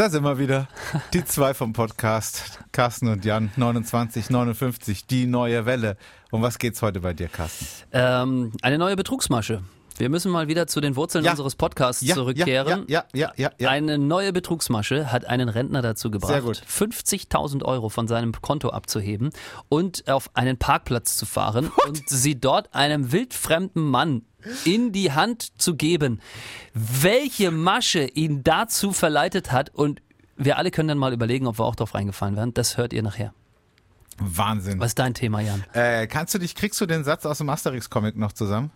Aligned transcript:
Da 0.00 0.08
sind 0.08 0.24
wir 0.24 0.38
wieder. 0.38 0.66
Die 1.12 1.26
zwei 1.26 1.52
vom 1.52 1.74
Podcast. 1.74 2.60
Carsten 2.72 3.08
und 3.08 3.26
Jan, 3.26 3.50
29, 3.56 4.30
59, 4.30 5.06
die 5.06 5.26
neue 5.26 5.66
Welle. 5.66 5.98
Um 6.30 6.40
was 6.40 6.58
geht's 6.58 6.80
heute 6.80 7.00
bei 7.00 7.12
dir, 7.12 7.28
Carsten? 7.28 7.66
Ähm, 7.92 8.52
eine 8.62 8.78
neue 8.78 8.96
Betrugsmasche. 8.96 9.62
Wir 10.00 10.08
müssen 10.08 10.32
mal 10.32 10.48
wieder 10.48 10.66
zu 10.66 10.80
den 10.80 10.96
Wurzeln 10.96 11.24
Ja. 11.24 11.32
unseres 11.32 11.54
Podcasts 11.56 12.02
Ja, 12.02 12.14
zurückkehren. 12.14 12.84
Ja, 12.88 13.04
ja, 13.12 13.32
ja, 13.36 13.50
ja. 13.58 13.68
Eine 13.68 13.98
neue 13.98 14.32
Betrugsmasche 14.32 15.12
hat 15.12 15.26
einen 15.26 15.48
Rentner 15.50 15.82
dazu 15.82 16.10
gebracht, 16.10 16.32
Sehr 16.32 16.40
gut. 16.42 16.62
50.000 16.66 17.62
Euro 17.64 17.90
von 17.90 18.08
seinem 18.08 18.32
Konto 18.32 18.70
abzuheben 18.70 19.30
und 19.68 20.08
auf 20.08 20.30
einen 20.34 20.56
Parkplatz 20.56 21.16
zu 21.16 21.26
fahren 21.26 21.70
und 21.86 22.08
sie 22.08 22.40
dort 22.40 22.74
einem 22.74 23.12
wildfremden 23.12 23.82
Mann 23.84 24.22
in 24.64 24.90
die 24.92 25.12
Hand 25.12 25.60
zu 25.60 25.76
geben. 25.76 26.20
Welche 26.72 27.50
Masche 27.50 28.04
ihn 28.06 28.42
dazu 28.42 28.92
verleitet 28.92 29.52
hat 29.52 29.68
und 29.74 30.00
wir 30.36 30.56
alle 30.56 30.70
können 30.70 30.88
dann 30.88 30.96
mal 30.98 31.12
überlegen, 31.12 31.46
ob 31.46 31.58
wir 31.58 31.66
auch 31.66 31.76
drauf 31.76 31.94
reingefallen 31.94 32.36
werden. 32.36 32.54
Das 32.54 32.78
hört 32.78 32.94
ihr 32.94 33.02
nachher. 33.02 33.34
Wahnsinn. 34.18 34.80
Was 34.80 34.88
ist 34.88 34.98
dein 34.98 35.12
Thema, 35.14 35.40
Jan? 35.40 35.64
Äh, 35.72 36.06
kannst 36.06 36.34
du 36.34 36.38
dich, 36.38 36.54
kriegst 36.54 36.80
du 36.80 36.86
den 36.86 37.04
Satz 37.04 37.26
aus 37.26 37.38
dem 37.38 37.48
Asterix-Comic 37.50 38.16
noch 38.16 38.32
zusammen? 38.32 38.70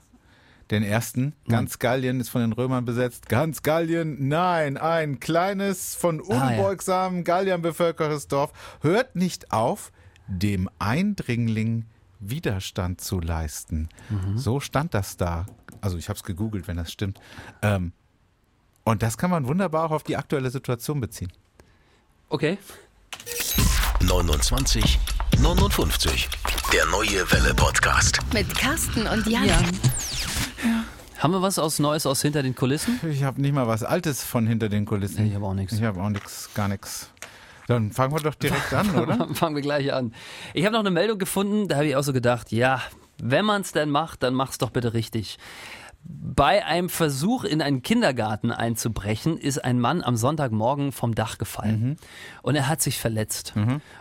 Den 0.71 0.83
ersten. 0.83 1.35
Ganz 1.49 1.79
Gallien 1.79 2.21
ist 2.21 2.31
von 2.31 2.41
den 2.41 2.53
Römern 2.53 2.85
besetzt. 2.85 3.29
Ganz 3.29 3.63
Gallien, 3.63 4.29
nein, 4.29 4.77
ein 4.79 5.21
kleines, 5.21 5.95
von 5.95 6.21
Ah, 6.23 6.25
ja. 6.29 6.49
unbeugsamen 6.49 7.23
Galliern 7.25 7.61
bevölkertes 7.63 8.29
Dorf 8.29 8.53
hört 8.81 9.15
nicht 9.15 9.53
auf, 9.53 9.93
dem 10.27 10.71
Eindringling 10.79 11.85
Widerstand 12.19 13.03
zu 13.03 13.21
leisten. 13.21 13.91
Mhm. 14.09 14.39
So 14.39 14.59
stand 14.61 14.95
das 14.95 15.19
da. 15.19 15.45
Also 15.83 15.99
ich 15.99 16.09
habe 16.09 16.17
es 16.17 16.23
gegoogelt, 16.25 16.67
wenn 16.67 16.79
das 16.79 16.91
stimmt. 16.91 17.21
Ähm, 17.61 17.93
und 18.85 19.03
das 19.03 19.19
kann 19.19 19.31
man 19.31 19.47
wunderbar 19.47 19.85
auch 19.85 19.91
auf 19.91 20.03
die 20.03 20.17
aktuelle 20.17 20.51
Situation 20.51 21.01
beziehen. 21.01 21.31
Okay. 22.31 22.57
29, 24.03 24.99
59. 25.41 26.29
Der 26.73 26.87
neue 26.87 27.31
Welle 27.33 27.55
Podcast. 27.55 28.19
Mit 28.33 28.55
Carsten 28.57 29.07
und 29.07 29.27
Jan. 29.27 29.47
Haben 31.25 31.33
wir 31.33 31.41
was 31.41 31.59
aus 31.59 31.79
Neues 31.79 32.05
aus 32.05 32.21
hinter 32.21 32.43
den 32.43 32.55
Kulissen? 32.55 33.01
Ich 33.11 33.23
habe 33.23 33.41
nicht 33.41 33.55
mal 33.55 33.67
was 33.67 33.83
Altes 33.83 34.23
von 34.23 34.47
hinter 34.47 34.69
den 34.69 34.85
Kulissen. 34.85 35.25
Ich 35.25 35.35
habe 35.35 35.47
auch 35.47 35.55
nichts. 35.55 35.73
Ich 35.73 35.83
habe 35.83 35.99
auch 36.03 36.11
nichts, 36.11 36.51
gar 36.53 36.69
nichts. 36.69 37.09
Dann 37.67 37.93
fangen 37.93 38.13
wir 38.13 38.21
doch 38.21 38.35
direkt 38.35 38.75
an, 38.75 38.95
oder? 38.95 39.29
Fangen 39.33 39.55
wir 39.55 39.63
gleich 39.63 39.91
an. 39.91 40.13
Ich 40.53 40.67
habe 40.67 40.75
noch 40.75 40.81
eine 40.81 40.91
Meldung 40.91 41.19
gefunden, 41.19 41.67
da 41.67 41.77
habe 41.77 41.87
ich 41.87 41.97
auch 41.97 42.03
so 42.03 42.13
gedacht, 42.13 42.53
ja, 42.53 42.83
wenn 43.23 43.47
man 43.47 43.63
es 43.63 43.73
denn 43.73 43.89
macht, 43.89 44.23
dann 44.23 44.35
mach's 44.35 44.59
doch 44.59 44.69
bitte 44.69 44.93
richtig. 44.93 45.39
Bei 46.03 46.63
einem 46.67 46.91
Versuch, 46.91 47.45
in 47.45 47.63
einen 47.63 47.81
Kindergarten 47.81 48.51
einzubrechen, 48.53 49.39
ist 49.39 49.65
ein 49.65 49.81
Mann 49.81 50.03
am 50.03 50.17
Sonntagmorgen 50.17 50.93
vom 50.93 51.15
Dach 51.15 51.39
gefallen. 51.39 51.97
Und 52.43 52.55
er 52.55 52.69
hat 52.69 52.83
sich 52.83 52.99
verletzt. 52.99 53.55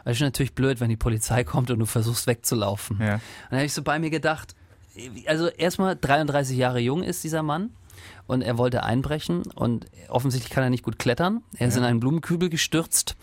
Das 0.03 0.15
ist 0.17 0.21
natürlich 0.21 0.55
blöd, 0.55 0.81
wenn 0.81 0.89
die 0.89 0.97
Polizei 0.97 1.45
kommt 1.45 1.71
und 1.71 1.79
du 1.79 1.85
versuchst 1.85 2.27
wegzulaufen. 2.27 2.99
Ja. 2.99 3.13
Und 3.13 3.21
dann 3.49 3.59
habe 3.59 3.65
ich 3.65 3.73
so 3.73 3.81
bei 3.81 3.97
mir 3.97 4.09
gedacht, 4.09 4.55
also 5.27 5.47
erstmal 5.47 5.95
33 5.95 6.57
Jahre 6.57 6.79
jung 6.79 7.03
ist 7.03 7.23
dieser 7.23 7.43
Mann 7.43 7.71
und 8.25 8.41
er 8.41 8.57
wollte 8.57 8.83
einbrechen 8.83 9.43
und 9.55 9.85
offensichtlich 10.07 10.51
kann 10.51 10.63
er 10.63 10.69
nicht 10.69 10.83
gut 10.83 10.97
klettern. 10.99 11.41
Er 11.57 11.67
ist 11.67 11.77
in 11.77 11.83
einen 11.83 11.99
Blumenkübel 11.99 12.49
gestürzt. 12.49 13.15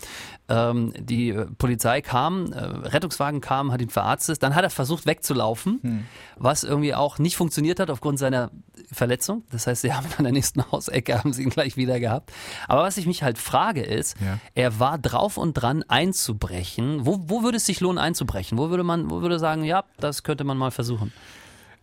Ähm, 0.47 0.93
die 0.97 1.33
Polizei 1.57 2.01
kam, 2.01 2.51
äh, 2.53 2.57
Rettungswagen 2.59 3.41
kam, 3.41 3.71
hat 3.71 3.81
ihn 3.81 3.89
verarztet. 3.89 4.43
Dann 4.43 4.53
hat 4.55 4.63
er 4.63 4.69
versucht 4.69 5.05
wegzulaufen, 5.07 6.05
was 6.37 6.63
irgendwie 6.63 6.93
auch 6.93 7.17
nicht 7.19 7.35
funktioniert 7.35 7.79
hat 7.79 7.89
aufgrund 7.89 8.19
seiner 8.19 8.51
Verletzung. 8.91 9.43
Das 9.51 9.65
heißt, 9.67 9.81
sie 9.81 9.93
haben 9.93 10.05
an 10.17 10.23
der 10.23 10.33
nächsten 10.33 10.69
Hausecke 10.71 11.17
haben 11.17 11.33
sie 11.33 11.43
ihn 11.43 11.49
gleich 11.49 11.77
wieder 11.77 11.99
gehabt. 11.99 12.31
Aber 12.67 12.83
was 12.83 12.97
ich 12.97 13.05
mich 13.07 13.23
halt 13.23 13.37
frage 13.39 13.81
ist, 13.81 14.15
Ja. 14.21 14.39
er 14.55 14.79
war 14.79 14.97
drauf 14.99 15.37
und 15.37 15.53
dran 15.55 15.83
einzubrechen. 15.87 17.05
Wo, 17.05 17.19
wo 17.27 17.43
würde 17.43 17.57
es 17.57 17.65
sich 17.65 17.79
lohnen 17.79 17.97
einzubrechen? 17.97 18.57
Wo 18.57 18.69
würde 18.69 18.83
man, 18.83 19.09
wo 19.09 19.21
würde 19.21 19.39
sagen, 19.39 19.63
ja, 19.63 19.83
das 19.99 20.23
könnte 20.23 20.43
man 20.43 20.57
mal 20.57 20.71
versuchen? 20.71 21.11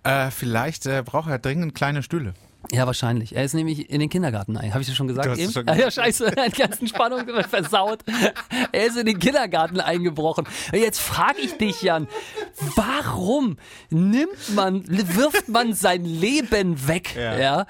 Äh, 0.05 0.31
vielleicht 0.31 0.87
äh, 0.87 1.03
braucht 1.05 1.29
er 1.31 1.39
dringend 1.39 1.75
kleine 1.75 2.03
Stühle. 2.03 2.35
Ja, 2.73 2.87
wahrscheinlich. 2.87 3.35
Er 3.35 3.45
ist 3.45 3.55
nämlich 3.55 3.89
in 3.89 4.01
den 4.01 4.11
Kindergarten 4.11 4.57
ein. 4.57 4.73
Habe 4.73 4.83
ich 4.83 4.89
das 4.89 4.97
schon 4.97 5.07
gesagt 5.09 5.27
Du 5.27 5.31
hast 5.31 5.53
schon 5.55 5.67
Ah, 5.69 5.73
ja, 5.77 5.87
gesagt. 5.87 5.95
scheiße, 5.95 6.33
die 6.55 6.61
ganzen 6.61 6.89
Spannung 6.89 7.21
versaut. 7.49 8.01
Er 8.73 8.87
ist 8.87 8.97
in 8.97 9.07
den 9.07 9.19
Kindergarten 9.19 9.81
eingebrochen. 9.81 10.47
Jetzt 10.73 11.01
frage 11.01 11.41
ich 11.41 11.57
dich, 11.57 11.83
Jan, 11.83 12.09
warum 12.75 13.57
nimmt 13.91 14.55
man, 14.55 14.85
wirft 14.89 15.49
man 15.49 15.73
sein 15.73 16.05
Leben 16.05 16.87
weg? 16.89 17.15
Ja. 17.17 17.39
Ja. 17.39 17.67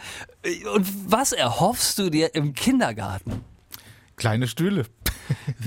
Und 0.75 0.87
was 1.13 1.33
erhoffst 1.33 1.99
du 1.99 2.11
dir 2.11 2.35
im 2.35 2.55
Kindergarten? 2.55 3.45
Kleine 4.17 4.49
Stühle. 4.49 4.87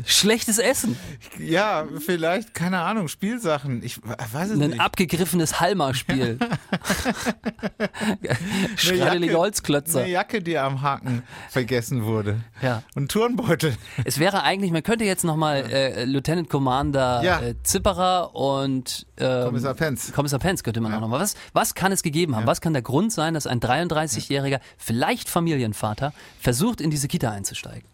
Schlechtes 0.05 0.57
Essen, 0.57 0.97
Ja, 1.39 1.85
vielleicht, 1.99 2.53
keine 2.53 2.79
Ahnung, 2.79 3.07
Spielsachen. 3.07 3.83
Ich 3.83 3.99
weiß 4.03 4.51
es 4.51 4.59
ein 4.59 4.69
nicht. 4.71 4.79
abgegriffenes 4.79 5.59
Halma-Spiel, 5.59 6.39
schraddelige 8.75 9.37
Holzklötze. 9.37 10.01
Eine 10.01 10.09
Jacke, 10.11 10.41
die 10.41 10.57
am 10.57 10.81
Haken 10.81 11.23
vergessen 11.49 12.05
wurde. 12.05 12.41
Ja. 12.61 12.83
Und 12.95 13.11
Turnbeutel. 13.11 13.75
Es 14.05 14.19
wäre 14.19 14.43
eigentlich, 14.43 14.71
man 14.71 14.83
könnte 14.83 15.05
jetzt 15.05 15.23
nochmal 15.23 15.69
äh, 15.71 16.05
Lieutenant 16.05 16.49
Commander 16.49 17.23
Ja. 17.23 17.41
äh, 17.41 17.55
Zipperer 17.63 18.35
und 18.35 19.05
ähm, 19.17 19.45
Kommissar 19.45 19.73
Pence. 19.73 20.11
Kommissar 20.13 20.39
Pence 20.39 20.63
könnte 20.63 20.81
man 20.81 20.93
auch 20.93 21.01
nochmal. 21.01 21.19
Was, 21.19 21.35
was 21.53 21.75
kann 21.75 21.91
es 21.91 22.03
gegeben 22.03 22.35
haben? 22.35 22.47
Was 22.47 22.61
kann 22.61 22.73
der 22.73 22.81
Grund 22.81 23.11
sein, 23.13 23.33
dass 23.33 23.47
ein 23.47 23.59
33-jähriger, 23.59 24.59
vielleicht 24.77 25.29
Familienvater, 25.29 26.13
versucht, 26.39 26.81
in 26.81 26.89
diese 26.89 27.07
Kita 27.07 27.31
einzusteigen? 27.31 27.87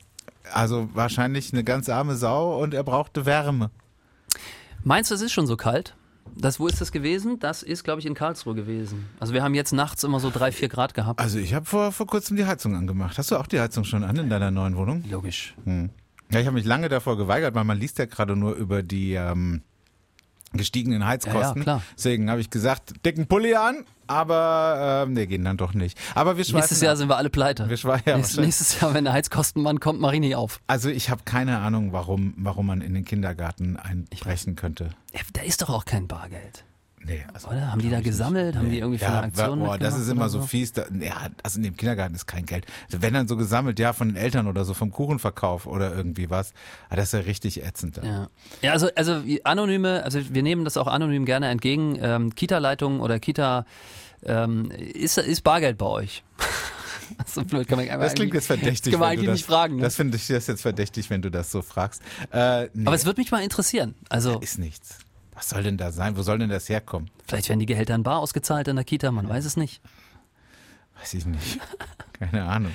Also 0.54 0.90
wahrscheinlich 0.94 1.54
eine 1.54 1.64
ganz 1.64 1.90
arme 1.90 2.16
Sau 2.16 2.62
und 2.62 2.74
er 2.74 2.84
brauchte 2.84 3.26
Wärme. 3.26 3.72
Meinst 4.84 5.12
du, 5.12 5.16
es 5.16 5.22
ist 5.22 5.32
schon 5.32 5.48
so 5.48 5.58
kalt? 5.58 5.96
Das, 6.36 6.60
wo 6.60 6.68
ist 6.68 6.82
das 6.82 6.92
gewesen? 6.92 7.40
Das 7.40 7.64
ist, 7.64 7.84
glaube 7.84 8.00
ich, 8.00 8.06
in 8.06 8.14
Karlsruhe 8.14 8.54
gewesen. 8.54 9.08
Also 9.20 9.34
wir 9.34 9.44
haben 9.44 9.56
jetzt 9.56 9.72
nachts 9.72 10.04
immer 10.04 10.20
so 10.20 10.30
drei, 10.30 10.52
vier 10.52 10.70
Grad 10.70 10.94
gehabt. 10.94 11.20
Also 11.20 11.40
ich 11.40 11.54
habe 11.54 11.66
vor, 11.66 11.92
vor 11.92 12.06
kurzem 12.06 12.38
die 12.38 12.46
Heizung 12.46 12.76
angemacht. 12.76 13.18
Hast 13.18 13.32
du 13.32 13.38
auch 13.38 13.48
die 13.48 13.60
Heizung 13.60 13.84
schon 13.84 14.04
an 14.04 14.18
in 14.18 14.30
deiner 14.30 14.52
neuen 14.52 14.76
Wohnung? 14.76 15.04
Logisch. 15.10 15.56
Ja, 15.66 16.40
ich 16.40 16.46
habe 16.46 16.56
mich 16.56 16.66
lange 16.66 16.90
davor 16.90 17.18
geweigert, 17.18 17.56
weil 17.56 17.64
man 17.64 17.78
liest 17.78 17.98
ja 18.00 18.06
gerade 18.06 18.36
nur 18.36 18.54
über 18.54 18.84
die 18.84 19.14
ähm, 19.14 19.62
gestiegenen 20.54 21.06
Heizkosten. 21.06 21.42
Ja, 21.42 21.56
ja, 21.56 21.64
klar. 21.64 21.82
Deswegen 21.98 22.30
habe 22.30 22.42
ich 22.42 22.50
gesagt, 22.50 22.94
dicken 23.06 23.28
Pulli 23.28 23.56
an, 23.56 23.84
aber 24.08 25.04
ähm, 25.06 25.14
nee, 25.14 25.26
gehen 25.26 25.44
dann 25.44 25.58
doch 25.58 25.74
nicht. 25.74 25.98
Aber 26.16 26.38
wir 26.38 26.44
schweifen 26.46 26.58
Nächstes 26.58 26.82
Jahr 26.82 26.94
ab. 26.94 26.98
sind 26.98 27.10
wir 27.10 27.18
alle 27.18 27.30
pleite. 27.30 27.70
Wir 27.70 27.78
schweifen- 27.78 28.10
ja, 28.10 28.18
nächstes, 28.18 28.38
nächstes 28.40 28.80
Jahr, 28.82 28.94
wenn 28.94 29.04
der 29.04 29.14
Heizkostenmann 29.14 29.80
kommt, 29.80 30.00
mach 30.00 30.14
ich 30.14 30.20
nicht 30.22 30.36
auf. 30.36 30.60
Also 30.68 30.90
ich 30.90 31.10
habe 31.10 31.22
keine 31.26 31.60
Ahnung, 31.60 31.92
warum, 31.92 32.34
warum 32.38 32.68
man 32.68 32.82
in 32.82 32.94
den 32.94 33.04
Kindergarten 33.06 33.78
einbrechen 33.78 34.56
könnte. 34.56 34.90
Da 35.34 35.42
ist 35.42 35.62
doch 35.62 35.70
auch 35.70 35.86
kein 35.86 36.08
Bargeld. 36.08 36.64
Nee, 37.00 37.24
also 37.34 37.50
Oder? 37.50 37.72
Haben 37.72 37.82
die 37.82 37.90
da 37.90 38.02
gesammelt? 38.02 38.56
Haben 38.56 38.72
die 38.72 38.80
irgendwie 38.80 38.98
für 38.98 39.06
ja, 39.06 39.20
eine 39.20 39.28
Aktion 39.28 39.60
boah, 39.60 39.78
das 39.78 39.98
ist 39.98 40.10
immer 40.10 40.30
so 40.30 40.42
fies. 40.42 40.74
Da, 40.74 40.86
ja, 41.00 41.28
also 41.44 41.58
in 41.58 41.64
dem 41.64 41.78
Kindergarten 41.78 42.16
ist 42.16 42.26
kein 42.26 42.46
Geld. 42.46 42.66
Also 42.88 43.02
wenn 43.02 43.14
dann 43.14 43.28
so 43.28 43.38
gesammelt, 43.38 43.80
ja, 43.80 43.94
von 43.94 44.10
den 44.10 44.18
Eltern 44.18 44.48
oder 44.48 44.66
so, 44.66 44.74
vom 44.74 44.92
Kuchenverkauf 44.92 45.68
oder 45.68 45.96
irgendwie 45.96 46.30
was. 46.30 46.54
Aber 46.88 46.98
das 46.98 47.06
ist 47.06 47.14
ja 47.14 47.20
richtig 47.20 47.64
ätzend. 47.64 48.02
Ja, 48.04 48.30
ja 48.62 48.72
also, 48.74 48.90
also 48.96 49.22
anonyme, 49.44 50.04
also 50.04 50.20
wir 50.34 50.44
nehmen 50.44 50.66
das 50.66 50.76
auch 50.76 50.88
anonym 50.88 51.26
gerne 51.26 51.50
entgegen. 51.50 51.98
Ähm, 52.02 52.36
Kita-Leitung 52.36 53.00
oder 53.00 53.20
Kita, 53.20 53.66
ähm, 54.24 54.72
ist, 54.72 55.18
ist 55.18 55.44
Bargeld 55.44 55.78
bei 55.78 55.86
euch? 55.86 56.24
so 57.26 57.44
blöd 57.44 57.68
kann 57.68 57.78
man 57.78 57.88
Das 58.00 58.16
klingt 58.16 58.34
jetzt 58.34 58.48
verdächtig. 58.48 58.92
Kann 58.92 59.00
man 59.00 59.10
eigentlich 59.10 59.28
das, 59.28 59.36
nicht 59.36 59.46
fragen. 59.46 59.78
Ne? 59.78 59.84
Das 59.84 59.96
finde 59.96 60.18
ich 60.18 60.28
das 60.28 60.48
jetzt 60.48 60.62
verdächtig, 60.62 61.10
wenn 61.10 61.22
du 61.22 61.30
das 61.30 61.52
so 61.52 61.62
fragst. 61.62 62.02
Äh, 62.32 62.70
nee, 62.74 62.86
Aber 62.86 62.96
es 62.96 63.06
würde 63.06 63.22
mich 63.22 63.32
mal 63.32 63.44
interessieren. 63.44 63.96
Also 64.10 64.40
ist 64.40 64.60
nichts. 64.60 65.00
Was 65.38 65.50
soll 65.50 65.62
denn 65.62 65.78
da 65.78 65.92
sein? 65.92 66.18
Wo 66.18 66.24
soll 66.24 66.40
denn 66.40 66.50
das 66.50 66.68
herkommen? 66.68 67.12
vielleicht 67.28 67.48
werden 67.50 67.60
die 67.60 67.68
Gehälter 67.68 67.94
in 67.94 68.02
bar 68.02 68.18
ausgezahlt 68.18 68.68
in 68.68 68.76
der 68.76 68.86
Kita, 68.86 69.12
man 69.12 69.30
weiß 69.30 69.46
es 69.46 69.56
nicht. 69.56 69.82
Weiß 71.00 71.14
ich 71.14 71.28
nicht. 71.28 71.60
Keine 72.14 72.44
Ahnung. 72.46 72.72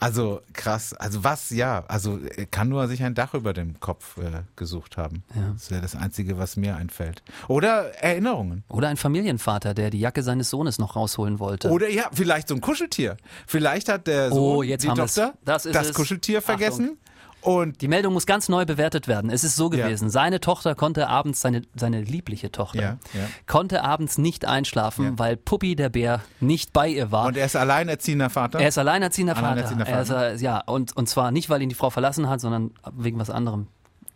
Also 0.00 0.40
krass. 0.54 0.94
Also 0.94 1.22
was? 1.22 1.50
Ja. 1.50 1.84
Also 1.88 2.18
er 2.18 2.46
kann 2.46 2.70
nur 2.70 2.88
sich 2.88 3.02
ein 3.04 3.14
Dach 3.14 3.34
über 3.34 3.52
dem 3.52 3.78
Kopf 3.78 4.16
äh, 4.16 4.42
gesucht 4.56 4.96
haben. 4.96 5.22
Ja. 5.34 5.50
Das 5.52 5.70
wäre 5.70 5.82
das 5.82 5.94
Einzige, 5.94 6.38
was 6.38 6.56
mir 6.56 6.76
einfällt. 6.76 7.22
Oder 7.46 7.90
Erinnerungen. 8.02 8.64
Oder 8.68 8.88
ein 8.88 8.96
Familienvater, 8.96 9.74
der 9.74 9.90
die 9.90 10.00
Jacke 10.00 10.22
seines 10.22 10.48
Sohnes 10.48 10.78
noch 10.78 10.96
rausholen 10.96 11.38
wollte. 11.38 11.68
Oder 11.70 11.90
ja, 11.90 12.08
vielleicht 12.12 12.48
so 12.48 12.54
ein 12.54 12.62
Kuscheltier. 12.62 13.18
Vielleicht 13.46 13.88
hat 13.90 14.06
der 14.06 14.30
Sohn, 14.30 14.56
Oh, 14.56 14.62
jetzt 14.62 14.82
die. 14.82 14.88
Tochter 14.88 15.34
Das 15.44 15.66
ist 15.66 15.76
es. 15.76 15.92
Kuscheltier 15.92 16.38
Achtung. 16.38 16.96
Und 17.42 17.82
Die 17.82 17.88
Meldung 17.88 18.12
muss 18.14 18.24
ganz 18.26 18.48
neu 18.48 18.64
bewertet 18.64 19.08
werden. 19.08 19.28
Es 19.30 19.42
ist 19.44 19.56
so 19.56 19.70
Ja. 19.72 19.84
gewesen. 19.86 20.10
Seine 20.10 20.40
Tochter 20.40 20.74
konnte 20.74 21.08
abends, 21.08 21.40
seine, 21.40 21.62
seine 21.74 22.00
liebliche 22.00 22.50
Tochter, 22.52 22.80
Ja, 22.80 22.88
ja. 23.14 23.26
konnte 23.46 23.82
abends 23.84 24.16
nicht 24.16 24.44
einschlafen, 24.46 25.04
Ja. 25.04 25.12
weil 25.18 25.36
Puppi 25.36 25.74
der 25.76 25.88
Bär 25.88 26.20
nicht 26.40 26.72
bei 26.72 26.88
ihr 26.88 27.10
war. 27.10 27.26
Und 27.26 27.36
er 27.36 27.46
ist 27.46 27.56
alleinerziehender 27.56 28.30
Vater. 28.30 28.60
Er 28.60 28.68
ist 28.68 28.78
alleinerziehender 28.78 29.34
Vater. 29.34 29.46
Alleinerziehender 29.48 29.86
Er 29.88 30.02
ist, 30.02 30.08
Vater. 30.08 30.32
äh, 30.32 30.36
ja, 30.36 30.60
und, 30.66 30.96
und 30.96 31.08
zwar 31.08 31.30
nicht, 31.32 31.50
weil 31.50 31.60
ihn 31.62 31.68
die 31.68 31.74
Frau 31.74 31.90
verlassen 31.90 32.28
hat, 32.28 32.40
sondern 32.40 32.70
wegen 32.96 33.18
was 33.18 33.28
anderem. 33.30 33.66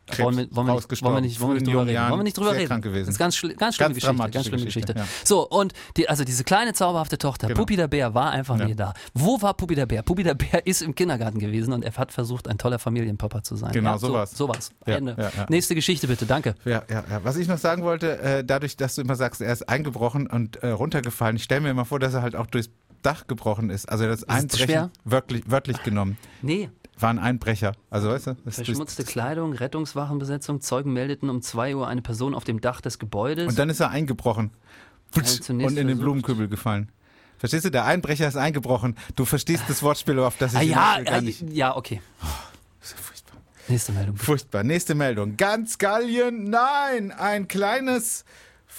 Krebs 0.06 0.18
wollen, 0.24 0.36
wir, 0.36 0.46
wollen, 0.56 0.66
wir 0.68 0.74
nicht, 0.74 1.02
wollen 1.02 1.14
wir 1.16 1.20
nicht, 1.20 1.40
wollen 1.40 1.50
wir 1.50 1.54
nicht 1.60 1.66
drüber 1.66 1.86
reden. 1.86 2.00
Wollen 2.10 2.18
wir 2.20 2.22
nicht 2.22 2.36
drüber 2.36 2.52
reden. 2.54 3.06
Das 3.06 3.08
ist 3.08 3.18
ganz, 3.18 3.34
schli- 3.36 3.54
ganz 3.56 3.74
schlimme 3.74 3.94
Ganz 3.94 3.94
Geschichte. 3.96 4.30
Ganz 4.30 4.46
schlimme 4.46 4.64
Geschichte, 4.64 4.92
Geschichte. 4.94 4.98
ja. 4.98 5.24
So, 5.24 5.48
und 5.48 5.72
die, 5.96 6.08
also 6.08 6.24
diese 6.24 6.44
kleine 6.44 6.72
zauberhafte 6.74 7.18
Tochter, 7.18 7.48
Genau. 7.48 7.58
Puppi 7.60 7.76
der 7.76 7.88
Bär, 7.88 8.14
war 8.14 8.30
einfach 8.30 8.58
Ja. 8.58 8.66
nie 8.66 8.74
da. 8.76 8.94
Wo 9.14 9.40
war 9.42 9.54
Puppi 9.54 9.74
der 9.74 9.86
Bär? 9.86 10.02
Puppi 10.02 10.22
der 10.22 10.34
Bär 10.34 10.64
ist 10.66 10.82
im 10.82 10.94
Kindergarten 10.94 11.38
gewesen 11.38 11.72
und 11.72 11.82
er 11.84 11.92
hat 11.94 12.12
versucht, 12.12 12.46
ein 12.48 12.56
toller 12.58 12.78
Familienpapa 12.78 13.42
zu 13.42 13.56
sein. 13.56 13.72
Genau, 13.72 13.92
ja, 13.92 13.98
so 13.98 14.06
so 14.08 14.12
war's. 14.14 14.30
So 14.36 14.48
war's. 14.48 14.70
Ja, 14.86 14.94
Ende. 14.96 15.32
Nächste 15.48 15.74
Geschichte 15.74 16.06
bitte, 16.06 16.24
danke. 16.26 16.54
Ja, 16.64 16.82
ja, 16.88 17.04
ja. 17.10 17.20
Was 17.24 17.36
ich 17.36 17.48
noch 17.48 17.58
sagen 17.58 17.82
wollte, 17.82 18.18
äh, 18.20 18.44
dadurch, 18.44 18.76
dass 18.76 18.94
du 18.94 19.00
immer 19.02 19.16
sagst, 19.16 19.40
er 19.40 19.52
ist 19.52 19.68
eingebrochen 19.68 20.26
und 20.28 20.56
äh, 20.62 20.68
runtergefallen, 20.68 21.36
ich 21.36 21.42
stelle 21.42 21.62
mir 21.62 21.70
immer 21.70 21.84
vor, 21.84 21.98
dass 21.98 22.14
er 22.14 22.22
halt 22.22 22.36
auch 22.36 22.46
durchs 22.46 22.70
Dach 23.02 23.26
gebrochen 23.26 23.70
ist. 23.70 23.88
Also 23.88 24.06
das 24.06 24.20
es 24.22 24.28
Einbrechen 24.28 24.64
schwer? 24.66 24.90
wörtlich, 25.04 25.42
wörtlich 25.46 25.82
genommen. 25.84 26.16
Nee, 26.42 26.70
War 26.98 27.10
ein 27.10 27.18
Einbrecher. 27.18 27.72
Also 27.90 28.08
weißt 28.10 28.28
du? 28.28 28.36
verschmutzte 28.50 29.04
Kleidung, 29.04 29.52
Rettungswachenbesetzung, 29.52 30.60
Zeugen 30.62 30.92
meldeten 30.92 31.28
um 31.28 31.42
2 31.42 31.76
Uhr 31.76 31.86
eine 31.86 32.00
Person 32.02 32.34
auf 32.34 32.44
dem 32.44 32.60
Dach 32.60 32.80
des 32.80 32.98
Gebäudes. 32.98 33.48
Und 33.48 33.58
dann 33.58 33.68
ist 33.68 33.80
er 33.80 33.90
eingebrochen. 33.90 34.50
Und 35.14 35.48
in 35.48 35.58
den 35.58 35.86
versucht- 35.86 36.00
Blumenkübel 36.00 36.48
gefallen. 36.48 36.90
Verstehst 37.38 37.66
du? 37.66 37.70
Der 37.70 37.84
Einbrecher 37.84 38.26
ist 38.26 38.36
eingebrochen. 38.36 38.96
Du 39.14 39.26
verstehst 39.26 39.64
das 39.68 39.82
Wortspiel, 39.82 40.18
auf 40.20 40.38
das 40.38 40.54
ich 40.54 40.58
ah, 40.58 40.98
ja, 40.98 41.02
gar 41.02 41.18
äh, 41.18 41.20
nicht. 41.20 41.42
ja, 41.52 41.76
okay. 41.76 42.00
Das 42.80 42.90
ist 42.90 42.96
ja 42.96 43.02
furchtbar. 43.02 43.36
Nächste 43.68 43.92
Meldung. 43.92 44.16
Furchtbar. 44.16 44.64
Nächste 44.64 44.94
Meldung. 44.94 45.36
Ganz 45.36 45.76
Gallien, 45.76 46.48
nein! 46.48 47.12
Ein 47.12 47.46
kleines 47.46 48.24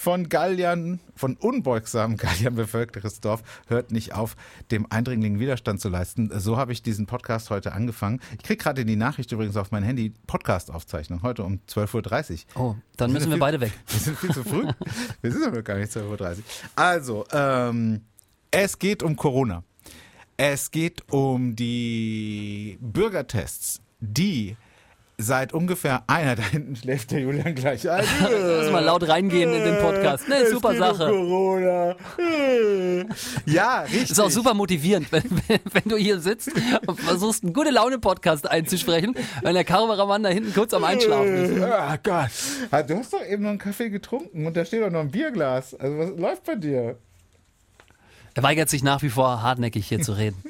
von 0.00 0.28
Galliern, 0.28 1.00
von 1.16 1.34
unbeugsamen 1.34 2.16
Galliern 2.16 2.54
bevölkertes 2.54 3.20
Dorf 3.20 3.42
hört 3.66 3.90
nicht 3.90 4.14
auf, 4.14 4.36
dem 4.70 4.86
Eindringling 4.90 5.40
Widerstand 5.40 5.80
zu 5.80 5.88
leisten. 5.88 6.30
So 6.38 6.56
habe 6.56 6.70
ich 6.70 6.84
diesen 6.84 7.06
Podcast 7.06 7.50
heute 7.50 7.72
angefangen. 7.72 8.20
Ich 8.36 8.44
kriege 8.44 8.62
gerade 8.62 8.84
die 8.84 8.94
Nachricht 8.94 9.32
übrigens 9.32 9.56
auf 9.56 9.72
mein 9.72 9.82
Handy, 9.82 10.14
Podcast-Aufzeichnung, 10.28 11.22
heute 11.22 11.42
um 11.42 11.58
12.30 11.68 12.44
Uhr. 12.54 12.62
Oh, 12.62 12.74
dann 12.96 13.10
müssen 13.12 13.26
wir 13.26 13.32
viel- 13.32 13.40
beide 13.40 13.60
weg. 13.60 13.72
Wir 13.88 13.98
sind 13.98 14.18
viel 14.18 14.30
zu 14.30 14.44
früh. 14.44 14.68
Wir 15.20 15.32
sind 15.32 15.44
aber 15.44 15.62
gar 15.62 15.76
nicht 15.78 15.90
12.30 15.90 16.36
Uhr. 16.36 16.42
Also, 16.76 17.24
ähm, 17.32 18.02
es 18.52 18.78
geht 18.78 19.02
um 19.02 19.16
Corona. 19.16 19.64
Es 20.36 20.70
geht 20.70 21.02
um 21.12 21.56
die 21.56 22.78
Bürgertests, 22.80 23.80
die 23.98 24.56
seit 25.20 25.52
ungefähr 25.52 26.04
einer, 26.06 26.36
da 26.36 26.44
hinten 26.44 26.76
schläft 26.76 27.10
der 27.10 27.20
Julian 27.20 27.54
gleich 27.56 27.90
ein. 27.90 28.04
Lass 28.20 28.70
mal 28.70 28.84
laut 28.84 29.06
reingehen 29.08 29.52
in 29.52 29.64
den 29.64 29.78
Podcast. 29.78 30.28
Ne, 30.28 30.36
Es 30.36 30.50
super 30.50 30.74
Sache. 30.76 31.10
Corona. 31.10 31.96
Ja, 33.46 33.80
richtig. 33.80 34.10
Ist 34.10 34.20
auch 34.20 34.30
super 34.30 34.54
motivierend, 34.54 35.10
wenn, 35.10 35.24
wenn, 35.48 35.82
du 35.86 35.96
hier 35.96 36.20
sitzt 36.20 36.50
und 36.86 37.00
versuchst, 37.00 37.42
einen 37.42 37.52
gute 37.52 37.70
Laune-Podcast 37.70 38.48
einzusprechen, 38.48 39.14
wenn 39.42 39.54
der 39.54 39.64
Kameramann 39.64 40.22
da 40.22 40.28
hinten 40.28 40.52
kurz 40.54 40.72
am 40.74 40.84
Einschlafen 40.84 41.34
ist. 41.34 41.62
Ah 41.68 41.96
Gott. 41.96 42.30
Ah, 42.70 42.82
Du 42.82 42.96
hast 42.96 43.12
doch 43.12 43.24
eben 43.24 43.42
noch 43.42 43.50
einen 43.50 43.58
Kaffee 43.58 43.88
getrunken 43.90 44.46
und 44.46 44.56
da 44.56 44.64
steht 44.64 44.82
doch 44.82 44.90
noch 44.90 45.00
ein 45.00 45.10
Bierglas. 45.10 45.74
Also 45.74 45.98
was 45.98 46.10
läuft 46.18 46.44
bei 46.44 46.54
dir? 46.54 46.96
Er 48.34 48.42
weigert 48.42 48.68
sich 48.68 48.82
nach 48.82 49.02
wie 49.02 49.10
vor 49.10 49.42
hartnäckig 49.42 49.86
hier 49.88 50.00
zu 50.00 50.12
reden. 50.12 50.42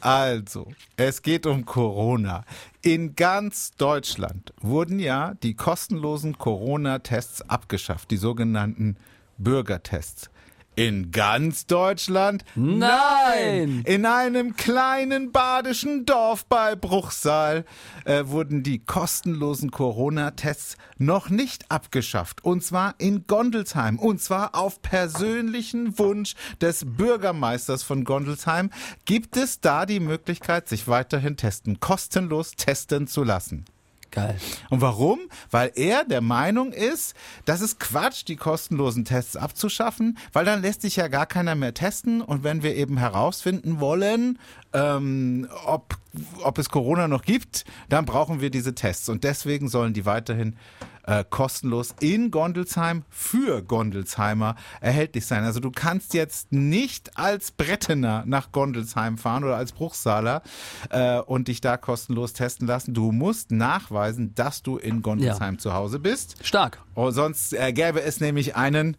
Also, 0.00 0.68
es 0.96 1.20
geht 1.22 1.44
um 1.46 1.66
Corona. 1.66 2.44
In 2.80 3.14
ganz 3.14 3.72
Deutschland 3.72 4.54
wurden 4.60 4.98
ja 4.98 5.34
die 5.42 5.54
kostenlosen 5.54 6.38
Corona-Tests 6.38 7.42
abgeschafft, 7.42 8.10
die 8.10 8.16
sogenannten 8.16 8.96
Bürgertests. 9.36 10.30
In 10.76 11.10
ganz 11.10 11.66
Deutschland? 11.66 12.44
Nein! 12.54 13.82
In 13.84 14.06
einem 14.06 14.56
kleinen 14.56 15.32
badischen 15.32 16.06
Dorf 16.06 16.46
bei 16.46 16.76
Bruchsal 16.76 17.64
äh, 18.04 18.24
wurden 18.26 18.62
die 18.62 18.78
kostenlosen 18.78 19.72
Corona-Tests 19.72 20.76
noch 20.96 21.28
nicht 21.28 21.70
abgeschafft. 21.70 22.44
Und 22.44 22.62
zwar 22.64 22.94
in 22.98 23.26
Gondelsheim. 23.26 23.98
Und 23.98 24.22
zwar 24.22 24.54
auf 24.54 24.80
persönlichen 24.80 25.98
Wunsch 25.98 26.34
des 26.60 26.84
Bürgermeisters 26.86 27.82
von 27.82 28.04
Gondelsheim 28.04 28.70
gibt 29.04 29.36
es 29.36 29.60
da 29.60 29.86
die 29.86 30.00
Möglichkeit, 30.00 30.68
sich 30.68 30.88
weiterhin 30.88 31.36
testen, 31.36 31.80
kostenlos 31.80 32.52
testen 32.52 33.06
zu 33.06 33.24
lassen. 33.24 33.64
Geil. 34.10 34.36
Und 34.70 34.80
warum? 34.80 35.20
Weil 35.50 35.70
er 35.76 36.04
der 36.04 36.20
Meinung 36.20 36.72
ist, 36.72 37.14
das 37.44 37.60
ist 37.60 37.78
Quatsch, 37.78 38.24
die 38.26 38.34
kostenlosen 38.34 39.04
Tests 39.04 39.36
abzuschaffen, 39.36 40.18
weil 40.32 40.44
dann 40.44 40.62
lässt 40.62 40.82
sich 40.82 40.96
ja 40.96 41.06
gar 41.06 41.26
keiner 41.26 41.54
mehr 41.54 41.74
testen. 41.74 42.20
Und 42.20 42.42
wenn 42.42 42.64
wir 42.64 42.74
eben 42.74 42.96
herausfinden 42.98 43.78
wollen, 43.78 44.38
ähm, 44.72 45.48
ob, 45.64 45.96
ob 46.42 46.58
es 46.58 46.68
Corona 46.68 47.08
noch 47.08 47.22
gibt, 47.22 47.64
dann 47.88 48.04
brauchen 48.04 48.40
wir 48.40 48.50
diese 48.50 48.74
Tests. 48.74 49.08
Und 49.08 49.24
deswegen 49.24 49.68
sollen 49.68 49.92
die 49.92 50.06
weiterhin 50.06 50.56
äh, 51.04 51.24
kostenlos 51.28 51.94
in 52.00 52.30
Gondelsheim 52.30 53.04
für 53.10 53.62
Gondelsheimer 53.62 54.54
erhältlich 54.80 55.26
sein. 55.26 55.44
Also 55.44 55.60
du 55.60 55.70
kannst 55.70 56.14
jetzt 56.14 56.52
nicht 56.52 57.18
als 57.18 57.50
Brettener 57.50 58.24
nach 58.26 58.52
Gondelsheim 58.52 59.18
fahren 59.18 59.44
oder 59.44 59.56
als 59.56 59.72
Bruchsaler 59.72 60.42
äh, 60.90 61.18
und 61.18 61.48
dich 61.48 61.60
da 61.60 61.76
kostenlos 61.76 62.32
testen 62.32 62.66
lassen. 62.66 62.94
Du 62.94 63.12
musst 63.12 63.50
nachweisen, 63.50 64.34
dass 64.34 64.62
du 64.62 64.76
in 64.76 65.02
Gondelsheim 65.02 65.58
zu 65.58 65.72
Hause 65.72 65.98
bist. 65.98 66.36
Stark. 66.42 66.80
Oh, 66.94 67.10
sonst 67.10 67.54
äh, 67.54 67.72
gäbe 67.72 68.02
es 68.02 68.20
nämlich 68.20 68.54
einen 68.56 68.96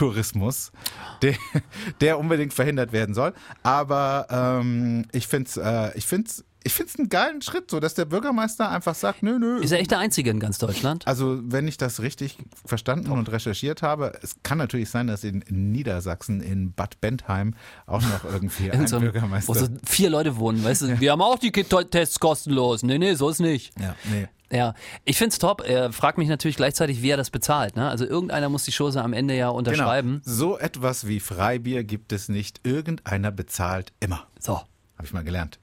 Testtourismus, 0.00 0.72
der, 1.22 1.34
der 2.00 2.18
unbedingt 2.18 2.52
verhindert 2.54 2.92
werden 2.92 3.14
soll. 3.14 3.32
Aber 3.62 4.26
ähm, 4.30 5.06
ich 5.12 5.26
finde 5.26 5.48
es 5.48 5.56
äh, 5.56 5.96
ich 5.96 6.06
find's, 6.06 6.44
ich 6.62 6.72
find's 6.72 6.98
einen 6.98 7.08
geilen 7.08 7.40
Schritt, 7.42 7.70
so 7.70 7.80
dass 7.80 7.94
der 7.94 8.04
Bürgermeister 8.04 8.70
einfach 8.70 8.94
sagt, 8.94 9.22
nö, 9.22 9.38
nö. 9.38 9.60
Ist 9.60 9.72
er 9.72 9.78
echt 9.80 9.90
der 9.90 9.98
Einzige 9.98 10.30
in 10.30 10.40
ganz 10.40 10.58
Deutschland? 10.58 11.06
Also, 11.06 11.40
wenn 11.42 11.66
ich 11.68 11.76
das 11.78 12.00
richtig 12.00 12.36
verstanden 12.66 13.10
und 13.10 13.30
recherchiert 13.30 13.82
habe, 13.82 14.12
es 14.22 14.36
kann 14.42 14.58
natürlich 14.58 14.90
sein, 14.90 15.06
dass 15.06 15.24
in 15.24 15.42
Niedersachsen, 15.48 16.40
in 16.42 16.72
Bad 16.72 17.00
Bentheim, 17.00 17.54
auch 17.86 18.02
noch 18.02 18.24
irgendwie 18.24 18.70
ein 18.72 18.86
so 18.86 18.96
ein- 18.96 19.02
Bürgermeister. 19.02 19.48
Wo 19.48 19.54
so 19.54 19.66
vier 19.86 20.10
Leute 20.10 20.36
wohnen, 20.36 20.62
weißt 20.64 20.82
du? 20.82 21.00
Wir 21.00 21.12
haben 21.12 21.22
auch 21.22 21.38
die 21.38 21.50
Tests 21.52 22.20
kostenlos. 22.20 22.82
Nee, 22.82 22.98
nee, 22.98 23.14
so 23.14 23.28
ist 23.30 23.40
nicht. 23.40 23.72
ja, 23.80 23.94
nee. 24.10 24.28
Ja, 24.52 24.74
ich 25.04 25.16
find's 25.16 25.38
top. 25.38 25.62
Er 25.64 25.92
fragt 25.92 26.18
mich 26.18 26.28
natürlich 26.28 26.56
gleichzeitig, 26.56 27.02
wie 27.02 27.10
er 27.10 27.16
das 27.16 27.30
bezahlt. 27.30 27.76
Ne? 27.76 27.88
Also 27.88 28.04
irgendeiner 28.04 28.48
muss 28.48 28.64
die 28.64 28.72
Chose 28.76 29.00
am 29.02 29.12
Ende 29.12 29.36
ja 29.36 29.48
unterschreiben. 29.48 30.22
Genau. 30.24 30.36
So 30.36 30.58
etwas 30.58 31.06
wie 31.06 31.20
Freibier 31.20 31.84
gibt 31.84 32.12
es 32.12 32.28
nicht. 32.28 32.60
Irgendeiner 32.66 33.30
bezahlt 33.30 33.92
immer. 34.00 34.26
So, 34.40 34.56
Habe 34.56 35.04
ich 35.04 35.12
mal 35.12 35.22
gelernt. 35.22 35.60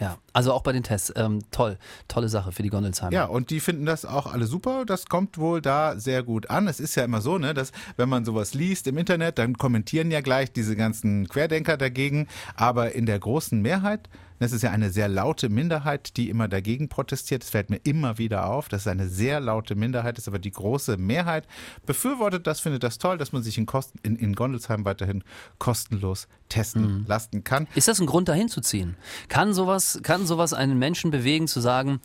ja. 0.00 0.16
Also 0.32 0.52
auch 0.52 0.62
bei 0.62 0.72
den 0.72 0.82
Tests. 0.82 1.12
Ähm, 1.16 1.40
toll. 1.50 1.78
Tolle 2.08 2.28
Sache 2.30 2.52
für 2.52 2.62
die 2.62 2.68
Gondelsheimer. 2.70 3.12
Ja, 3.12 3.24
und 3.26 3.50
die 3.50 3.60
finden 3.60 3.84
das 3.86 4.04
auch 4.06 4.26
alle 4.32 4.46
super. 4.46 4.84
Das 4.86 5.06
kommt 5.06 5.36
wohl 5.38 5.60
da 5.60 5.98
sehr 5.98 6.22
gut 6.22 6.48
an. 6.50 6.68
Es 6.68 6.80
ist 6.80 6.94
ja 6.94 7.04
immer 7.04 7.20
so, 7.20 7.36
ne, 7.38 7.52
dass 7.54 7.72
wenn 7.98 8.08
man 8.08 8.24
sowas 8.24 8.54
liest 8.54 8.86
im 8.86 8.96
Internet, 8.98 9.38
dann 9.38 9.58
kommentieren 9.58 10.10
ja 10.10 10.20
gleich 10.22 10.52
diese 10.52 10.74
ganzen 10.76 11.28
Querdenker 11.28 11.76
dagegen. 11.76 12.28
Aber 12.54 12.92
in 12.92 13.04
der 13.06 13.18
großen 13.18 13.60
Mehrheit, 13.60 14.08
das 14.38 14.52
ist 14.52 14.62
ja 14.62 14.70
eine 14.70 14.90
sehr 14.90 15.08
laute 15.08 15.48
Minderheit, 15.48 16.16
die 16.16 16.28
immer 16.30 16.48
dagegen 16.48 16.88
protestiert. 16.88 17.42
Das 17.42 17.50
fällt 17.50 17.70
mir 17.70 17.80
immer 17.84 18.18
wieder 18.18 18.46
auf, 18.46 18.68
dass 18.68 18.82
es 18.82 18.86
eine 18.86 19.08
sehr 19.08 19.40
laute 19.40 19.74
Minderheit 19.74 20.18
ist, 20.18 20.28
aber 20.28 20.38
die 20.38 20.50
große 20.50 20.96
Mehrheit 20.96 21.46
befürwortet 21.86 22.46
das, 22.46 22.60
findet 22.60 22.82
das 22.82 22.98
toll, 22.98 23.18
dass 23.18 23.32
man 23.32 23.42
sich 23.42 23.58
in, 23.58 23.66
Kosten, 23.66 23.98
in, 24.02 24.16
in 24.16 24.34
Gondelsheim 24.34 24.84
weiterhin 24.84 25.24
kostenlos 25.58 26.28
testen 26.48 27.04
lassen 27.06 27.44
kann. 27.44 27.66
Ist 27.74 27.88
das 27.88 28.00
ein 28.00 28.06
Grund, 28.06 28.28
dahin 28.28 28.48
zu 28.48 28.60
ziehen? 28.60 28.96
Kann 29.28 29.54
sowas, 29.54 30.00
kann 30.02 30.26
sowas 30.26 30.52
einen 30.52 30.78
Menschen 30.78 31.10
bewegen, 31.10 31.48
zu 31.48 31.60
sagen, 31.60 32.00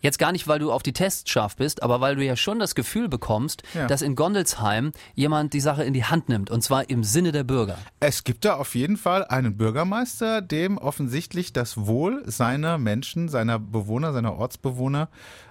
jetzt 0.00 0.18
gar 0.18 0.32
nicht, 0.32 0.48
weil 0.48 0.58
du 0.58 0.72
auf 0.72 0.82
die 0.82 0.92
Tests 0.92 1.28
scharf 1.30 1.56
bist, 1.56 1.82
aber 1.82 2.00
weil 2.00 2.16
du 2.16 2.24
ja 2.24 2.36
schon 2.36 2.58
das 2.58 2.74
Gefühl 2.74 3.08
bekommst, 3.08 3.62
Ja. 3.74 3.86
dass 3.86 4.02
in 4.02 4.14
Gondelsheim 4.16 4.92
jemand 5.14 5.52
die 5.52 5.60
Sache 5.60 5.84
in 5.84 5.92
die 5.94 6.04
Hand 6.04 6.28
nimmt, 6.28 6.50
und 6.50 6.62
zwar 6.62 6.88
im 6.90 7.04
Sinne 7.04 7.32
der 7.32 7.44
Bürger. 7.44 7.78
Es 8.00 8.24
gibt 8.24 8.44
da 8.44 8.54
auf 8.54 8.74
jeden 8.74 8.96
Fall 8.96 9.24
einen 9.24 9.56
Bürgermeister, 9.56 10.42
dem 10.42 10.78
offensichtlich 10.78 11.52
das 11.52 11.76
Wohl 11.86 12.22
seiner 12.26 12.78
Menschen, 12.78 13.28
seiner 13.28 13.58
Bewohner, 13.58 14.12
seiner 14.12 14.36
Ortsbewohner 14.36 15.08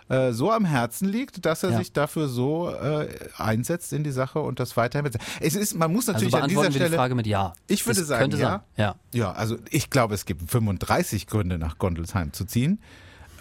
äh, 0.10 0.32
so 0.32 0.52
am 0.52 0.66
Herzen 0.66 1.08
liegt, 1.08 1.46
dass 1.46 1.62
er 1.62 1.70
Ja. 1.70 1.78
sich 1.78 1.94
dafür 1.94 2.28
so 2.28 2.72
äh, 2.72 3.08
einsetzt 3.38 3.94
in 3.94 4.04
die 4.04 4.10
Sache 4.10 4.40
und 4.40 4.60
das 4.60 4.76
weiterhin. 4.76 5.12
Es 5.40 5.54
ist, 5.56 5.76
man 5.76 5.94
muss 5.94 6.10
Also 6.10 6.14
natürlich 6.26 6.36
an 6.44 6.50
dieser 6.50 6.74
wir 6.74 6.90
die. 6.90 6.96
Frage 6.96 7.14
mit 7.14 7.28
Ja. 7.28 7.54
Ich 7.68 7.86
würde 7.86 8.00
das 8.00 8.08
sagen, 8.08 8.32
ja. 8.32 8.38
Sein. 8.38 8.60
Ja. 8.76 8.96
Ja, 9.14 9.32
also 9.34 9.58
ich 9.70 9.92
glaube, 9.92 10.16
es 10.16 10.26
gibt 10.26 10.50
35 10.50 11.28
Gründe, 11.28 11.60
nach 11.60 11.78
Gondelsheim 11.78 12.34
zu 12.34 12.46
ziehen. 12.46 12.80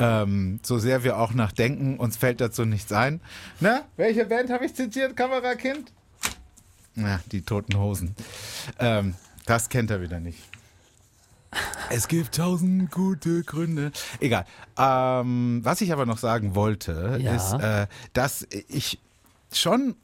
Ähm, 0.00 0.60
so 0.62 0.78
sehr 0.78 1.02
wir 1.04 1.18
auch 1.18 1.32
nachdenken, 1.34 1.96
uns 1.98 2.16
fällt 2.16 2.40
dazu 2.40 2.64
nichts 2.64 2.92
ein. 2.92 3.20
Na, 3.60 3.82
welche 3.96 4.24
Band 4.26 4.50
habe 4.50 4.66
ich 4.66 4.74
zitiert, 4.74 5.16
Kamerakind? 5.16 5.92
Na, 6.94 7.20
die 7.32 7.42
Toten 7.42 7.78
Hosen. 7.78 8.14
Ähm, 8.78 9.14
das 9.46 9.68
kennt 9.68 9.90
er 9.90 10.00
wieder 10.00 10.20
nicht. 10.20 10.38
Es 11.90 12.08
gibt 12.08 12.34
tausend 12.34 12.90
gute 12.90 13.42
Gründe. 13.42 13.90
Egal. 14.20 14.44
Ähm, 14.76 15.60
was 15.64 15.80
ich 15.80 15.92
aber 15.92 16.04
noch 16.06 16.18
sagen 16.18 16.54
wollte, 16.54 17.18
Ja. 17.20 17.34
ist, 17.34 17.52
äh, 17.54 17.86
dass 18.12 18.46
ich 18.68 18.98
schon 19.52 19.96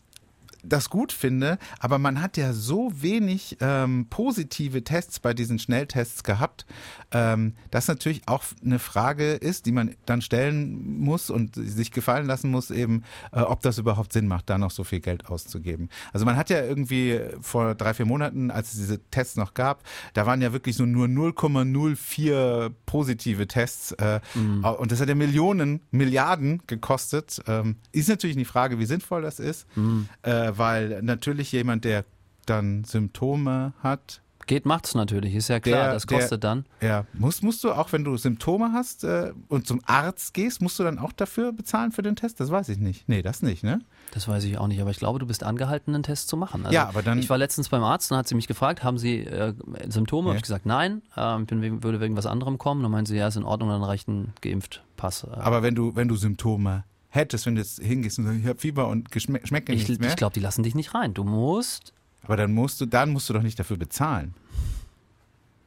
das 0.66 0.90
gut 0.90 1.12
finde, 1.12 1.58
aber 1.78 1.98
man 1.98 2.20
hat 2.20 2.36
ja 2.36 2.52
so 2.52 2.90
wenig 2.94 3.56
ähm, 3.60 4.06
positive 4.10 4.82
Tests 4.84 5.20
bei 5.20 5.34
diesen 5.34 5.58
Schnelltests 5.58 6.22
gehabt, 6.24 6.66
ähm, 7.12 7.54
dass 7.70 7.88
natürlich 7.88 8.22
auch 8.26 8.44
eine 8.64 8.78
Frage 8.78 9.32
ist, 9.32 9.66
die 9.66 9.72
man 9.72 9.94
dann 10.06 10.22
stellen 10.22 10.98
muss 11.00 11.30
und 11.30 11.54
sich 11.56 11.90
gefallen 11.92 12.26
lassen 12.26 12.50
muss, 12.50 12.70
eben, 12.70 13.02
äh, 13.32 13.40
ob 13.40 13.62
das 13.62 13.78
überhaupt 13.78 14.12
Sinn 14.12 14.26
macht, 14.26 14.50
da 14.50 14.58
noch 14.58 14.70
so 14.70 14.84
viel 14.84 15.00
Geld 15.00 15.26
auszugeben. 15.26 15.88
Also 16.12 16.24
man 16.26 16.36
hat 16.36 16.50
ja 16.50 16.62
irgendwie 16.64 17.20
vor 17.40 17.74
drei, 17.74 17.94
vier 17.94 18.06
Monaten, 18.06 18.50
als 18.50 18.72
es 18.72 18.78
diese 18.80 18.98
Tests 19.10 19.36
noch 19.36 19.54
gab, 19.54 19.82
da 20.14 20.26
waren 20.26 20.40
ja 20.42 20.52
wirklich 20.52 20.76
so 20.76 20.84
nur 20.86 21.06
0,04 21.08 22.70
positive 22.86 23.46
Tests 23.46 23.92
äh, 23.92 24.20
Mhm. 24.34 24.64
und 24.64 24.90
das 24.92 25.00
hat 25.00 25.08
ja 25.08 25.14
Millionen, 25.14 25.80
Milliarden 25.90 26.62
gekostet. 26.66 27.40
Ähm, 27.46 27.76
ist 27.92 28.08
natürlich 28.08 28.36
die 28.36 28.44
Frage, 28.44 28.78
wie 28.78 28.86
sinnvoll 28.86 29.22
das 29.22 29.38
ist, 29.38 29.66
Mhm. 29.76 30.08
äh, 30.22 30.52
weil 30.58 31.02
natürlich 31.02 31.52
jemand, 31.52 31.84
der 31.84 32.04
dann 32.46 32.84
Symptome 32.84 33.72
hat, 33.82 34.20
Geht, 34.46 34.66
macht's 34.66 34.94
natürlich, 34.94 35.34
ist 35.34 35.48
ja 35.48 35.58
klar, 35.58 35.84
Der- 35.84 35.92
das 35.94 36.04
der- 36.04 36.18
kostet 36.18 36.44
dann. 36.44 36.66
ja, 36.82 37.06
musst, 37.14 37.42
musst 37.42 37.64
du 37.64 37.72
auch, 37.72 37.90
wenn 37.94 38.04
du 38.04 38.14
Symptome 38.18 38.72
hast 38.74 39.02
äh, 39.02 39.32
und 39.48 39.66
zum 39.66 39.80
Arzt 39.86 40.34
gehst, 40.34 40.60
musst 40.60 40.78
du 40.78 40.82
dann 40.82 40.98
auch 40.98 41.12
dafür 41.12 41.50
bezahlen 41.54 41.92
für 41.92 42.02
den 42.02 42.14
Test? 42.14 42.40
Das 42.40 42.50
weiß 42.50 42.68
ich 42.68 42.76
nicht. 42.76 43.08
Nee, 43.08 43.22
das 43.22 43.40
nicht, 43.40 43.64
ne? 43.64 43.80
Das 44.12 44.28
weiß 44.28 44.44
ich 44.44 44.58
auch 44.58 44.66
nicht, 44.66 44.82
aber 44.82 44.90
ich 44.90 44.98
glaube, 44.98 45.18
du 45.18 45.24
bist 45.26 45.44
angehalten, 45.44 45.94
einen 45.94 46.02
Test 46.02 46.28
zu 46.28 46.36
machen. 46.36 46.66
Also 46.66 46.74
Ja, 46.74 46.86
aber 46.86 47.02
dann- 47.02 47.20
Ich 47.20 47.30
war 47.30 47.38
letztens 47.38 47.70
beim 47.70 47.82
Arzt 47.82 48.12
und 48.12 48.18
hat 48.18 48.28
sie 48.28 48.34
mich 48.34 48.46
gefragt, 48.46 48.84
haben 48.84 48.98
Sie 48.98 49.20
äh, 49.20 49.54
Symptome? 49.88 50.26
Ja. 50.26 50.30
Habe 50.32 50.36
ich 50.36 50.42
gesagt, 50.42 50.66
nein, 50.66 51.00
äh, 51.16 51.40
ich 51.40 51.46
bin, 51.46 51.82
würde 51.82 52.00
wegen 52.02 52.14
was 52.14 52.26
anderem 52.26 52.58
kommen. 52.58 52.82
Dann 52.82 52.92
meinen 52.92 53.06
sie, 53.06 53.16
ja, 53.16 53.26
ist 53.28 53.36
in 53.36 53.44
Ordnung, 53.44 53.70
dann 53.70 53.82
reicht 53.82 54.08
ein 54.08 54.34
geimpft 54.42 54.84
Pass. 54.98 55.24
Äh, 55.24 55.28
Aber 55.30 55.62
wenn 55.62 55.74
du, 55.74 55.96
wenn 55.96 56.06
du 56.08 56.16
Symptome 56.16 56.84
hättest, 57.14 57.46
wenn 57.46 57.54
du 57.54 57.60
jetzt 57.60 57.80
hingehst 57.80 58.18
und 58.18 58.24
sagst, 58.26 58.40
ich 58.40 58.46
habe 58.46 58.58
Fieber 58.58 58.88
und 58.88 59.08
ich 59.14 59.28
nichts 59.28 59.50
mehr, 59.50 59.62
ich 60.10 60.16
glaube, 60.16 60.34
die 60.34 60.40
lassen 60.40 60.62
dich 60.62 60.74
nicht 60.74 60.94
rein. 60.94 61.14
Du 61.14 61.24
musst. 61.24 61.92
aber 62.22 62.36
dann 62.36 62.52
musst 62.52 62.80
du, 62.80 62.86
dann 62.86 63.10
musst 63.10 63.28
du 63.28 63.32
doch 63.32 63.42
nicht 63.42 63.58
dafür 63.58 63.76
bezahlen. 63.76 64.34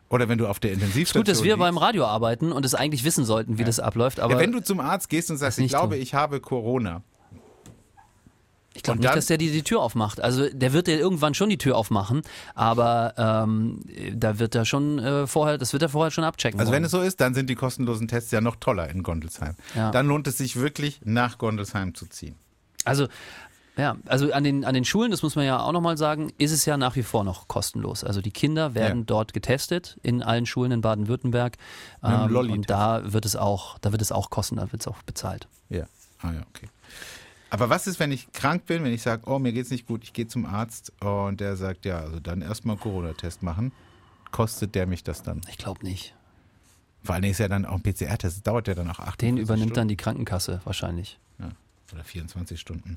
Oder 0.09 0.29
wenn 0.29 0.37
du 0.37 0.47
auf 0.47 0.59
der 0.59 0.71
Intensivstation 0.71 1.23
gut, 1.23 1.27
dass 1.27 1.43
wir 1.43 1.55
liegst. 1.55 1.59
beim 1.59 1.77
Radio 1.77 2.05
arbeiten 2.05 2.51
und 2.51 2.65
es 2.65 2.75
eigentlich 2.75 3.03
wissen 3.03 3.25
sollten, 3.25 3.57
wie 3.57 3.65
das 3.65 3.79
abläuft, 3.79 4.19
aber 4.19 4.33
ja, 4.33 4.39
wenn 4.39 4.51
du 4.51 4.61
zum 4.61 4.79
Arzt 4.79 5.09
gehst 5.09 5.29
und 5.31 5.37
sagst, 5.37 5.57
ich 5.57 5.63
nicht 5.63 5.71
glaube, 5.71 5.95
tun. 5.95 6.01
ich 6.01 6.13
habe 6.13 6.39
Corona. 6.39 7.03
Ich 8.77 8.83
glaube 8.83 8.99
nicht, 9.01 9.13
dass 9.15 9.25
der 9.25 9.37
dir 9.37 9.51
die 9.51 9.63
Tür 9.63 9.81
aufmacht. 9.81 10.21
Also 10.21 10.47
der 10.49 10.71
wird 10.71 10.87
dir 10.87 10.97
irgendwann 10.99 11.33
schon 11.33 11.49
die 11.49 11.57
Tür 11.57 11.75
aufmachen, 11.75 12.21
aber 12.55 13.13
ähm, 13.17 13.81
da 14.13 14.39
wird 14.39 14.55
er 14.55 14.65
schon 14.65 14.99
äh, 14.99 15.27
vorher, 15.27 15.57
das 15.57 15.73
wird 15.73 15.81
er 15.83 15.89
vorher 15.89 16.11
schon 16.11 16.23
abchecken. 16.23 16.59
Also 16.59 16.71
wollen. 16.71 16.77
wenn 16.77 16.85
es 16.85 16.91
so 16.91 17.01
ist, 17.01 17.19
dann 17.19 17.33
sind 17.33 17.49
die 17.49 17.55
kostenlosen 17.55 18.07
Tests 18.07 18.31
ja 18.31 18.39
noch 18.39 18.55
toller 18.57 18.89
in 18.89 19.03
Gondelsheim. 19.03 19.55
Ja. 19.75 19.91
Dann 19.91 20.07
lohnt 20.07 20.27
es 20.27 20.37
sich 20.37 20.55
wirklich, 20.55 21.01
nach 21.03 21.37
Gondelsheim 21.39 21.95
zu 21.95 22.05
ziehen. 22.05 22.35
Also, 22.85 23.07
ja, 23.77 23.97
also 24.05 24.31
an 24.31 24.43
den, 24.43 24.63
an 24.63 24.73
den 24.73 24.85
Schulen, 24.85 25.11
das 25.11 25.23
muss 25.23 25.35
man 25.35 25.45
ja 25.45 25.59
auch 25.59 25.71
nochmal 25.71 25.97
sagen, 25.97 26.31
ist 26.37 26.51
es 26.51 26.65
ja 26.65 26.77
nach 26.77 26.95
wie 26.95 27.03
vor 27.03 27.23
noch 27.23 27.47
kostenlos. 27.47 28.03
Also 28.03 28.21
die 28.21 28.31
Kinder 28.31 28.75
werden 28.75 28.99
Ja. 28.99 29.05
dort 29.05 29.33
getestet 29.33 29.97
in 30.03 30.23
allen 30.23 30.45
Schulen 30.45 30.71
in 30.71 30.81
Baden-Württemberg. 30.81 31.57
Ähm, 32.03 32.35
und 32.35 32.69
da 32.69 33.11
wird 33.11 33.25
es 33.25 33.35
auch, 33.35 33.77
da 33.79 33.91
wird 33.91 34.01
es 34.01 34.11
auch 34.11 34.29
kosten, 34.29 34.55
da 34.55 34.71
wird 34.71 34.81
es 34.81 34.87
auch 34.87 35.01
bezahlt. 35.03 35.47
Ja. 35.69 35.85
Ah 36.21 36.31
ja, 36.31 36.41
okay. 36.55 36.69
Aber 37.49 37.69
was 37.69 37.87
ist, 37.87 37.99
wenn 37.99 38.11
ich 38.11 38.31
krank 38.31 38.65
bin, 38.65 38.83
wenn 38.83 38.93
ich 38.93 39.01
sage, 39.01 39.23
oh, 39.25 39.39
mir 39.39 39.53
geht's 39.53 39.71
nicht 39.71 39.87
gut, 39.87 40.03
ich 40.03 40.13
gehe 40.13 40.27
zum 40.27 40.45
Arzt 40.45 40.91
und 41.01 41.39
der 41.39 41.55
sagt, 41.55 41.85
ja, 41.85 41.99
also 41.99 42.19
dann 42.19 42.41
erstmal 42.41 42.77
Corona-Test 42.77 43.43
machen. 43.43 43.71
Kostet 44.31 44.75
der 44.75 44.87
mich 44.87 45.03
das 45.03 45.23
dann? 45.23 45.41
Ich 45.49 45.57
glaube 45.57 45.85
nicht. 45.85 46.13
Vor 47.03 47.15
allen 47.15 47.21
Dingen 47.21 47.31
ist 47.31 47.37
ja 47.37 47.47
dann 47.47 47.65
auch 47.65 47.75
ein 47.75 47.81
PCR-Test, 47.81 48.37
das 48.37 48.43
dauert 48.43 48.67
ja 48.67 48.75
dann 48.75 48.89
auch 48.89 48.99
8 48.99 49.21
Den 49.21 49.37
übernimmt 49.37 49.77
dann 49.77 49.87
die 49.87 49.95
Krankenkasse 49.95 50.59
wahrscheinlich. 50.65 51.19
Ja, 51.39 51.51
oder 51.93 52.03
24 52.03 52.59
Stunden. 52.59 52.95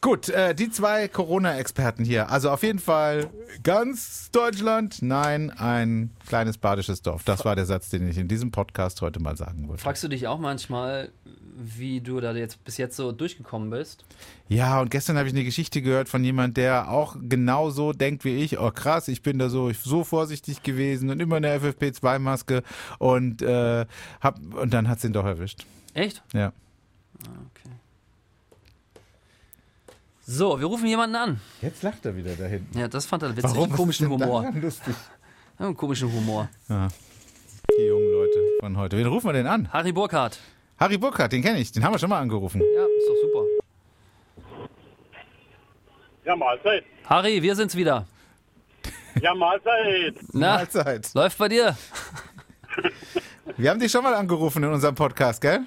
Gut, 0.00 0.28
äh, 0.30 0.52
die 0.52 0.68
zwei 0.70 1.06
Corona-Experten 1.06 2.04
hier. 2.04 2.28
Also 2.28 2.50
auf 2.50 2.64
jeden 2.64 2.80
Fall 2.80 3.30
ganz 3.62 4.30
Deutschland, 4.32 5.00
nein, 5.00 5.50
ein 5.52 6.10
kleines 6.26 6.58
badisches 6.58 7.02
Dorf. 7.02 7.22
Das 7.22 7.44
war 7.44 7.54
der 7.54 7.66
Satz, 7.66 7.88
den 7.90 8.08
ich 8.08 8.18
in 8.18 8.26
diesem 8.26 8.50
Podcast 8.50 9.00
heute 9.00 9.20
mal 9.20 9.36
sagen 9.36 9.68
wollte. 9.68 9.82
Fragst 9.82 10.02
du 10.02 10.08
dich 10.08 10.26
auch 10.26 10.40
manchmal, 10.40 11.12
wie 11.56 12.00
du 12.00 12.20
da 12.20 12.32
jetzt 12.32 12.62
bis 12.64 12.76
jetzt 12.76 12.96
so 12.96 13.12
durchgekommen 13.12 13.70
bist? 13.70 14.04
Ja, 14.48 14.80
und 14.80 14.90
gestern 14.90 15.16
habe 15.16 15.28
ich 15.28 15.34
eine 15.34 15.44
Geschichte 15.44 15.82
gehört 15.82 16.08
von 16.08 16.22
jemand, 16.22 16.56
der 16.56 16.90
auch 16.90 17.16
genau 17.20 17.70
so 17.70 17.92
denkt 17.92 18.24
wie 18.24 18.36
ich. 18.36 18.58
Oh 18.58 18.70
krass, 18.70 19.08
ich 19.08 19.22
bin 19.22 19.38
da 19.38 19.48
so 19.48 19.72
so 19.72 20.04
vorsichtig 20.04 20.62
gewesen 20.62 21.10
und 21.10 21.20
immer 21.20 21.36
eine 21.36 21.56
FFP2-Maske 21.58 22.62
und 22.98 23.42
äh, 23.42 23.86
hab 24.20 24.38
und 24.54 24.72
dann 24.74 24.88
hat's 24.88 25.04
ihn 25.04 25.12
doch 25.12 25.24
erwischt. 25.24 25.64
Echt? 25.94 26.22
Ja. 26.32 26.52
Okay. 27.20 27.74
So, 30.26 30.58
wir 30.58 30.66
rufen 30.66 30.86
jemanden 30.86 31.16
an. 31.16 31.40
Jetzt 31.62 31.82
lacht 31.82 32.04
er 32.04 32.16
wieder 32.16 32.34
da 32.34 32.44
hinten. 32.46 32.78
Ja, 32.78 32.88
das 32.88 33.06
fand 33.06 33.22
er 33.22 33.36
witzig. 33.36 33.50
Warum? 33.54 33.70
Was 33.70 33.76
komischen 33.76 34.08
Humor. 34.08 34.52
lustig? 34.60 34.94
Ja, 35.58 35.66
einen 35.66 35.76
komischen 35.76 36.12
Humor. 36.12 36.48
Die 36.68 37.86
jungen 37.86 38.12
Leute 38.12 38.38
von 38.60 38.76
heute. 38.76 38.96
Wen 38.98 39.06
rufen 39.06 39.28
wir 39.28 39.32
denn 39.32 39.46
an? 39.46 39.72
Harry 39.72 39.92
Burkhardt. 39.92 40.38
Harry 40.78 40.98
Burkhardt, 40.98 41.32
den 41.32 41.42
kenne 41.42 41.58
ich. 41.58 41.72
Den 41.72 41.82
haben 41.84 41.94
wir 41.94 41.98
schon 41.98 42.10
mal 42.10 42.20
angerufen. 42.20 42.60
Ja, 42.60 42.84
ist 42.84 43.08
doch 43.08 43.16
super. 43.22 43.44
Ja, 46.24 46.36
Mahlzeit. 46.36 46.84
Harry, 47.08 47.42
wir 47.42 47.54
sind's 47.54 47.76
wieder. 47.76 48.06
Ja, 49.20 49.34
Mahlzeit. 49.34 50.16
Na, 50.32 50.56
Mahlzeit. 50.56 51.14
läuft 51.14 51.38
bei 51.38 51.48
dir? 51.48 51.76
Wir 53.56 53.70
haben 53.70 53.80
dich 53.80 53.90
schon 53.90 54.02
mal 54.02 54.12
angerufen 54.12 54.62
in 54.64 54.70
unserem 54.70 54.94
Podcast, 54.94 55.40
gell? 55.40 55.60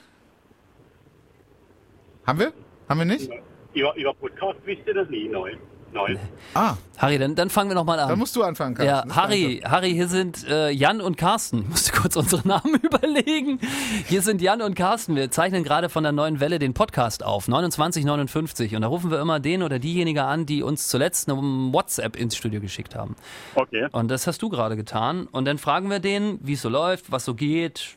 Haben 2.28 2.40
wir? 2.40 2.54
Haben 2.88 3.00
wir 3.00 3.06
nicht? 3.06 3.32
Über, 3.74 3.96
über 3.96 4.14
Podcast 4.14 4.60
wisst 4.66 4.86
ihr 4.86 4.94
das 4.94 5.10
nie, 5.10 5.28
nein. 5.28 5.58
Nein. 5.92 6.20
Ah, 6.54 6.76
Harry, 6.98 7.18
dann, 7.18 7.36
dann 7.36 7.50
fangen 7.50 7.70
wir 7.70 7.76
nochmal 7.76 7.98
dann 7.98 8.12
an. 8.12 8.20
musst 8.20 8.36
du 8.36 8.44
anfangen, 8.44 8.76
Carsten. 8.76 9.10
Ja, 9.10 9.16
Harry, 9.16 9.62
Harry, 9.64 9.92
hier 9.92 10.08
sind 10.08 10.48
äh, 10.48 10.70
Jan 10.70 11.02
und 11.02 11.18
Carsten. 11.18 11.62
Ich 11.64 11.70
musste 11.70 11.92
kurz 11.94 12.16
unsere 12.16 12.48
Namen 12.48 12.76
überlegen. 12.76 13.60
Hier 14.08 14.22
sind 14.22 14.42
Jan 14.42 14.62
und 14.62 14.76
Carsten. 14.76 15.16
Wir 15.16 15.32
zeichnen 15.32 15.64
gerade 15.64 15.90
von 15.90 16.04
der 16.04 16.12
neuen 16.12 16.40
Welle 16.40 16.60
den 16.60 16.74
Podcast 16.74 17.24
auf, 17.24 17.46
2959. 17.46 18.76
Und 18.76 18.82
da 18.82 18.88
rufen 18.88 19.12
wir 19.12 19.20
immer 19.20 19.40
den 19.40 19.64
oder 19.64 19.80
diejenige 19.80 20.24
an, 20.24 20.46
die 20.46 20.64
uns 20.64 20.88
zuletzt 20.88 21.30
eine 21.30 21.42
WhatsApp 21.42 22.16
ins 22.16 22.36
Studio 22.36 22.62
geschickt 22.62 22.96
haben. 22.96 23.16
Okay. 23.56 23.88
Und 23.92 24.10
das 24.10 24.28
hast 24.28 24.42
du 24.42 24.50
gerade 24.50 24.76
getan. 24.76 25.28
Und 25.32 25.46
dann 25.46 25.58
fragen 25.58 25.90
wir 25.90 26.00
den, 26.00 26.40
wie 26.44 26.54
es 26.54 26.62
so 26.62 26.70
läuft, 26.70 27.12
was 27.12 27.26
so 27.26 27.34
geht 27.34 27.96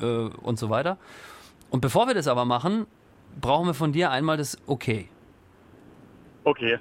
äh, 0.00 0.04
und 0.04 0.58
so 0.58 0.70
weiter. 0.70 0.98
Und 1.70 1.80
bevor 1.80 2.06
wir 2.06 2.14
das 2.14 2.28
aber 2.28 2.44
machen, 2.44 2.86
brauchen 3.40 3.66
wir 3.66 3.74
von 3.74 3.92
dir 3.92 4.10
einmal 4.10 4.36
das 4.36 4.56
Okay. 4.66 5.08
Okay. 6.44 6.78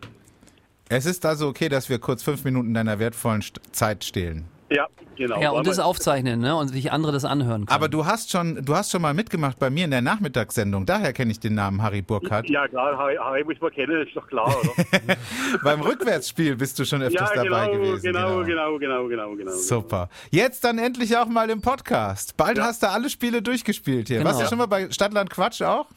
Es 0.89 1.05
ist 1.05 1.25
also 1.25 1.47
okay, 1.47 1.69
dass 1.69 1.89
wir 1.89 1.99
kurz 1.99 2.23
fünf 2.23 2.43
Minuten 2.45 2.73
deiner 2.73 2.99
wertvollen 2.99 3.41
St 3.41 3.59
Zeit 3.71 4.03
stehlen. 4.03 4.45
Ja, 4.69 4.87
genau. 5.15 5.41
Ja, 5.41 5.51
und 5.51 5.65
das 5.65 5.79
aufzeichnen, 5.79 6.41
ne? 6.41 6.55
Und 6.55 6.67
sich 6.67 6.91
andere 6.91 7.13
das 7.13 7.23
anhören 7.23 7.65
können. 7.65 7.75
Aber 7.75 7.87
du 7.87 8.05
hast 8.05 8.31
schon, 8.31 8.65
du 8.65 8.75
hast 8.75 8.91
schon 8.91 9.01
mal 9.01 9.13
mitgemacht 9.13 9.59
bei 9.59 9.69
mir 9.69 9.85
in 9.85 9.91
der 9.91 10.01
Nachmittagssendung. 10.01 10.85
Daher 10.85 11.13
kenne 11.13 11.31
ich 11.31 11.39
den 11.39 11.55
Namen 11.55 11.81
Harry 11.81 12.01
Burkhardt. 12.01 12.49
Ja, 12.49 12.67
klar, 12.67 12.97
Harry, 12.97 13.15
Harry 13.15 13.43
muss 13.45 13.59
man 13.61 13.71
kennen, 13.71 14.05
ist 14.05 14.13
doch 14.15 14.27
klar, 14.27 14.47
oder? 14.47 15.15
Beim 15.63 15.81
Rückwärtsspiel 15.81 16.57
bist 16.57 16.77
du 16.79 16.85
schon 16.85 17.01
öfters 17.01 17.29
ja, 17.33 17.43
dabei 17.43 17.67
genau, 17.67 17.81
gewesen. 17.81 18.03
genau, 18.03 18.43
genau, 18.43 18.77
genau, 18.77 19.07
genau, 19.07 19.35
genau. 19.35 19.51
Super. 19.51 20.09
Jetzt 20.31 20.63
dann 20.65 20.79
endlich 20.79 21.15
auch 21.15 21.27
mal 21.27 21.49
im 21.49 21.61
Podcast. 21.61 22.35
Bald 22.35 22.57
Ja. 22.57 22.65
hast 22.65 22.83
du 22.83 22.89
alle 22.89 23.09
Spiele 23.09 23.41
durchgespielt 23.41 24.09
hier. 24.09 24.17
Genau. 24.17 24.29
Warst 24.29 24.41
du 24.41 24.47
schon 24.47 24.57
mal 24.57 24.67
bei 24.67 24.91
Stadtland 24.91 25.29
Quatsch 25.29 25.61
auch? 25.61 25.87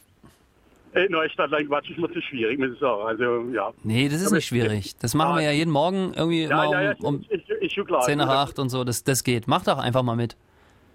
Äh, 0.93 1.07
Neustadtlein 1.09 1.67
Quatsch 1.67 1.89
ist 1.89 1.99
mir 1.99 2.11
zu 2.11 2.21
schwierig, 2.21 2.59
muss 2.59 2.71
ich 2.73 2.79
sagen. 2.79 3.01
Also, 3.03 3.45
ja. 3.53 3.71
Nee, 3.83 4.09
das 4.09 4.21
ist 4.21 4.27
Aber 4.27 4.35
nicht 4.35 4.45
schwierig. 4.47 4.95
Das 4.99 5.13
machen 5.13 5.35
wir 5.37 5.43
ja 5.43 5.51
jeden 5.51 5.71
Morgen 5.71 6.13
irgendwie 6.15 6.43
Ja, 6.43 6.63
immer 6.65 6.95
um, 7.01 7.15
um 7.15 7.25
schon 7.69 7.85
klar. 7.85 8.01
10 8.01 8.17
nach 8.17 8.27
8 8.27 8.59
und 8.59 8.69
so. 8.69 8.83
Das, 8.83 9.03
das 9.03 9.23
geht. 9.23 9.47
Mach 9.47 9.63
doch 9.63 9.77
einfach 9.77 10.03
mal 10.03 10.15
mit. 10.15 10.35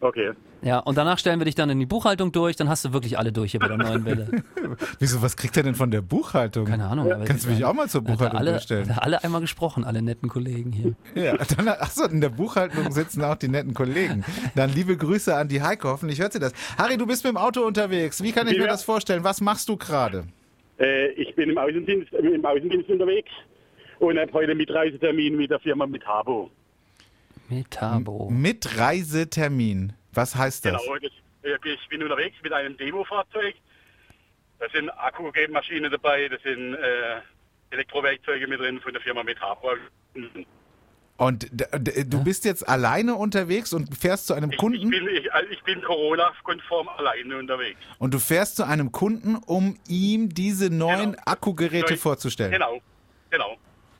Okay. 0.06 0.32
Ja, 0.62 0.78
und 0.78 0.96
danach 0.96 1.18
stellen 1.18 1.38
wir 1.40 1.44
dich 1.44 1.54
dann 1.54 1.68
in 1.68 1.78
die 1.78 1.86
Buchhaltung 1.86 2.32
durch. 2.32 2.56
Dann 2.56 2.68
hast 2.68 2.84
du 2.84 2.92
wirklich 2.92 3.18
alle 3.18 3.30
durch 3.32 3.50
hier 3.50 3.60
bei 3.60 3.68
der 3.68 3.76
neuen 3.76 4.04
Welle. 4.04 4.28
Wieso, 4.98 5.20
was 5.22 5.36
kriegt 5.36 5.56
er 5.56 5.62
denn 5.62 5.74
von 5.74 5.90
der 5.90 6.00
Buchhaltung? 6.00 6.64
Keine 6.66 6.86
Ahnung. 6.86 7.10
aber 7.12 7.24
Kannst 7.24 7.44
du 7.46 7.50
mich 7.50 7.64
auch 7.64 7.74
mal 7.74 7.88
zur 7.88 8.02
Buchhaltung 8.02 8.38
alle, 8.38 8.52
durchstellen? 8.52 8.90
alle 8.96 9.22
einmal 9.22 9.40
gesprochen, 9.40 9.84
alle 9.84 10.00
netten 10.02 10.28
Kollegen 10.28 10.72
hier. 10.72 10.94
Ja, 11.14 11.36
dann, 11.56 11.68
achso, 11.68 12.04
in 12.06 12.20
der 12.20 12.28
Buchhaltung 12.30 12.90
sitzen 12.92 13.22
auch 13.24 13.36
die 13.36 13.48
netten 13.48 13.74
Kollegen. 13.74 14.24
Dann 14.54 14.70
liebe 14.72 14.96
Grüße 14.96 15.34
an 15.36 15.48
die 15.48 15.62
Heike, 15.62 15.88
hoffentlich 15.88 16.20
hört 16.20 16.32
sie 16.32 16.38
das. 16.40 16.52
Harry, 16.78 16.96
du 16.96 17.06
bist 17.06 17.24
mit 17.24 17.32
dem 17.32 17.36
Auto 17.36 17.62
unterwegs. 17.62 18.22
Wie 18.22 18.32
kann 18.32 18.46
ich 18.48 18.54
mir 18.56 18.64
Ja. 18.64 18.68
das 18.70 18.84
vorstellen? 18.84 19.24
Was 19.24 19.40
machst 19.40 19.68
du 19.68 19.76
gerade? 19.76 20.24
Äh, 20.78 21.08
ich 21.12 21.34
bin 21.34 21.50
im 21.50 21.58
Außendienst, 21.58 22.12
im 22.12 22.44
Außendienst 22.44 22.88
unterwegs 22.90 23.30
und 23.98 24.18
habe 24.18 24.32
heute 24.32 24.50
einen 24.50 24.58
Mitreisetermin 24.58 25.36
mit 25.36 25.50
der 25.50 25.58
Firma 25.60 25.86
Metabo. 25.86 26.50
Metabo. 27.48 28.28
Mit 28.30 28.78
Reisetermin. 28.78 29.92
Was 30.12 30.34
heißt 30.34 30.64
das? 30.64 30.82
Genau, 30.82 30.96
ich 31.64 31.88
bin 31.88 32.02
unterwegs 32.02 32.36
mit 32.42 32.52
einem 32.52 32.76
Demo-Fahrzeug. 32.76 33.54
Da 34.58 34.66
sind 34.72 34.88
Akkumaschinen 34.90 35.90
dabei, 35.90 36.28
da 36.28 36.36
sind 36.42 36.74
äh, 36.74 37.20
Elektrowerkzeuge 37.70 38.46
mit 38.46 38.58
drin 38.58 38.80
von 38.80 38.92
der 38.92 39.02
Firma 39.02 39.22
Metabo. 39.22 39.68
Und 41.18 41.46
du 41.50 42.24
bist 42.24 42.44
jetzt 42.44 42.66
alleine 42.68 43.14
unterwegs 43.14 43.72
und 43.72 43.96
fährst 43.96 44.26
zu 44.26 44.34
einem 44.34 44.50
Ich, 44.50 44.54
ich 44.56 44.60
Kunden 44.60 44.90
bin, 44.90 45.08
ich, 45.08 45.32
also 45.32 45.50
ich 45.50 45.62
bin 45.62 45.80
Corona-konform 45.82 46.88
alleine 46.88 47.38
unterwegs. 47.38 47.78
und 47.98 48.12
du 48.12 48.18
fährst 48.18 48.56
zu 48.56 48.64
einem 48.64 48.92
Kunden, 48.92 49.36
um 49.36 49.78
ihm 49.88 50.28
diese 50.30 50.68
neuen 50.70 51.12
Genau. 51.12 51.22
Akkugeräte 51.26 51.92
Neu- 51.94 51.98
vorzustellen. 51.98 52.52
Genau. 52.52 52.80
Genau. 53.30 53.56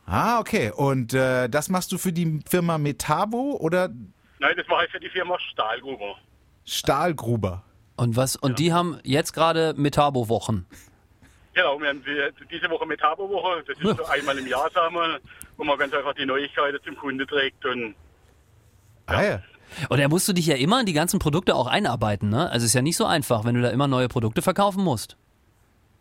Ah, 0.07 0.39
okay. 0.39 0.71
Und 0.75 1.15
äh, 1.15 1.49
das 1.49 1.69
machst 1.69 1.93
du 1.93 1.99
für 1.99 2.13
die 2.13 2.41
Firma 2.49 2.79
Metabo 2.79 3.57
oder 3.61 3.91
Nein, 4.39 4.55
das 4.57 4.67
mache 4.69 4.85
ich 4.87 4.91
für 4.93 5.01
die 5.01 5.09
Firma 5.09 5.39
Stahlgruber. 5.53 6.17
Stahlgruber? 6.65 7.65
Und 7.97 8.17
was? 8.17 8.37
Und 8.37 8.59
die 8.59 8.73
haben 8.73 9.01
jetzt 9.03 9.33
gerade 9.33 9.75
Metabo-Wochen. 9.77 10.67
Genau, 11.55 11.81
wir 11.81 11.89
haben 11.89 12.05
die, 12.05 12.47
diese 12.51 12.69
Woche 12.69 12.85
Metabo-Woche, 12.85 13.65
das 13.67 13.79
ist 13.79 13.97
so 13.97 14.05
einmal 14.11 14.37
im 14.37 14.47
Jahr, 14.47 14.71
sagen 14.71 14.95
wir, 14.95 15.19
wo 15.57 15.65
man 15.65 15.79
ganz 15.79 15.95
einfach 15.95 16.13
die 16.15 16.27
Neuigkeiten 16.27 16.79
zum 16.85 16.97
Kunde 16.97 17.27
trägt 17.27 17.65
und 17.65 17.95
Ah 19.07 19.23
ja. 19.23 19.43
Und 19.89 19.99
da 19.99 20.09
musst 20.09 20.29
du 20.29 20.33
dich 20.33 20.47
ja 20.47 20.57
immer 20.57 20.81
in 20.81 20.87
die 20.87 20.93
ganzen 20.93 21.19
Produkte 21.19 21.55
auch 21.55 21.67
einarbeiten, 21.67 22.29
ne? 22.29 22.51
Also 22.51 22.67
ist 22.67 22.75
ja 22.75 22.83
nicht 22.83 22.97
so 22.97 23.05
einfach, 23.05 23.45
wenn 23.45 23.55
du 23.55 23.63
da 23.63 23.71
immer 23.71 23.89
neue 23.89 24.09
Produkte 24.09 24.43
verkaufen 24.43 24.85
musst. 24.85 25.17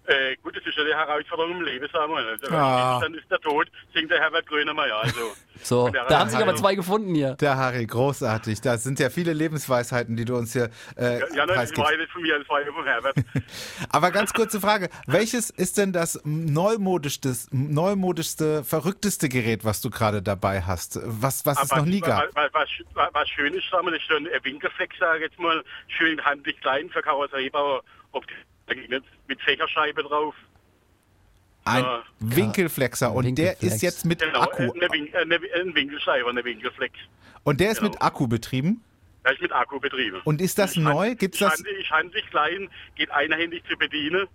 Äh, 0.08 0.36
gut, 0.44 0.56
das 0.56 0.66
ist 0.66 0.78
ja 0.78 0.84
die 0.84 0.94
Herausforderung 0.94 1.58
im 1.58 1.62
Leben, 1.62 1.88
sagen 1.92 2.12
wir. 2.14 2.18
Also, 2.18 2.56
Ah. 2.56 3.00
Dann 3.02 3.14
ist 3.14 3.30
der 3.30 3.40
Tod, 3.40 3.68
singt 3.94 4.12
der 4.12 4.20
Herbert 4.20 4.46
Grönemeyer. 4.48 4.98
Also, 5.02 5.34
So, 5.62 5.90
da 5.90 6.20
haben 6.20 6.30
sich 6.30 6.40
aber 6.40 6.56
zwei 6.56 6.76
gefunden 6.76 7.16
hier. 7.16 7.36
Der 7.36 7.56
Harry, 7.58 7.86
großartig. 7.86 8.62
Das 8.62 8.84
sind 8.84 9.00
ja 9.00 9.10
viele 9.10 9.34
Lebensweisheiten, 9.34 10.16
die 10.16 10.26
du 10.26 10.36
uns 10.36 10.54
hier 10.54 10.70
äh, 10.96 11.20
ja, 11.34 11.46
nein, 11.46 11.56
das 11.56 11.76
war 11.78 11.88
von 12.12 12.22
mir, 12.22 12.38
das 12.38 12.48
war 12.50 12.62
ja 12.64 12.72
von 12.72 12.86
Herbert. 12.86 13.16
Aber 13.90 14.12
ganz 14.12 14.34
kurze 14.34 14.60
Frage. 14.60 14.90
Welches 15.08 15.50
ist 15.50 15.78
denn 15.78 15.92
das 15.92 16.20
neumodischste, 16.24 17.34
neumodischste, 17.52 18.64
verrückteste 18.64 19.30
Gerät, 19.30 19.66
was 19.66 19.82
du 19.82 19.90
gerade 19.90 20.22
dabei 20.22 20.62
hast? 20.62 21.00
Was, 21.04 21.46
was 21.46 21.64
es 21.64 21.72
Aber 21.72 21.82
noch 21.82 21.88
nie 21.88 22.02
gab? 22.02 22.24
Was, 22.36 22.54
was, 22.54 22.70
was, 22.94 23.10
was 23.14 23.30
schön 23.30 23.54
ist, 23.54 23.70
sagen 23.70 23.88
wir, 23.88 23.92
das 23.92 24.02
ist 24.02 24.10
so 24.10 24.16
ein 24.16 24.28
Winkelflex, 24.44 24.98
sage 25.00 25.18
ich 25.18 25.32
jetzt 25.32 25.40
mal, 25.40 25.64
schön 25.88 26.24
handlich 26.24 26.60
klein 26.62 26.90
für 26.90 27.02
Karosseriebauer, 27.02 27.82
optisch 28.70 29.04
mit 29.28 29.42
Fächerscheibe 29.42 30.04
drauf. 30.04 30.36
Ein 31.66 31.84
Ja. 31.84 32.04
Winkelflexer. 32.20 33.12
Und 33.14 33.26
der 33.36 33.48
Winkelflex. 33.54 33.76
ist 33.76 33.82
jetzt 33.82 34.06
mit 34.06 34.20
Genau, 34.20 34.42
Akku. 34.42 34.64
eine, 34.64 34.92
Win 34.92 35.12
äh, 35.14 35.18
eine, 35.18 35.36
ein 35.36 35.74
Winkelscheibe, 35.76 36.30
eine 36.30 36.44
Winkelflex. 36.44 36.94
Und 37.44 37.60
der 37.60 37.72
ist 37.72 37.80
genau. 37.80 37.92
mit 37.92 38.02
Akku 38.02 38.28
betrieben. 38.28 38.82
Da 39.24 39.32
ist 39.32 39.42
mit 39.42 39.52
Akku 39.52 39.80
betrieben. 39.80 40.22
Und 40.24 40.42
ist 40.42 40.60
das 40.60 40.72
Ich 40.76 40.84
hand- 40.84 40.96
neu? 40.96 41.16
Gibt's 41.16 41.38
ich 41.42 41.48
das? 41.48 41.54
Hand, 41.58 41.68
ich 41.80 41.90
handlich 41.92 42.26
klein, 42.30 42.70
geht 42.96 43.10
einhändig 43.12 43.64
zu 43.68 43.76
bedienen. 43.78 44.28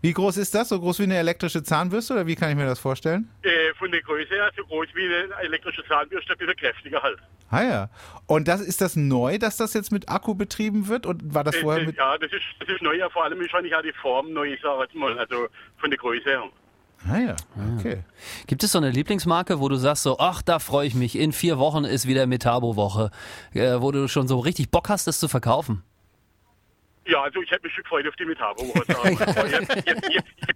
Wie 0.00 0.12
groß 0.12 0.36
ist 0.36 0.54
das? 0.54 0.68
So 0.68 0.78
groß 0.78 1.00
wie 1.00 1.04
eine 1.04 1.16
elektrische 1.16 1.62
Zahnbürste 1.62 2.12
oder 2.14 2.26
wie 2.26 2.36
kann 2.36 2.50
ich 2.50 2.56
mir 2.56 2.66
das 2.66 2.78
vorstellen? 2.78 3.28
Äh, 3.42 3.74
von 3.78 3.90
der 3.90 4.00
Größe 4.02 4.28
her 4.34 4.50
so 4.56 4.64
groß 4.64 4.86
wie 4.94 5.04
eine 5.04 5.34
elektrische 5.42 5.84
Zahnbürste, 5.88 6.32
ein 6.32 6.38
bisschen 6.38 6.56
kräftiger 6.56 7.02
halt. 7.02 7.18
Ah 7.50 7.62
ja. 7.62 7.90
Und 8.26 8.46
das 8.46 8.60
ist 8.60 8.80
das 8.80 8.94
neu, 8.94 9.38
dass 9.38 9.56
das 9.56 9.74
jetzt 9.74 9.90
mit 9.90 10.08
Akku 10.08 10.34
betrieben 10.34 10.86
wird? 10.88 11.06
Und 11.06 11.34
war 11.34 11.42
das 11.44 11.56
Äh, 11.56 11.60
vorher 11.60 11.82
äh, 11.82 11.86
mit. 11.86 11.96
ja, 11.96 12.16
das 12.18 12.30
ist, 12.32 12.42
das 12.60 12.68
ist 12.68 12.82
neu, 12.82 12.94
ja, 12.94 13.08
vor 13.08 13.24
allem 13.24 13.40
ist 13.40 13.52
wahrscheinlich 13.52 13.74
auch 13.74 13.82
die 13.82 13.92
Form 13.92 14.32
neu, 14.32 14.52
ich 14.52 14.60
sage 14.60 14.82
jetzt 14.82 14.94
mal, 14.94 15.18
also 15.18 15.48
von 15.78 15.90
der 15.90 15.98
Größe 15.98 16.24
her. 16.28 16.44
Ah 17.08 17.18
ja, 17.18 17.36
okay. 17.78 18.02
Gibt 18.48 18.64
es 18.64 18.72
so 18.72 18.78
eine 18.78 18.90
Lieblingsmarke, 18.90 19.60
wo 19.60 19.68
du 19.68 19.76
sagst 19.76 20.02
so, 20.02 20.18
ach, 20.18 20.42
da 20.42 20.58
freue 20.58 20.86
ich 20.86 20.94
mich, 20.94 21.16
in 21.16 21.32
vier 21.32 21.58
Wochen 21.58 21.84
ist 21.84 22.06
wieder 22.08 22.26
Metabo-Woche, 22.26 23.10
äh, 23.54 23.80
wo 23.80 23.92
du 23.92 24.08
schon 24.08 24.26
so 24.28 24.38
richtig 24.40 24.70
Bock 24.70 24.88
hast, 24.88 25.06
das 25.06 25.20
zu 25.20 25.28
verkaufen? 25.28 25.82
Ja, 27.08 27.22
also 27.22 27.40
ich 27.40 27.50
hätte 27.50 27.64
mich 27.64 27.74
schon 27.74 27.84
gefreut 27.84 28.06
auf 28.06 28.16
die 28.16 28.26
Metabo. 28.26 28.64
muss 28.64 28.74
ich 28.88 28.94
sagen. 28.94 29.66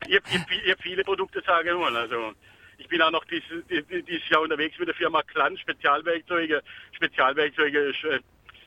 ich 0.06 0.71
habe 0.71 0.82
viele 0.82 1.02
Produkte, 1.02 1.42
sage 1.47 1.71
ich 1.71 1.76
mal. 1.76 1.97
Also 1.97 2.35
ich 2.76 2.87
bin 2.88 3.00
auch 3.00 3.11
noch 3.11 3.25
dieses, 3.25 3.64
dieses 3.68 4.28
Jahr 4.28 4.42
unterwegs 4.42 4.78
mit 4.78 4.87
der 4.87 4.94
Firma 4.94 5.23
Klan, 5.23 5.56
Spezialwerkzeuge. 5.56 6.62
Spezialwerkzeuge 6.92 7.78
ist 7.78 8.04
äh, 8.04 8.21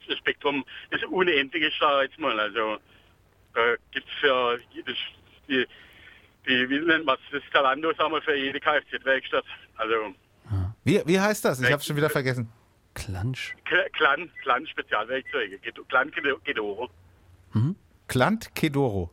das 0.07 0.17
Spektrum, 0.17 0.65
das 0.89 1.03
unendliche 1.03 1.67
ist, 1.67 1.77
sage 1.79 2.05
ich 2.05 2.11
jetzt 2.11 2.19
mal. 2.19 2.39
Also 2.39 2.79
da 3.53 3.75
gibt 3.91 4.07
es 4.07 4.13
für 4.19 4.59
jedes, 4.71 4.97
die, 5.47 5.67
die, 6.47 6.69
wie 6.69 6.79
nennt 6.79 7.05
man 7.05 7.17
das 7.31 7.43
Zalando, 7.51 7.93
sagen 7.93 8.13
wir, 8.13 8.21
für 8.23 8.35
jede 8.35 8.59
Kfz-Werkstatt. 8.59 9.45
Also 9.77 10.15
Wie, 10.83 11.03
wie 11.05 11.19
heißt 11.19 11.45
das? 11.45 11.61
Ich 11.61 11.71
habe 11.71 11.83
schon 11.83 11.97
wieder 11.97 12.09
vergessen. 12.09 12.51
Klansch. 12.95 13.55
Klan, 13.93 14.31
Klan 14.41 14.65
Spezialwerkzeuge. 14.65 15.59
Klan 15.87 16.11
Gedoro. 16.43 16.89
Klant 18.07 18.53
Kedoro. 18.55 19.11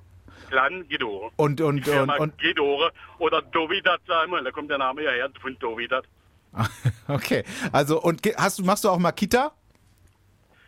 Klan 0.49 0.87
Gedoro. 0.89 1.33
Und, 1.37 1.61
und, 1.61 1.77
Die 1.77 1.83
Firma 1.83 2.15
und, 2.17 2.21
und, 2.21 2.39
Gedore 2.39 2.93
oder 3.19 3.43
Dovidat, 3.43 4.01
sagen 4.07 4.33
wir, 4.33 4.43
da 4.43 4.51
kommt 4.51 4.71
der 4.71 4.79
Name 4.79 5.03
ja 5.03 5.11
her 5.11 5.31
von 5.41 5.57
Dovidat. 5.59 6.05
okay. 7.09 7.45
Also, 7.73 8.03
und 8.03 8.21
hast 8.37 8.63
machst 8.65 8.85
du 8.85 8.91
auch 8.91 8.99
Makita? 8.99 9.53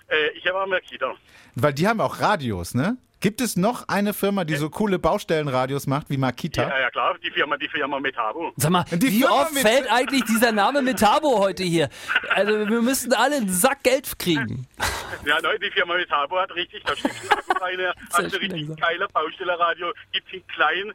Äh, 0.08 0.30
ich 0.36 0.46
habe 0.46 0.62
auch 0.62 0.66
Makita. 0.66 1.14
Weil 1.54 1.74
die 1.74 1.86
haben 1.86 2.00
auch 2.00 2.20
Radios, 2.20 2.74
ne? 2.74 2.96
Gibt 3.24 3.40
es 3.40 3.56
noch 3.56 3.88
eine 3.88 4.12
Firma, 4.12 4.44
die 4.44 4.54
so 4.56 4.68
coole 4.68 4.98
Baustellenradios 4.98 5.86
macht 5.86 6.10
wie 6.10 6.18
Makita? 6.18 6.68
Ja, 6.68 6.78
ja 6.78 6.90
klar, 6.90 7.16
die 7.24 7.30
Firma, 7.30 7.56
die 7.56 7.70
Firma 7.70 7.98
Metabo. 7.98 8.52
Sag 8.58 8.70
mal, 8.70 8.84
Die 8.92 9.00
wie 9.00 9.20
Firma 9.20 9.40
oft 9.44 9.54
mit- 9.54 9.62
fällt 9.66 9.90
eigentlich 9.90 10.24
dieser 10.24 10.52
Name 10.52 10.82
Metabo 10.82 11.38
heute 11.38 11.62
hier? 11.62 11.88
Also 12.34 12.68
wir 12.68 12.82
müssten 12.82 13.14
alle 13.14 13.36
einen 13.36 13.48
Sack 13.48 13.82
Geld 13.82 14.18
kriegen. 14.18 14.66
Ja, 15.24 15.38
nein, 15.42 15.56
die 15.62 15.70
Firma 15.70 15.94
Metabo 15.94 16.38
hat 16.38 16.54
richtig, 16.54 16.82
da 16.84 16.94
steckt 16.96 17.14
ein 17.22 17.38
Akku 17.38 17.52
rein, 17.64 17.76
Sehr 17.78 17.88
hat 17.88 18.24
ein 18.24 18.30
schön 18.30 18.38
richtig 18.40 18.60
gesagt. 18.62 18.80
geiler 18.82 19.08
Baustellerradio, 19.08 19.92
gibt 20.12 20.32
in 20.34 20.46
klein, 20.48 20.92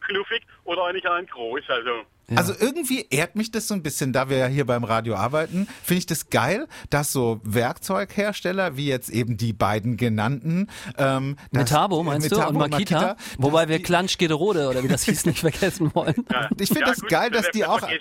knuffig 0.00 0.42
oder 0.64 0.84
eigentlich 0.86 1.06
auch 1.06 1.18
in 1.18 1.26
groß, 1.26 1.62
also. 1.68 2.04
Also 2.36 2.54
irgendwie 2.58 3.06
ehrt 3.10 3.36
mich 3.36 3.50
das 3.50 3.66
so 3.68 3.74
ein 3.74 3.82
bisschen, 3.82 4.12
da 4.12 4.28
wir 4.28 4.36
ja 4.38 4.46
hier 4.46 4.64
beim 4.66 4.84
Radio 4.84 5.14
arbeiten, 5.16 5.66
finde 5.82 5.98
ich 5.98 6.06
das 6.06 6.30
geil, 6.30 6.68
dass 6.90 7.12
so 7.12 7.40
Werkzeughersteller 7.44 8.76
wie 8.76 8.86
jetzt 8.86 9.08
eben 9.10 9.36
die 9.36 9.52
beiden 9.52 9.96
genannten 9.96 10.68
ähm, 10.98 11.36
Metabo 11.50 12.02
meinst 12.02 12.30
Metabo 12.30 12.52
du 12.52 12.58
und 12.62 12.70
Makita? 12.70 13.16
Wobei 13.38 13.68
wir 13.68 13.82
Klansch 13.82 14.18
Gederode 14.18 14.68
oder 14.68 14.82
wie 14.82 14.88
das 14.88 15.02
hieß 15.04 15.26
nicht 15.26 15.40
vergessen 15.40 15.94
wollen. 15.94 16.24
Ja. 16.30 16.48
Ich 16.58 16.68
finde 16.68 16.84
das 16.86 17.00
gut, 17.00 17.10
geil, 17.10 17.30
dass 17.30 17.50
die 17.50 17.64
auch- 17.64 17.86
Hil- 17.88 18.00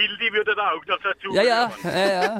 Hildi 0.00 0.32
würde 0.32 0.54
da 0.54 0.70
auch 0.70 0.86
noch 0.86 0.98
dazu. 1.02 1.34
Ja, 1.34 1.42
ja, 1.42 1.72
ja, 1.84 2.22
ja. 2.22 2.38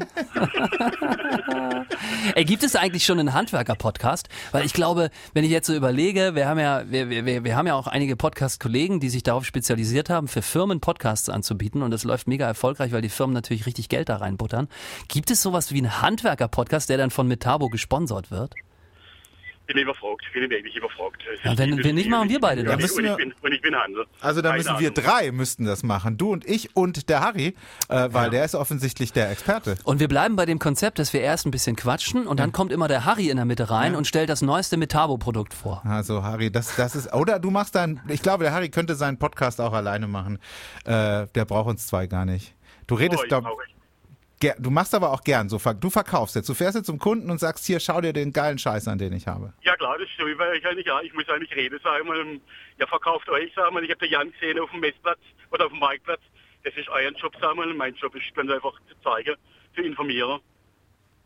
Ey, 2.34 2.44
gibt 2.44 2.62
es 2.62 2.76
eigentlich 2.76 3.04
schon 3.04 3.18
einen 3.18 3.34
Handwerker-Podcast? 3.34 4.28
Weil 4.52 4.64
ich 4.64 4.72
glaube, 4.72 5.10
wenn 5.34 5.44
ich 5.44 5.50
jetzt 5.50 5.66
so 5.66 5.74
überlege, 5.74 6.34
wir 6.34 6.48
haben 6.48 6.58
ja, 6.58 6.82
wir, 6.86 7.10
wir 7.10 7.44
wir 7.44 7.56
haben 7.56 7.66
ja 7.66 7.74
auch 7.74 7.86
einige 7.86 8.16
Podcast-Kollegen, 8.16 9.00
die 9.00 9.10
sich 9.10 9.22
darauf 9.22 9.44
spezialisiert 9.44 10.08
haben, 10.10 10.28
für 10.28 10.42
Firmen 10.42 10.80
Podcasts 10.80 11.28
anzubieten 11.28 11.82
und 11.82 11.90
das 11.90 12.04
läuft 12.04 12.28
mega 12.28 12.46
erfolgreich, 12.46 12.92
weil 12.92 13.02
die 13.02 13.08
Firmen 13.08 13.34
natürlich 13.34 13.66
richtig 13.66 13.88
Geld 13.88 14.08
da 14.08 14.16
reinbuttern. 14.16 14.68
Gibt 15.08 15.30
es 15.30 15.42
sowas 15.42 15.72
wie 15.72 15.78
einen 15.78 16.00
Handwerker-Podcast, 16.00 16.88
der 16.88 16.98
dann 16.98 17.10
von 17.10 17.28
Metabo 17.28 17.68
gesponsert 17.68 18.30
wird? 18.30 18.54
Bin 19.72 19.82
überfragt, 19.82 20.22
bin 20.34 20.42
ich 20.42 20.50
wirklich 20.50 20.74
überfragt. 20.76 21.22
Ja, 21.44 21.56
wenn- 21.56 21.82
wenn 21.84 21.94
nicht, 21.94 22.08
machen 22.10 22.28
wir 22.28 22.40
beide 22.40 22.62
und 22.62 22.66
das. 22.66 22.74
ich- 22.76 22.82
müssen 22.82 22.98
Und 22.98 23.04
wir- 23.04 23.10
ich 23.12 23.16
bin, 23.18 23.34
und 23.40 23.52
ich 23.52 23.62
bin 23.62 23.74
Handel. 23.76 24.04
Also 24.20 24.42
da 24.42 24.48
Keine 24.50 24.62
müssen 24.64 24.78
wir 24.80 24.90
drei 24.90 25.30
müssten 25.30 25.64
das 25.64 25.82
machen, 25.84 26.16
du 26.16 26.32
und 26.32 26.44
ich 26.44 26.74
und 26.74 27.08
der 27.08 27.20
Harry, 27.20 27.54
äh, 27.88 28.08
weil 28.10 28.30
der 28.30 28.44
ist 28.44 28.56
offensichtlich 28.56 29.12
der 29.12 29.30
Experte. 29.30 29.76
Und 29.84 30.00
wir 30.00 30.08
bleiben 30.08 30.34
bei 30.34 30.44
dem 30.44 30.58
Konzept, 30.58 30.98
dass 30.98 31.12
wir 31.12 31.20
erst 31.20 31.46
ein 31.46 31.52
bisschen 31.52 31.76
quatschen 31.76 32.26
und 32.26 32.40
dann 32.40 32.50
kommt 32.50 32.72
immer 32.72 32.88
der 32.88 33.04
Harry 33.04 33.28
in 33.30 33.36
der 33.36 33.44
Mitte 33.44 33.70
rein 33.70 33.94
und 33.94 34.06
stellt 34.08 34.28
das 34.28 34.42
neueste 34.42 34.76
Metabo-Produkt 34.76 35.54
vor. 35.54 35.82
Also 35.84 36.24
Harry, 36.24 36.50
das, 36.50 36.74
das 36.74 36.96
ist, 36.96 37.12
oder 37.14 37.38
du 37.38 37.50
machst 37.50 37.74
dann, 37.76 38.00
ich 38.08 38.22
glaube, 38.22 38.42
der 38.44 38.52
Harry 38.52 38.70
könnte 38.70 38.96
seinen 38.96 39.18
Podcast 39.18 39.60
auch 39.60 39.72
alleine 39.72 40.08
machen. 40.08 40.38
Äh, 40.84 41.26
der 41.34 41.44
braucht 41.46 41.68
uns 41.68 41.86
zwei 41.86 42.06
gar 42.08 42.24
nicht. 42.24 42.54
Du 42.88 42.96
redest, 42.96 43.20
Oh, 43.20 43.22
ich 43.22 43.28
glaub, 43.28 43.44
brauche- 43.44 43.62
ger- 43.62 43.69
du 44.40 44.70
machst 44.70 44.94
aber 44.94 45.12
auch 45.12 45.22
gern, 45.22 45.48
so, 45.48 45.58
du 45.58 45.90
verkaufst 45.90 46.34
jetzt, 46.34 46.48
du 46.48 46.54
fährst 46.54 46.76
jetzt 46.76 46.86
zum 46.86 46.98
Kunden 46.98 47.30
und 47.30 47.38
sagst, 47.38 47.66
hier, 47.66 47.78
schau 47.80 48.00
dir 48.00 48.12
den 48.12 48.32
geilen 48.32 48.58
Scheiß 48.58 48.88
an, 48.88 48.98
den 48.98 49.12
ich 49.12 49.26
habe. 49.26 49.52
Ja 49.62 49.76
klar, 49.76 49.96
das 49.98 50.08
ist 50.08 50.16
so, 50.18 50.24
weil 50.38 50.56
ich 50.56 50.66
eigentlich, 50.66 50.86
ja, 50.86 51.00
ich 51.02 51.12
muss 51.14 51.28
eigentlich 51.28 51.54
reden, 51.54 51.78
sagen 51.82 52.06
wir, 52.06 52.40
ja 52.78 52.86
verkauft 52.86 53.28
euch, 53.28 53.52
sagen 53.54 53.74
wir, 53.74 53.82
ich 53.82 53.90
habe 53.90 54.00
den 54.00 54.12
Jan 54.12 54.32
gesehen 54.32 54.58
auf 54.58 54.70
dem 54.70 54.80
Messplatz 54.80 55.18
oder 55.50 55.66
auf 55.66 55.72
dem 55.72 55.80
Marktplatz, 55.80 56.20
das 56.64 56.74
ist 56.74 56.88
euer 56.88 57.10
Job, 57.12 57.34
sagen 57.40 57.58
wir, 57.58 57.74
mein 57.74 57.94
Job 57.94 58.14
ist 58.14 58.34
ganz 58.34 58.50
einfach 58.50 58.72
zu 58.88 58.94
zeigen, 59.02 59.36
zu 59.74 59.82
informieren. 59.82 60.40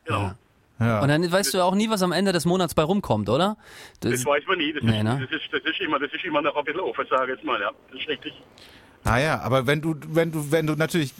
Genau. 0.04 0.32
Ja. 0.80 1.00
Und 1.00 1.08
dann 1.08 1.30
weißt 1.30 1.54
du 1.54 1.62
auch 1.62 1.74
nie, 1.74 1.88
was 1.88 2.02
am 2.02 2.10
Ende 2.10 2.32
des 2.32 2.46
Monats 2.46 2.74
bei 2.74 2.82
rumkommt, 2.82 3.28
oder? 3.28 3.56
Das 4.00 4.26
weiß 4.26 4.42
man 4.48 4.58
nie, 4.58 4.72
das, 4.72 4.82
Nee, 4.82 4.98
ist, 4.98 5.04
ne? 5.04 5.28
das, 5.30 5.40
ist, 5.40 5.52
das 5.52 5.62
ist 5.62 5.80
immer, 5.80 6.00
das 6.00 6.12
ist 6.12 6.24
immer 6.24 6.42
noch 6.42 6.56
ein 6.56 6.64
bisschen 6.64 6.80
offen, 6.80 7.06
sage 7.08 7.32
ich 7.32 7.38
jetzt 7.38 7.44
mal, 7.44 7.60
ja, 7.60 7.70
das 7.92 8.00
ist 8.00 8.08
richtig. 8.08 8.34
Naja, 9.04 9.40
aber 9.40 9.66
wenn 9.66 9.80
du, 9.80 9.94
wenn 10.08 10.32
du, 10.32 10.50
wenn 10.50 10.66
du 10.66 10.74
natürlich 10.74 11.14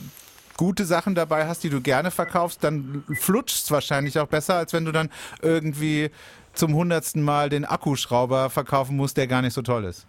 gute 0.57 0.85
Sachen 0.85 1.15
dabei 1.15 1.47
hast, 1.47 1.65
die 1.65 1.71
du 1.71 1.81
gerne 1.81 2.11
verkaufst, 2.11 2.63
dann 2.63 3.05
flutscht's 3.21 3.71
wahrscheinlich 3.71 4.19
auch 4.19 4.27
besser, 4.27 4.57
als 4.57 4.73
wenn 4.73 4.85
du 4.85 4.93
dann 4.93 5.11
irgendwie 5.43 6.11
zum 6.53 6.75
hundertsten 6.75 7.23
Mal 7.23 7.49
den 7.49 7.65
Akkuschrauber 7.65 8.51
verkaufen 8.51 8.97
musst, 8.97 9.17
der 9.17 9.27
gar 9.27 9.43
nicht 9.43 9.55
so 9.55 9.63
toll 9.63 9.85
ist. 9.85 10.07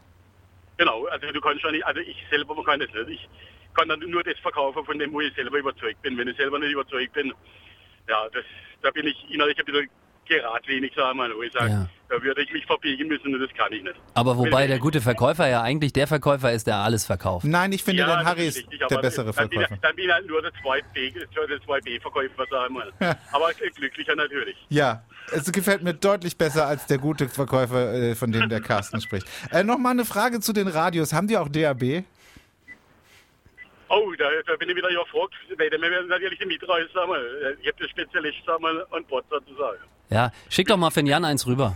Genau, 0.78 1.06
also 1.06 1.32
du 1.32 1.42
kannst 1.42 1.64
ja 1.64 1.72
nicht, 1.72 1.86
also 1.86 2.02
ich 2.02 2.18
selber 2.30 2.56
kann 2.64 2.80
das 2.80 2.90
nicht, 2.94 3.10
ich 3.10 3.30
kann 3.74 3.90
dann 3.90 4.00
nur 4.00 4.24
das 4.24 4.38
verkaufen, 4.40 4.86
von 4.86 5.00
dem, 5.00 5.12
wo 5.14 5.22
ich 5.22 5.34
selber 5.34 5.58
überzeugt 5.58 6.02
bin. 6.02 6.18
Wenn 6.18 6.28
ich 6.28 6.38
selber 6.38 6.60
nicht 6.60 6.72
überzeugt 6.72 7.14
bin, 7.14 7.34
ja, 8.08 8.28
das, 8.34 8.44
da 8.82 8.92
bin 8.92 9.08
ich 9.08 9.16
innerlich 9.30 9.58
ein 9.58 9.66
bisschen 9.66 9.90
geradlinig, 10.28 10.94
sagen 10.96 11.18
wir 11.18 11.28
mal, 11.28 11.36
wo 11.36 11.42
ich 11.44 11.52
sage, 11.54 11.70
Ja. 11.70 11.90
da 12.10 12.22
würde 12.22 12.42
ich 12.42 12.52
mich 12.52 12.66
verbiegen 12.66 13.08
müssen 13.08 13.34
und 13.34 13.40
das 13.40 13.52
kann 13.58 13.72
ich 13.74 13.84
nicht. 13.84 13.96
Aber 14.14 14.38
wobei 14.38 14.68
der 14.68 14.80
gute 14.80 15.02
Verkäufer 15.02 15.48
ja 15.48 15.62
eigentlich 15.62 15.94
der 15.94 16.08
Verkäufer 16.08 16.52
ist, 16.52 16.68
der 16.68 16.76
alles 16.78 17.06
verkauft. 17.06 17.46
Nein, 17.46 17.72
ich 17.72 17.84
finde, 17.84 18.02
Ja, 18.02 18.08
dann 18.08 18.20
das 18.20 18.28
Harry 18.28 18.48
ist 18.48 18.58
richtig, 18.58 18.80
der 18.80 18.98
bessere 18.98 19.32
dann 19.32 19.50
bin, 19.50 19.60
Verkäufer. 19.60 19.76
ich- 19.76 19.82
dann 19.82 19.96
bin 19.96 20.06
ich 20.06 20.12
halt 20.12 20.28
nur 20.28 20.42
der 20.42 20.52
2B, 20.54 21.12
der 21.12 21.62
2B-Verkäufer, 21.62 22.46
sagen 22.50 22.74
wir 22.76 22.86
mal. 23.00 23.18
Aber 23.32 23.52
glücklicher 23.54 24.16
natürlich. 24.16 24.56
Ja, 24.70 25.04
es 25.32 25.52
gefällt 25.52 25.84
mir 25.84 25.94
deutlich 25.94 26.38
besser 26.38 26.68
als 26.68 26.86
der 26.86 26.98
gute 26.98 27.28
Verkäufer, 27.30 27.94
äh, 27.94 28.16
von 28.16 28.32
dem 28.32 28.50
der 28.50 28.62
Carsten 28.62 29.02
spricht. 29.02 29.28
Äh, 29.52 29.64
Nochmal 29.64 29.92
eine 29.94 30.06
Frage 30.06 30.40
zu 30.40 30.54
den 30.54 30.68
Radios. 30.68 31.14
Haben 31.14 31.28
die 31.28 31.38
auch 31.38 31.50
DAB? 31.50 32.04
Oh, 33.88 34.12
da, 34.18 34.26
da 34.48 34.56
bin 34.58 34.68
ich 34.70 34.76
wieder 34.76 34.90
gefragt, 34.90 35.34
weil 35.58 35.70
wir 35.72 35.80
werden 35.82 36.08
natürlich 36.08 36.40
die 36.40 36.46
Mietreise 36.48 36.90
sammeln. 36.94 37.24
Ich 37.62 37.68
habe 37.68 37.78
den 37.78 37.90
Spezialist 37.90 38.38
und 38.90 39.08
Bot 39.08 39.26
sozusagen. 39.30 39.78
Ja, 40.10 40.32
schick 40.50 40.68
doch 40.68 40.78
mal 40.78 40.92
für 40.92 41.02
den 41.02 41.08
Jan 41.08 41.26
eins 41.26 41.48
rüber. 41.48 41.74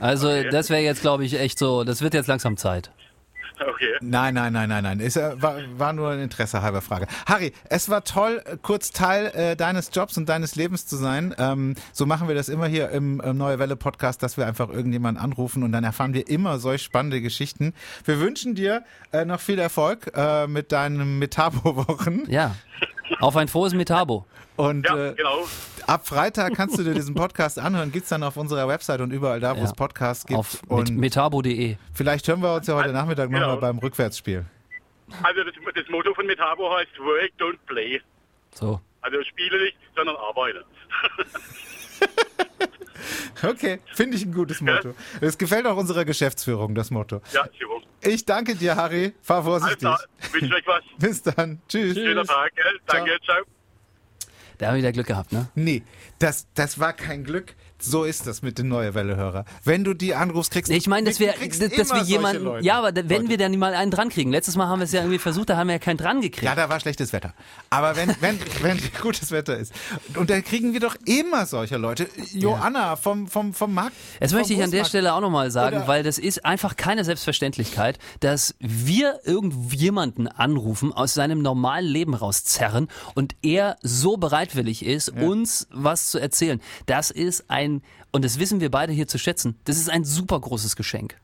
Also 0.00 0.42
das 0.44 0.70
wäre 0.70 0.82
jetzt, 0.82 1.00
glaube 1.00 1.24
ich, 1.24 1.38
echt 1.38 1.58
so, 1.58 1.84
das 1.84 2.02
wird 2.02 2.14
jetzt 2.14 2.26
langsam 2.26 2.56
Zeit. 2.56 2.90
Okay. 3.60 3.96
Nein, 4.00 4.34
nein, 4.34 4.52
nein, 4.52 4.68
nein, 4.68 4.84
nein. 4.84 5.00
Ist, 5.00 5.16
äh, 5.16 5.40
war, 5.40 5.56
war 5.76 5.92
nur 5.92 6.10
ein 6.10 6.20
Interesse 6.20 6.62
halber 6.62 6.80
Frage. 6.80 7.06
Harry, 7.26 7.52
es 7.68 7.88
war 7.88 8.04
toll, 8.04 8.42
äh, 8.44 8.56
kurz 8.60 8.92
Teil 8.92 9.26
äh, 9.34 9.56
deines 9.56 9.90
Jobs 9.92 10.16
und 10.16 10.28
deines 10.28 10.54
Lebens 10.54 10.86
zu 10.86 10.96
sein. 10.96 11.34
Ähm, 11.38 11.74
so 11.92 12.06
machen 12.06 12.28
wir 12.28 12.34
das 12.34 12.48
immer 12.48 12.66
hier 12.66 12.90
im, 12.90 13.20
im 13.20 13.36
Neue 13.36 13.58
Welle 13.58 13.76
Podcast, 13.76 14.22
dass 14.22 14.36
wir 14.36 14.46
einfach 14.46 14.68
irgendjemanden 14.68 15.22
anrufen 15.22 15.62
und 15.62 15.72
dann 15.72 15.84
erfahren 15.84 16.14
wir 16.14 16.28
immer 16.28 16.58
solch 16.58 16.82
spannende 16.82 17.20
Geschichten. 17.20 17.74
Wir 18.04 18.20
wünschen 18.20 18.54
dir 18.54 18.84
äh, 19.12 19.24
noch 19.24 19.40
viel 19.40 19.58
Erfolg 19.58 20.12
äh, 20.14 20.46
mit 20.46 20.70
deinen 20.72 21.18
Metabo-Wochen. 21.18 22.30
Ja. 22.30 22.54
Auf 23.20 23.36
ein 23.36 23.48
frohes 23.48 23.74
Metabo. 23.74 24.26
Und 24.56 24.86
Ja, 24.86 25.10
äh, 25.10 25.14
genau. 25.14 25.46
ab 25.86 26.06
Freitag 26.06 26.54
kannst 26.54 26.78
du 26.78 26.82
dir 26.82 26.94
diesen 26.94 27.14
Podcast 27.14 27.58
anhören. 27.58 27.92
Gibt's 27.92 28.08
dann 28.08 28.22
auf 28.22 28.36
unserer 28.36 28.66
Website 28.68 29.00
und 29.00 29.12
überall 29.12 29.40
da, 29.40 29.54
wo 29.54 29.60
Ja. 29.60 29.64
es 29.64 29.72
Podcasts 29.72 30.26
gibt. 30.26 30.38
Auf 30.38 30.62
und 30.68 30.90
metabo.de. 30.96 31.76
vielleicht 31.94 32.26
hören 32.28 32.42
wir 32.42 32.54
uns 32.54 32.66
ja 32.66 32.74
heute 32.74 32.92
Nachmittag 32.92 33.28
Genau. 33.30 33.40
nochmal 33.40 33.58
beim 33.58 33.78
Rückwärtsspiel. 33.78 34.44
Also 35.22 35.42
das, 35.44 35.54
das 35.74 35.88
Motto 35.88 36.12
von 36.14 36.26
Metabo 36.26 36.70
heißt 36.76 36.98
Work, 36.98 37.30
don't 37.38 37.58
play. 37.66 38.00
So. 38.54 38.80
Also 39.00 39.22
spiele 39.24 39.62
nicht, 39.62 39.76
sondern 39.96 40.16
arbeite. 40.16 40.64
Okay, 43.42 43.78
finde 43.94 44.16
ich 44.16 44.24
ein 44.24 44.32
gutes 44.34 44.60
Motto. 44.60 44.94
Es 45.20 45.38
gefällt 45.38 45.66
auch 45.66 45.76
unserer 45.76 46.04
Geschäftsführung, 46.04 46.74
das 46.74 46.90
Motto. 46.90 47.20
Ja, 47.32 47.44
super. 47.58 47.86
Ich 48.00 48.24
danke 48.24 48.54
dir, 48.54 48.76
Harry. 48.76 49.12
Fahr 49.22 49.38
Alles 49.38 49.46
vorsichtig. 49.48 49.78
klar, 49.80 50.00
wünsche 50.32 50.54
euch 50.54 50.66
was. 50.66 50.82
Bis 50.98 51.22
dann. 51.22 51.60
Tschüss. 51.68 51.94
Schöner 51.94 52.24
Tag, 52.24 52.54
gell? 52.54 52.80
Danke, 52.86 53.18
ciao. 53.24 53.42
Da 54.58 54.66
haben 54.66 54.74
wir 54.74 54.78
wieder 54.78 54.92
Glück 54.92 55.06
gehabt, 55.06 55.32
ne? 55.32 55.48
Nee, 55.54 55.82
das, 56.18 56.46
das 56.54 56.80
war 56.80 56.92
kein 56.92 57.22
Glück. 57.24 57.54
So 57.80 58.04
ist 58.04 58.26
das 58.26 58.42
mit 58.42 58.58
den 58.58 58.68
Neue 58.68 58.94
Welle-Hörer. 58.94 59.44
Wenn 59.64 59.84
du 59.84 59.94
die 59.94 60.14
anrufst, 60.14 60.50
kriegst 60.52 60.70
Ich 60.70 60.86
meine, 60.88 61.08
dass 61.08 61.20
wir, 61.20 61.32
du 61.32 61.68
dass 61.68 61.92
wir 61.92 62.02
jemanden, 62.02 62.44
Leute. 62.44 62.64
ja, 62.64 62.78
aber 62.78 62.94
wenn 62.94 63.08
Leute. 63.08 63.28
wir 63.28 63.38
dann 63.38 63.56
mal 63.58 63.74
einen 63.74 63.90
dran 63.90 64.08
kriegen. 64.08 64.30
Letztes 64.30 64.56
Mal 64.56 64.66
haben 64.66 64.80
wir 64.80 64.84
es 64.84 64.92
ja 64.92 65.00
irgendwie 65.00 65.18
versucht, 65.18 65.50
da 65.50 65.56
haben 65.56 65.68
wir 65.68 65.74
ja 65.74 65.78
keinen 65.78 65.96
dran 65.96 66.20
gekriegt. 66.20 66.42
Ja, 66.42 66.54
da 66.54 66.68
war 66.68 66.80
schlechtes 66.80 67.12
Wetter. 67.12 67.34
Aber 67.70 67.94
wenn, 67.96 68.14
wenn, 68.20 68.38
wenn 68.62 68.78
gutes 69.00 69.30
Wetter 69.30 69.56
ist. 69.56 69.72
Und 70.16 70.30
dann 70.30 70.42
kriegen 70.42 70.72
wir 70.72 70.80
doch 70.80 70.96
immer 71.04 71.46
solche 71.46 71.76
Leute. 71.76 72.08
Joanna 72.32 72.96
vom, 72.96 73.28
vom, 73.28 73.54
vom 73.54 73.74
Markt. 73.74 73.94
Vom 74.20 74.38
möchte 74.38 74.52
ich 74.54 74.62
an 74.62 74.70
der. 74.70 74.84
Stelle 74.84 75.12
auch 75.12 75.20
nochmal 75.20 75.50
sagen, 75.50 75.76
Oder- 75.78 75.88
weil 75.88 76.02
das 76.02 76.18
ist 76.18 76.44
einfach 76.44 76.76
keine 76.76 77.04
Selbstverständlichkeit, 77.04 77.98
dass 78.20 78.54
wir 78.58 79.20
irgendjemanden 79.24 80.28
anrufen, 80.28 80.92
aus 80.92 81.14
seinem 81.14 81.42
normalen 81.42 81.86
Leben 81.86 82.14
rauszerren 82.14 82.88
und 83.14 83.34
er 83.42 83.76
so 83.82 84.16
bereitwillig 84.16 84.84
ist, 84.84 85.10
uns 85.10 85.66
was 85.70 86.10
zu 86.10 86.18
erzählen. 86.18 86.60
Das 86.86 87.10
ist 87.10 87.50
ein, 87.50 87.67
und 88.12 88.24
das 88.24 88.38
wissen 88.38 88.60
wir 88.60 88.70
beide 88.70 88.92
hier 88.92 89.06
zu 89.06 89.18
schätzen, 89.18 89.56
das 89.64 89.76
ist 89.76 89.90
ein 89.90 90.04
super 90.04 90.40
großes 90.40 90.76
Geschenk. 90.76 91.16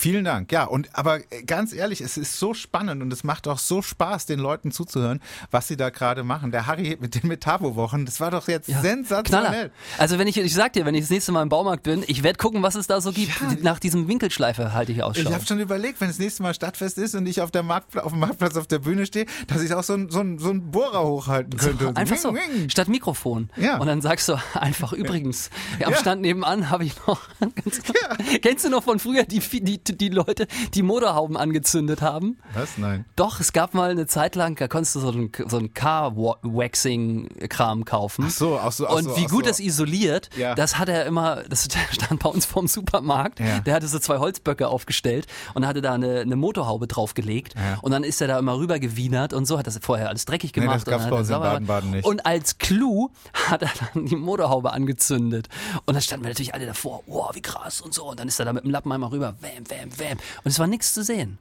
Vielen 0.00 0.24
Dank. 0.24 0.52
Ja, 0.52 0.64
und 0.64 0.88
aber 0.92 1.18
ganz 1.46 1.72
ehrlich, 1.72 2.00
es 2.00 2.16
ist 2.16 2.38
so 2.38 2.54
spannend 2.54 3.02
und 3.02 3.12
es 3.12 3.24
macht 3.24 3.48
auch 3.48 3.58
so 3.58 3.82
Spaß, 3.82 4.26
den 4.26 4.38
Leuten 4.38 4.70
zuzuhören, 4.70 5.20
was 5.50 5.66
sie 5.66 5.76
da 5.76 5.90
gerade 5.90 6.22
machen. 6.22 6.52
Der 6.52 6.68
Harry 6.68 6.96
mit 7.00 7.16
den 7.16 7.26
Metabo-Wochen, 7.26 8.06
das 8.06 8.20
war 8.20 8.30
doch 8.30 8.46
jetzt 8.46 8.66
sensationell. 8.66 9.22
Knaller. 9.50 9.70
Also 9.98 10.18
wenn 10.20 10.28
ich, 10.28 10.36
ich 10.36 10.54
sag 10.54 10.72
dir, 10.74 10.86
wenn 10.86 10.94
ich 10.94 11.00
das 11.00 11.10
nächste 11.10 11.32
Mal 11.32 11.42
im 11.42 11.48
Baumarkt 11.48 11.82
bin, 11.82 12.04
ich 12.06 12.22
werde 12.22 12.38
gucken, 12.38 12.62
was 12.62 12.76
es 12.76 12.86
da 12.86 13.00
so 13.00 13.10
gibt. 13.10 13.62
Nach 13.64 13.80
diesem 13.80 14.06
Winkelschleife 14.06 14.72
halte 14.72 14.92
ich 14.92 15.02
Ausschau. 15.02 15.28
Ich 15.28 15.34
habe 15.34 15.44
schon 15.44 15.58
überlegt, 15.58 16.00
wenn 16.00 16.06
das 16.06 16.20
nächste 16.20 16.44
Mal 16.44 16.54
Stadtfest 16.54 16.96
ist 16.98 17.16
und 17.16 17.26
ich 17.26 17.40
auf, 17.40 17.50
der 17.50 17.64
Marktpla 17.64 18.02
auf 18.02 18.12
dem 18.12 18.20
Marktplatz 18.20 18.56
auf 18.56 18.68
der 18.68 18.78
Bühne 18.78 19.04
stehe, 19.04 19.26
dass 19.48 19.62
ich 19.62 19.74
auch 19.74 19.82
so 19.82 19.94
ein, 19.94 20.10
so 20.10 20.20
ein, 20.20 20.38
so 20.38 20.50
ein 20.50 20.70
Bohrer 20.70 21.04
hochhalten 21.04 21.58
könnte. 21.58 21.96
Einfach 21.96 22.16
so, 22.16 22.32
Wing, 22.32 22.40
wing. 22.52 22.70
statt 22.70 22.86
Mikrofon. 22.86 23.50
Ja. 23.56 23.78
Und 23.78 23.88
dann 23.88 24.00
sagst 24.00 24.28
du 24.28 24.40
einfach, 24.54 24.92
übrigens, 24.92 25.50
am 25.84 25.92
Ja. 25.92 25.98
Stand 25.98 26.22
nebenan 26.22 26.70
habe 26.70 26.84
ich 26.84 26.94
noch, 27.06 27.20
kennst 28.42 28.64
du 28.64 28.68
noch 28.70 28.84
von 28.84 29.00
früher 29.00 29.24
die, 29.24 29.40
die, 29.40 29.87
die 29.92 30.08
Leute, 30.08 30.46
die 30.74 30.82
Motorhauben 30.82 31.36
angezündet 31.36 32.02
haben? 32.02 32.38
Was? 32.54 32.78
Nein. 32.78 33.04
Doch, 33.16 33.40
es 33.40 33.52
gab 33.52 33.74
mal 33.74 33.90
eine 33.90 34.06
Zeit 34.06 34.34
lang, 34.36 34.56
da 34.56 34.68
konntest 34.68 34.94
du 34.96 35.00
so 35.00 35.10
ein, 35.10 35.30
so 35.46 35.58
ein 35.58 35.74
Car-Waxing-Kram 35.74 37.84
kaufen. 37.84 38.24
Ach 38.26 38.30
so, 38.30 38.58
auch 38.58 38.72
so, 38.72 38.88
Und 38.88 39.04
so, 39.04 39.16
wie 39.16 39.26
auch 39.26 39.30
gut 39.30 39.44
so. 39.44 39.50
das 39.50 39.60
isoliert, 39.60 40.30
Ja. 40.36 40.54
das 40.54 40.78
hat 40.78 40.88
er 40.88 41.06
immer, 41.06 41.42
das 41.48 41.68
stand 41.92 42.22
bei 42.22 42.28
uns 42.28 42.46
vorm 42.46 42.66
Supermarkt. 42.68 43.40
Ja. 43.40 43.60
Der 43.60 43.74
hatte 43.74 43.88
so 43.88 43.98
zwei 43.98 44.18
Holzböcke 44.18 44.68
aufgestellt 44.68 45.26
und 45.54 45.66
hatte 45.66 45.80
da 45.80 45.94
eine, 45.94 46.20
eine 46.20 46.36
Motorhaube 46.36 46.86
draufgelegt. 46.86 47.54
Ja. 47.54 47.78
Und 47.82 47.92
dann 47.92 48.04
ist 48.04 48.20
er 48.20 48.28
da 48.28 48.38
immer 48.38 48.56
rüber 48.58 48.78
gewienert 48.78 49.32
und 49.32 49.46
so 49.46 49.58
hat 49.58 49.66
das 49.66 49.78
vorher 49.82 50.08
alles 50.08 50.24
dreckig 50.24 50.52
Nee, 50.54 50.62
gemacht. 50.62 50.76
das 50.78 50.84
gab's 50.86 51.04
und 51.04 51.10
bei 51.10 51.18
uns 51.18 51.30
in 51.30 51.38
Baden-Baden 51.40 51.90
nicht. 51.90 52.04
Und 52.06 52.24
als 52.26 52.58
Clou 52.58 53.10
hat 53.48 53.62
er 53.62 53.70
dann 53.94 54.06
die 54.06 54.16
Motorhaube 54.16 54.72
angezündet. 54.72 55.48
Und 55.86 55.94
dann 55.94 56.02
standen 56.02 56.24
wir 56.24 56.30
natürlich 56.30 56.54
alle 56.54 56.66
davor, 56.66 57.02
wow, 57.06 57.30
wie 57.34 57.42
krass 57.42 57.80
und 57.80 57.94
so. 57.94 58.04
Und 58.10 58.20
dann 58.20 58.28
ist 58.28 58.38
er 58.38 58.44
da 58.44 58.52
mit 58.52 58.64
dem 58.64 58.70
Lappen 58.70 58.92
einmal 58.92 59.10
rüber, 59.10 59.34
wham, 59.40 59.64
wham, 59.68 59.77
wham. 59.96 60.18
Und 60.44 60.50
es 60.50 60.58
war 60.58 60.66
nichts 60.66 60.94
zu 60.94 61.02
sehen. 61.02 61.38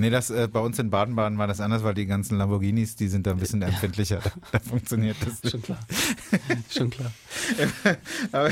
Nee, 0.00 0.10
das, 0.10 0.30
äh, 0.30 0.48
bei 0.50 0.60
uns 0.60 0.78
in 0.78 0.90
Baden-Baden 0.90 1.38
war 1.38 1.46
das 1.46 1.60
anders, 1.60 1.82
weil 1.84 1.94
die 1.94 2.06
ganzen 2.06 2.38
Lamborghinis, 2.38 2.96
die 2.96 3.08
sind 3.08 3.26
da 3.26 3.32
ein 3.32 3.38
bisschen 3.38 3.62
empfindlicher. 3.62 4.20
Da, 4.24 4.30
da 4.52 4.58
funktioniert 4.58 5.16
das. 5.24 5.50
Schon 5.50 5.62
klar. 5.62 5.78
Schon 6.70 6.90
klar. 6.90 7.10
Aber, 8.32 8.50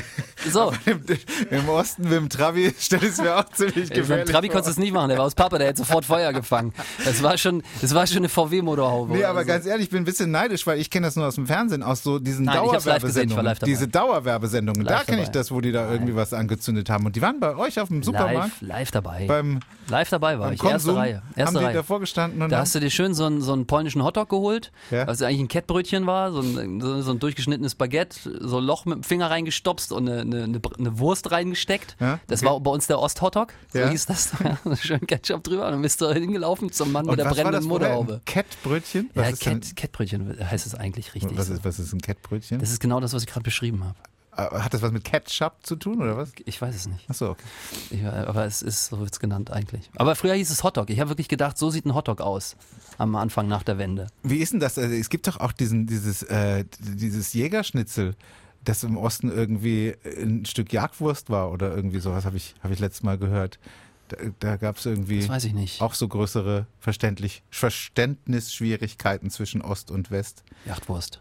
So. 0.50 0.60
aber 0.68 0.76
im, 0.86 1.02
im 1.50 1.68
Osten 1.68 2.02
mit 2.04 2.12
dem 2.12 2.28
Trabi 2.28 2.72
stellt 2.78 3.02
es 3.02 3.18
mir 3.18 3.36
auch 3.36 3.44
ziemlich 3.50 3.76
Mit 3.76 3.90
dem 3.90 3.96
gefährlich 4.02 4.30
Trabi 4.30 4.46
vor. 4.48 4.54
konntest 4.54 4.76
du 4.76 4.80
es 4.80 4.84
nicht 4.84 4.92
machen, 4.92 5.08
der 5.08 5.18
war 5.18 5.26
aus 5.26 5.34
Papa, 5.34 5.58
der 5.58 5.68
hätte 5.68 5.78
sofort 5.78 6.04
Feuer 6.04 6.32
gefangen. 6.32 6.72
Das 7.04 7.22
war 7.22 7.36
schon, 7.38 7.62
das 7.80 7.94
war 7.94 8.06
schon 8.06 8.18
eine 8.18 8.28
VW-Motorhaube. 8.28 9.14
Nee, 9.14 9.24
aber 9.24 9.40
so. 9.42 9.46
ganz 9.46 9.66
ehrlich, 9.66 9.84
ich 9.84 9.90
bin 9.90 10.02
ein 10.02 10.04
bisschen 10.04 10.30
neidisch, 10.30 10.66
weil 10.66 10.78
ich 10.78 10.90
kenne 10.90 11.06
das 11.06 11.16
nur 11.16 11.26
aus 11.26 11.34
dem 11.36 11.46
Fernsehen, 11.46 11.82
aus 11.82 12.02
so 12.02 12.18
diesen 12.18 12.44
Nein, 12.44 12.56
ich 12.58 12.72
ich 12.72 12.84
Dauerwerbesendungen. 12.84 13.44
live. 13.44 13.58
Diese 13.60 13.88
Dauerwerbesendungen, 13.88 14.84
da 14.84 14.98
Live 14.98 15.06
kenne 15.06 15.22
ich 15.22 15.28
das, 15.28 15.50
wo 15.50 15.60
die 15.60 15.72
da 15.72 15.90
irgendwie 15.90 16.14
was 16.14 16.32
angezündet 16.32 16.90
haben. 16.90 17.06
Und 17.06 17.16
die 17.16 17.22
waren 17.22 17.40
bei 17.40 17.56
euch 17.56 17.80
auf 17.80 17.88
dem 17.88 18.02
Supermarkt, 18.02 18.60
Live, 18.60 18.68
live 18.78 18.90
dabei. 18.90 19.26
beim, 19.26 19.60
live 19.88 20.08
dabei 20.10 20.38
war 20.38 20.52
ich. 20.52 20.62
Erste 20.62 20.70
Konsum, 20.70 20.96
Reihe. 20.96 21.22
Erste 21.38 21.54
haben 21.56 21.60
die 21.60 21.66
Reihe. 21.66 21.74
davor 21.74 22.00
gestanden 22.00 22.42
und 22.42 22.50
Da 22.50 22.58
hast 22.60 22.74
du 22.74 22.80
dir 22.80 22.90
schön 22.90 23.14
so 23.14 23.24
einen, 23.24 23.40
so 23.40 23.52
einen 23.52 23.66
polnischen 23.66 24.02
Hotdog 24.04 24.28
geholt, 24.28 24.72
Ja. 24.90 25.06
was 25.06 25.22
eigentlich 25.22 25.40
ein 25.40 25.48
Kettbrötchen 25.48 26.06
war, 26.06 26.32
so 26.32 26.40
ein, 26.40 26.80
so, 27.02 27.10
ein 27.10 27.18
durchgeschnittenes 27.18 27.74
Baguette, 27.74 28.18
so 28.40 28.58
ein 28.58 28.64
Loch 28.64 28.84
mit 28.84 28.96
dem 28.96 29.02
Finger 29.02 29.30
reingestopst 29.30 29.92
und 29.92 30.08
eine, 30.08 30.20
eine, 30.22 30.44
eine, 30.78 30.98
Wurst 30.98 31.30
reingesteckt. 31.30 31.96
Ja, 32.00 32.20
Das 32.26 32.42
okay. 32.42 32.50
war 32.50 32.60
bei 32.60 32.70
uns 32.70 32.86
der 32.86 32.98
Ost-Hotdog, 33.00 33.52
so 33.72 33.78
Ja. 33.78 33.88
hieß 33.88 34.06
das. 34.06 34.32
Schön 34.80 35.00
Ketchup 35.06 35.44
drüber 35.44 35.66
und 35.66 35.72
dann 35.72 35.82
bist 35.82 36.00
du 36.00 36.12
hingelaufen 36.12 36.72
zum 36.72 36.92
Mann 36.92 37.04
und 37.06 37.12
mit 37.12 37.18
der 37.20 37.26
das 37.26 37.34
brennenden? 37.36 37.68
Motorhaube. 37.68 38.20
Kettbrötchen? 38.24 39.10
Was 39.14 39.40
Ja, 39.44 39.54
Kettbrötchen 39.76 40.38
heißt 40.50 40.66
es 40.66 40.74
eigentlich 40.74 41.14
richtig. 41.14 41.36
was 41.38 41.48
ist, 41.48 41.64
was 41.64 41.78
ist 41.78 41.92
ein 41.92 42.00
Kettbrötchen? 42.00 42.58
Das 42.58 42.70
ist 42.70 42.80
genau 42.80 43.00
das, 43.00 43.12
was 43.12 43.22
ich 43.22 43.28
gerade 43.28 43.44
beschrieben 43.44 43.84
habe. 43.84 43.96
Äh, 44.38 44.60
Hat 44.60 44.72
das 44.72 44.80
was 44.82 44.92
mit 44.92 45.04
Ketchup 45.04 45.56
zu 45.64 45.76
tun 45.76 46.00
oder 46.00 46.16
was? 46.16 46.32
Ich 46.44 46.62
weiß 46.62 46.74
es 46.74 46.86
nicht. 46.88 47.08
Achso, 47.10 47.30
okay. 47.30 47.42
Ich, 47.90 48.04
aber 48.04 48.44
es 48.46 48.62
ist, 48.62 48.86
so 48.86 48.98
wird 49.00 49.12
es 49.12 49.20
genannt 49.20 49.50
eigentlich. 49.50 49.90
Aber 49.96 50.14
früher 50.14 50.34
hieß 50.34 50.50
es 50.50 50.62
Hotdog. 50.62 50.88
Ich 50.90 51.00
habe 51.00 51.10
wirklich 51.10 51.28
gedacht, 51.28 51.58
so 51.58 51.70
sieht 51.70 51.84
ein 51.84 51.94
Hotdog 51.94 52.20
aus. 52.20 52.56
Am 52.98 53.14
Anfang 53.16 53.48
nach 53.48 53.62
der 53.64 53.78
Wende. 53.78 54.06
Wie 54.22 54.38
ist 54.38 54.52
denn 54.52 54.60
das? 54.60 54.78
Also, 54.78 54.94
es 54.94 55.10
gibt 55.10 55.26
doch 55.26 55.38
auch 55.38 55.52
diesen, 55.52 55.86
dieses, 55.86 56.22
äh, 56.22 56.64
dieses 56.80 57.32
Jägerschnitzel, 57.34 58.14
das 58.64 58.82
im 58.84 58.96
Osten 58.96 59.30
irgendwie 59.30 59.94
ein 60.04 60.44
Stück 60.44 60.72
Jagdwurst 60.72 61.30
war 61.30 61.50
oder 61.52 61.74
irgendwie 61.74 62.00
sowas, 62.00 62.24
habe 62.24 62.36
ich, 62.36 62.54
hab 62.62 62.70
ich 62.70 62.78
letztes 62.78 63.02
Mal 63.02 63.18
gehört. 63.18 63.58
Da, 64.08 64.16
da 64.40 64.56
gab 64.56 64.78
es 64.78 64.86
irgendwie 64.86 65.20
Das 65.20 65.28
weiß 65.28 65.44
ich 65.44 65.52
nicht. 65.52 65.82
auch 65.82 65.94
so 65.94 66.08
größere 66.08 66.66
verständlich, 66.80 67.42
Verständnisschwierigkeiten 67.50 69.30
zwischen 69.30 69.62
Ost 69.62 69.90
und 69.90 70.10
West. 70.10 70.44
Jachtwurst. 70.64 71.20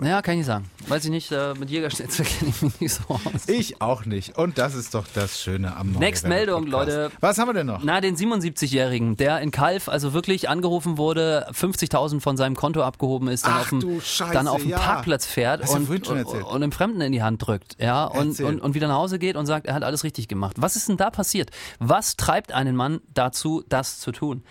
Naja, 0.00 0.22
kann 0.22 0.38
ich 0.38 0.46
sagen. 0.46 0.68
Weiß 0.88 1.04
ich 1.04 1.10
nicht, 1.10 1.30
äh, 1.32 1.54
mit 1.54 1.70
Jägerschnitzel 1.70 2.24
kenne 2.38 2.50
ich 2.50 2.62
mich 2.62 2.80
nicht 2.80 2.92
so 2.94 3.02
aus. 3.14 3.48
Ich 3.48 3.80
auch 3.80 4.04
nicht. 4.04 4.36
Und 4.36 4.58
das 4.58 4.74
ist 4.74 4.94
doch 4.94 5.06
das 5.14 5.40
Schöne 5.40 5.76
am 5.76 5.92
Next 5.92 6.26
Meldung. 6.26 6.66
Leute. 6.66 7.10
Was 7.20 7.38
haben 7.38 7.48
wir 7.48 7.54
denn 7.54 7.66
noch? 7.66 7.82
Na, 7.84 8.00
den 8.00 8.16
77-Jährigen, 8.16 9.16
der 9.16 9.40
in 9.40 9.50
Kalf 9.50 9.88
also 9.88 10.12
wirklich 10.12 10.48
angerufen 10.48 10.98
wurde, 10.98 11.46
50.000 11.52 12.20
von 12.20 12.36
seinem 12.36 12.56
Konto 12.56 12.82
abgehoben 12.82 13.28
ist, 13.28 13.44
dann 13.46 13.52
Ach 13.54 13.60
auf 13.62 13.68
dem, 13.68 14.00
Scheiße, 14.00 14.32
dann 14.32 14.48
auf 14.48 14.62
dem 14.62 14.70
ja. 14.70 14.78
Parkplatz 14.78 15.26
fährt 15.26 15.68
und, 15.68 15.88
und, 15.88 16.08
und 16.08 16.46
einem 16.54 16.72
Fremden 16.72 17.00
in 17.00 17.12
die 17.12 17.22
Hand 17.22 17.46
drückt, 17.46 17.76
ja, 17.80 18.04
und, 18.04 18.40
und, 18.40 18.60
und 18.60 18.74
wieder 18.74 18.88
nach 18.88 18.96
Hause 18.96 19.18
geht 19.18 19.36
und 19.36 19.46
sagt, 19.46 19.66
er 19.66 19.74
hat 19.74 19.84
alles 19.84 20.04
richtig 20.04 20.28
gemacht. 20.28 20.56
Was 20.58 20.76
ist 20.76 20.88
denn 20.88 20.96
da 20.96 21.10
passiert? 21.10 21.50
Was 21.78 22.16
treibt 22.16 22.52
einen 22.52 22.76
Mann 22.76 23.00
dazu, 23.14 23.62
das 23.68 23.98
zu 24.00 24.12
tun? 24.12 24.42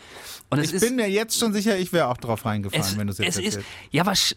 Und 0.49 0.59
Ich 0.63 0.73
ist, 0.73 0.81
bin 0.81 0.95
mir 0.95 1.09
jetzt 1.09 1.39
schon 1.39 1.53
sicher, 1.53 1.77
ich 1.77 1.93
wäre 1.93 2.07
auch 2.07 2.17
drauf 2.17 2.45
reingefallen, 2.45 2.85
es, 2.85 2.97
wenn 2.97 3.07
du 3.07 3.13
es 3.13 3.19
jetzt 3.19 3.37
es 3.37 3.37
ist, 3.37 3.55
erzählst. 3.55 3.67
ja, 3.91 4.05
was, 4.05 4.35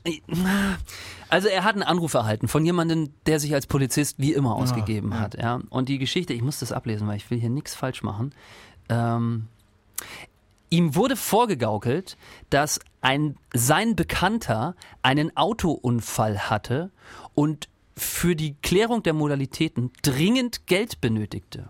also 1.29 1.49
er 1.49 1.65
hat 1.65 1.75
einen 1.75 1.83
Anruf 1.83 2.15
erhalten 2.15 2.49
von 2.49 2.65
jemandem, 2.65 3.11
der 3.27 3.41
sich 3.41 3.55
als 3.55 3.67
Polizist 3.67 4.19
wie 4.19 4.33
immer 4.33 4.55
ausgegeben 4.57 5.11
ja. 5.13 5.19
hat, 5.19 5.35
ja. 5.35 5.61
Und 5.71 5.89
die 5.89 5.99
Geschichte, 5.99 6.33
ich 6.33 6.43
muss 6.43 6.61
das 6.61 6.73
ablesen, 6.73 7.09
weil 7.09 7.17
ich 7.17 7.31
will 7.31 7.41
hier 7.41 7.51
nichts 7.51 7.75
falsch 7.75 8.03
machen. 8.03 8.35
Ähm, 8.89 9.49
ihm 10.71 10.95
wurde 10.95 11.17
vorgegaukelt, 11.17 12.17
dass 12.51 12.81
ein, 13.01 13.37
sein 13.53 13.97
Bekannter 13.97 14.77
einen 15.03 15.37
Autounfall 15.37 16.51
hatte 16.51 16.91
und 17.35 17.69
für 17.97 18.35
die 18.35 18.55
Klärung 18.63 19.03
der 19.03 19.13
Modalitäten 19.13 19.93
dringend 20.03 20.67
Geld 20.67 21.01
benötigte. 21.01 21.69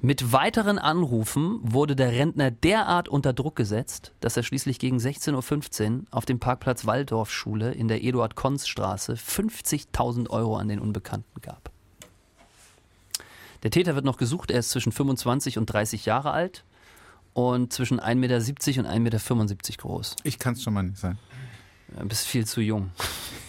Mit 0.00 0.32
weiteren 0.32 0.78
Anrufen 0.78 1.58
wurde 1.60 1.96
der 1.96 2.12
Rentner 2.12 2.52
derart 2.52 3.08
unter 3.08 3.32
Druck 3.32 3.56
gesetzt, 3.56 4.12
dass 4.20 4.36
er 4.36 4.44
schließlich 4.44 4.78
gegen 4.78 4.98
16.15 4.98 5.90
Uhr 5.90 6.06
auf 6.12 6.24
dem 6.24 6.38
Parkplatz 6.38 6.86
Waldorfschule 6.86 7.72
in 7.72 7.88
der 7.88 8.04
Eduard-Konz-Straße 8.04 9.14
50.000 9.14 10.30
Euro 10.30 10.56
an 10.56 10.68
den 10.68 10.78
Unbekannten 10.78 11.40
gab. 11.40 11.72
Der 13.64 13.72
Täter 13.72 13.96
wird 13.96 14.04
noch 14.04 14.18
gesucht, 14.18 14.52
er 14.52 14.60
ist 14.60 14.70
zwischen 14.70 14.92
25 14.92 15.58
und 15.58 15.66
30 15.66 16.06
Jahre 16.06 16.30
alt 16.30 16.62
und 17.32 17.72
zwischen 17.72 17.98
1,70 17.98 18.14
Meter 18.14 18.36
und 18.36 18.86
1,75 18.86 19.00
Meter 19.00 19.76
groß. 19.78 20.14
Ich 20.22 20.38
kann 20.38 20.54
es 20.54 20.62
schon 20.62 20.74
mal 20.74 20.84
nicht 20.84 20.98
sein. 20.98 21.18
Du 21.98 22.06
bist 22.06 22.28
viel 22.28 22.46
zu 22.46 22.60
jung. 22.60 22.92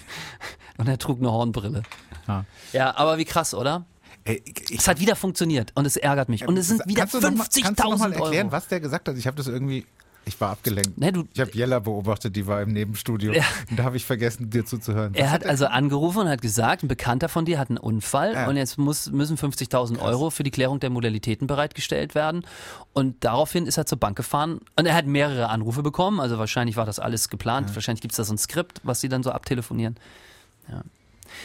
und 0.79 0.87
er 0.87 0.97
trug 0.97 1.19
eine 1.19 1.31
Hornbrille. 1.31 1.83
Ja. 2.27 2.45
Ja, 2.73 2.97
aber 2.97 3.19
wie 3.19 3.25
krass, 3.25 3.53
oder? 3.53 3.85
Ey, 4.25 4.41
ich, 4.45 4.79
Es 4.79 4.87
hat 4.87 4.99
wieder 4.99 5.15
funktioniert 5.15 5.71
und 5.75 5.85
es 5.85 5.95
ärgert 5.97 6.29
mich. 6.29 6.47
Und 6.47 6.57
es 6.57 6.67
sind 6.67 6.85
wieder 6.85 7.01
kannst 7.01 7.13
du 7.15 7.19
noch 7.19 7.31
mal- 7.31 7.47
Kannst 7.63 7.79
du 7.83 7.83
mal 7.89 7.95
50.000 7.95 8.13
erklären, 8.13 8.45
Euro. 8.47 8.51
was 8.51 8.67
der 8.67 8.79
gesagt 8.79 9.07
hat? 9.07 9.17
Ich 9.17 9.25
habe 9.27 9.37
das 9.37 9.47
irgendwie. 9.47 9.85
Ich 10.25 10.39
war 10.39 10.51
abgelenkt. 10.51 10.95
Nee, 10.97 11.11
du- 11.11 11.27
ich 11.33 11.39
habe 11.39 11.49
Jella 11.53 11.79
beobachtet, 11.79 12.35
die 12.35 12.45
war 12.45 12.61
im 12.61 12.69
Nebenstudio. 12.69 13.31
Ja. 13.33 13.41
Und 13.69 13.79
da 13.79 13.83
habe 13.85 13.97
ich 13.97 14.05
vergessen, 14.05 14.49
dir 14.51 14.63
zuzuhören. 14.63 15.15
Er 15.15 15.31
hat 15.31 15.43
also 15.45 15.65
angerufen 15.65 16.19
und 16.19 16.27
hat 16.29 16.41
gesagt, 16.41 16.83
ein 16.83 16.87
Bekannter 16.87 17.29
von 17.29 17.45
dir 17.45 17.57
hat 17.57 17.69
einen 17.69 17.77
Unfall 17.79 18.33
Ja. 18.33 18.47
und 18.47 18.55
jetzt 18.57 18.77
muss, 18.77 19.09
müssen 19.09 19.37
50.000 19.37 19.97
Euro 19.99 20.29
für 20.29 20.43
die 20.43 20.51
Klärung 20.51 20.79
der 20.81 20.91
Modalitäten 20.91 21.47
bereitgestellt 21.47 22.13
werden. 22.13 22.45
Und 22.93 23.23
daraufhin 23.23 23.65
ist 23.65 23.77
er 23.77 23.87
zur 23.87 23.97
Bank 23.97 24.17
gefahren 24.17 24.59
und 24.75 24.85
er 24.85 24.93
hat 24.93 25.07
mehrere 25.07 25.49
Anrufe 25.49 25.81
bekommen. 25.81 26.19
Also 26.19 26.37
wahrscheinlich 26.37 26.75
war 26.75 26.85
das 26.85 26.99
alles 26.99 27.29
geplant. 27.29 27.73
Wahrscheinlich 27.73 28.01
gibt 28.01 28.11
es 28.11 28.17
da 28.17 28.23
so 28.23 28.33
ein 28.33 28.37
Skript, 28.37 28.81
was 28.83 29.01
sie 29.01 29.09
dann 29.09 29.23
so 29.23 29.31
abtelefonieren. 29.31 29.95
Ja. 30.69 30.81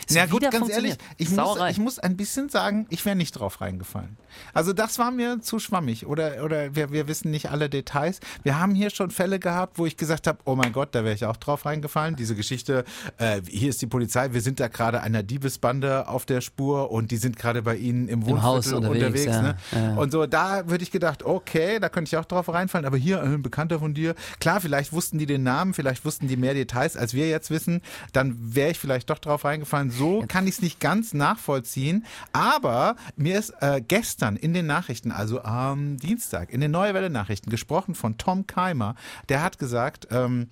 Ja 0.08 0.26
gut, 0.26 0.42
ganz 0.50 0.68
ehrlich, 0.68 0.96
ich 1.16 1.30
muss, 1.30 1.58
ich 1.70 1.78
muss 1.78 1.98
ein 1.98 2.16
bisschen 2.16 2.48
sagen, 2.48 2.86
ich 2.90 3.04
wäre 3.04 3.16
nicht 3.16 3.32
drauf 3.32 3.60
reingefallen. 3.60 4.16
Also 4.52 4.72
das 4.72 4.98
war 4.98 5.10
mir 5.10 5.40
zu 5.40 5.58
schwammig 5.58 6.06
oder, 6.06 6.44
oder 6.44 6.74
wir, 6.74 6.90
wir 6.92 7.08
wissen 7.08 7.30
nicht 7.30 7.50
alle 7.50 7.68
Details. 7.68 8.20
Wir 8.42 8.58
haben 8.58 8.74
hier 8.74 8.90
schon 8.90 9.10
Fälle 9.10 9.38
gehabt, 9.38 9.78
wo 9.78 9.86
ich 9.86 9.96
gesagt 9.96 10.26
habe, 10.26 10.38
oh 10.44 10.54
mein 10.54 10.72
Gott, 10.72 10.94
da 10.94 11.04
wäre 11.04 11.14
ich 11.14 11.24
auch 11.24 11.36
drauf 11.36 11.66
reingefallen. 11.66 12.16
Diese 12.16 12.34
Geschichte, 12.34 12.84
äh, 13.18 13.40
hier 13.48 13.70
ist 13.70 13.80
die 13.82 13.86
Polizei, 13.86 14.32
wir 14.32 14.40
sind 14.40 14.60
da 14.60 14.68
gerade 14.68 15.02
einer 15.02 15.22
Diebesbande 15.22 16.08
auf 16.08 16.26
der 16.26 16.40
Spur 16.40 16.90
und 16.90 17.10
die 17.10 17.16
sind 17.16 17.36
gerade 17.36 17.62
bei 17.62 17.76
Ihnen 17.76 18.08
im 18.08 18.22
Wohnviertel 18.22 18.42
Haus 18.42 18.72
unterwegs, 18.72 19.24
ja. 19.24 19.42
ne? 19.42 19.56
Ja. 19.72 19.94
Und 19.94 20.12
so, 20.12 20.26
da 20.26 20.68
würde 20.68 20.84
ich 20.84 20.90
gedacht, 20.90 21.22
okay, 21.22 21.78
da 21.80 21.88
könnte 21.88 22.08
ich 22.08 22.16
auch 22.16 22.24
drauf 22.24 22.48
reinfallen, 22.48 22.86
aber 22.86 22.96
hier 22.96 23.18
äh, 23.18 23.26
ein 23.26 23.42
Bekannter 23.42 23.78
von 23.78 23.94
dir, 23.94 24.14
klar, 24.40 24.60
vielleicht 24.60 24.92
wussten 24.92 25.18
die 25.18 25.26
den 25.26 25.42
Namen, 25.42 25.74
vielleicht 25.74 26.04
wussten 26.04 26.28
die 26.28 26.36
mehr 26.36 26.54
Details, 26.54 26.96
als 26.96 27.14
wir 27.14 27.28
jetzt 27.28 27.50
wissen, 27.50 27.82
dann 28.12 28.36
wäre 28.38 28.70
ich 28.70 28.78
vielleicht 28.78 29.10
doch 29.10 29.18
drauf 29.18 29.44
reingefallen. 29.44 29.73
So 29.90 30.24
kann 30.28 30.46
ich 30.46 30.54
es 30.56 30.62
nicht 30.62 30.80
ganz 30.80 31.14
nachvollziehen, 31.14 32.04
aber 32.32 32.96
mir 33.16 33.38
ist 33.38 33.50
äh, 33.60 33.82
gestern 33.86 34.36
in 34.36 34.54
den 34.54 34.66
Nachrichten, 34.66 35.10
also 35.12 35.42
am 35.42 35.96
Dienstag, 35.96 36.50
in 36.50 36.60
den 36.60 36.70
Neue 36.70 36.94
Welle 36.94 37.10
Nachrichten 37.10 37.50
gesprochen 37.50 37.94
von 37.94 38.18
Tom 38.18 38.46
Keimer, 38.46 38.94
der 39.28 39.42
hat 39.42 39.58
gesagt, 39.58 40.08
ähm, 40.10 40.48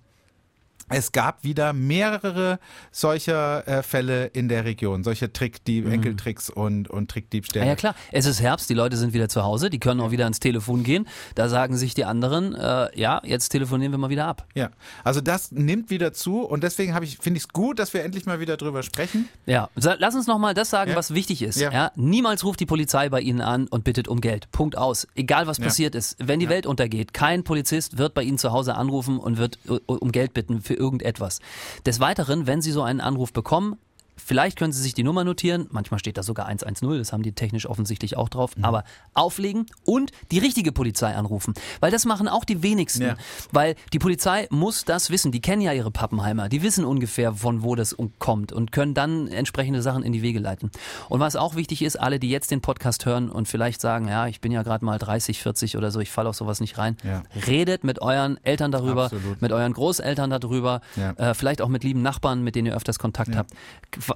es 0.88 1.12
gab 1.12 1.44
wieder 1.44 1.72
mehrere 1.72 2.58
solcher 2.90 3.66
äh, 3.66 3.82
Fälle 3.82 4.26
in 4.26 4.48
der 4.48 4.64
Region, 4.64 5.04
solche 5.04 5.32
Trickdieb, 5.32 5.86
Enkeltricks 5.86 6.50
und, 6.50 6.88
und 6.88 7.10
Trickdiebstähle. 7.10 7.64
Mhm. 7.64 7.68
Ja, 7.68 7.72
ja 7.72 7.76
klar, 7.76 7.94
es 8.10 8.26
ist 8.26 8.40
Herbst, 8.40 8.68
die 8.70 8.74
Leute 8.74 8.96
sind 8.96 9.12
wieder 9.12 9.28
zu 9.28 9.42
Hause, 9.42 9.70
die 9.70 9.80
können 9.80 10.00
auch 10.00 10.10
wieder 10.10 10.24
ans 10.24 10.40
Telefon 10.40 10.82
gehen. 10.82 11.06
Da 11.34 11.48
sagen 11.48 11.76
sich 11.76 11.94
die 11.94 12.04
anderen, 12.04 12.54
äh, 12.54 12.88
ja, 12.98 13.20
jetzt 13.24 13.50
telefonieren 13.50 13.92
wir 13.92 13.98
mal 13.98 14.10
wieder 14.10 14.26
ab. 14.26 14.46
Ja, 14.54 14.70
also 15.04 15.20
das 15.20 15.52
nimmt 15.52 15.90
wieder 15.90 16.12
zu 16.12 16.42
und 16.42 16.62
deswegen 16.62 16.96
ich 17.02 17.18
finde 17.18 17.38
ich 17.38 17.44
es 17.44 17.48
gut, 17.48 17.78
dass 17.78 17.94
wir 17.94 18.04
endlich 18.04 18.26
mal 18.26 18.40
wieder 18.40 18.56
drüber 18.56 18.82
sprechen. 18.82 19.28
Ja, 19.46 19.68
lass 19.74 20.14
uns 20.14 20.26
noch 20.26 20.38
mal 20.38 20.54
das 20.54 20.70
sagen, 20.70 20.90
Ja. 20.90 20.96
was 20.96 21.14
wichtig 21.14 21.42
ist. 21.42 21.60
Ja. 21.60 21.72
Ja. 21.72 21.92
Niemals 21.96 22.44
ruft 22.44 22.60
die 22.60 22.66
Polizei 22.66 23.08
bei 23.08 23.20
Ihnen 23.20 23.40
an 23.40 23.66
und 23.68 23.84
bittet 23.84 24.08
um 24.08 24.20
Geld. 24.20 24.50
Punkt 24.52 24.76
aus. 24.76 25.06
Egal 25.14 25.46
was 25.46 25.58
passiert 25.58 25.94
ist. 25.94 26.16
Wenn 26.18 26.40
die 26.40 26.48
Welt 26.48 26.66
untergeht, 26.66 27.14
kein 27.14 27.44
Polizist 27.44 27.98
wird 27.98 28.14
bei 28.14 28.22
Ihnen 28.22 28.38
zu 28.38 28.52
Hause 28.52 28.74
anrufen 28.74 29.18
und 29.18 29.38
wird 29.38 29.58
uh, 29.68 29.78
um 29.86 30.12
Geld 30.12 30.34
bitten 30.34 30.60
für 30.60 30.71
irgendetwas. 30.74 31.40
Des 31.86 32.00
Weiteren, 32.00 32.46
wenn 32.46 32.62
Sie 32.62 32.72
so 32.72 32.82
einen 32.82 33.00
Anruf 33.00 33.32
bekommen, 33.32 33.78
Vielleicht 34.24 34.58
können 34.58 34.72
Sie 34.72 34.82
sich 34.82 34.94
die 34.94 35.02
Nummer 35.02 35.24
notieren. 35.24 35.66
Manchmal 35.70 35.98
steht 36.00 36.16
da 36.16 36.22
sogar 36.22 36.46
110, 36.46 36.98
das 36.98 37.12
haben 37.12 37.22
die 37.22 37.32
technisch 37.32 37.66
offensichtlich 37.66 38.16
auch 38.16 38.28
drauf. 38.28 38.56
Mhm. 38.56 38.64
Aber 38.64 38.84
auflegen 39.14 39.66
und 39.84 40.10
die 40.30 40.38
richtige 40.38 40.72
Polizei 40.72 41.14
anrufen. 41.14 41.54
Weil 41.80 41.90
das 41.90 42.04
machen 42.04 42.28
auch 42.28 42.44
die 42.44 42.62
wenigsten. 42.62 43.02
Ja. 43.02 43.16
Weil 43.50 43.74
die 43.92 43.98
Polizei 43.98 44.46
muss 44.50 44.84
das 44.84 45.10
wissen. 45.10 45.32
Die 45.32 45.40
kennen 45.40 45.62
ja 45.62 45.72
ihre 45.72 45.90
Pappenheimer. 45.90 46.48
Die 46.48 46.62
wissen 46.62 46.84
ungefähr, 46.84 47.34
von 47.34 47.62
wo 47.62 47.74
das 47.74 47.96
kommt 48.18 48.52
und 48.52 48.72
können 48.72 48.94
dann 48.94 49.28
entsprechende 49.28 49.82
Sachen 49.82 50.02
in 50.02 50.12
die 50.12 50.22
Wege 50.22 50.38
leiten. 50.38 50.70
Und 51.08 51.20
was 51.20 51.36
auch 51.36 51.54
wichtig 51.56 51.82
ist, 51.82 51.96
alle, 51.96 52.18
die 52.18 52.30
jetzt 52.30 52.50
den 52.50 52.60
Podcast 52.60 53.06
hören 53.06 53.28
und 53.30 53.48
vielleicht 53.48 53.80
sagen, 53.80 54.08
ja, 54.08 54.26
ich 54.26 54.40
bin 54.40 54.52
ja 54.52 54.62
gerade 54.62 54.84
mal 54.84 54.98
30, 54.98 55.42
40 55.42 55.76
oder 55.76 55.90
so, 55.90 56.00
ich 56.00 56.10
falle 56.10 56.28
auf 56.28 56.36
sowas 56.36 56.60
nicht 56.60 56.78
rein. 56.78 56.96
Ja. 57.04 57.22
Redet 57.46 57.84
mit 57.84 58.00
euren 58.00 58.38
Eltern 58.44 58.70
darüber, 58.72 59.04
Absolut. 59.04 59.42
mit 59.42 59.52
euren 59.52 59.72
Großeltern 59.72 60.30
darüber, 60.30 60.80
Ja. 60.96 61.10
äh, 61.12 61.34
vielleicht 61.34 61.60
auch 61.62 61.68
mit 61.68 61.84
lieben 61.84 62.02
Nachbarn, 62.02 62.42
mit 62.42 62.54
denen 62.54 62.66
ihr 62.66 62.74
öfters 62.76 62.98
Kontakt 62.98 63.36
habt. 63.36 63.50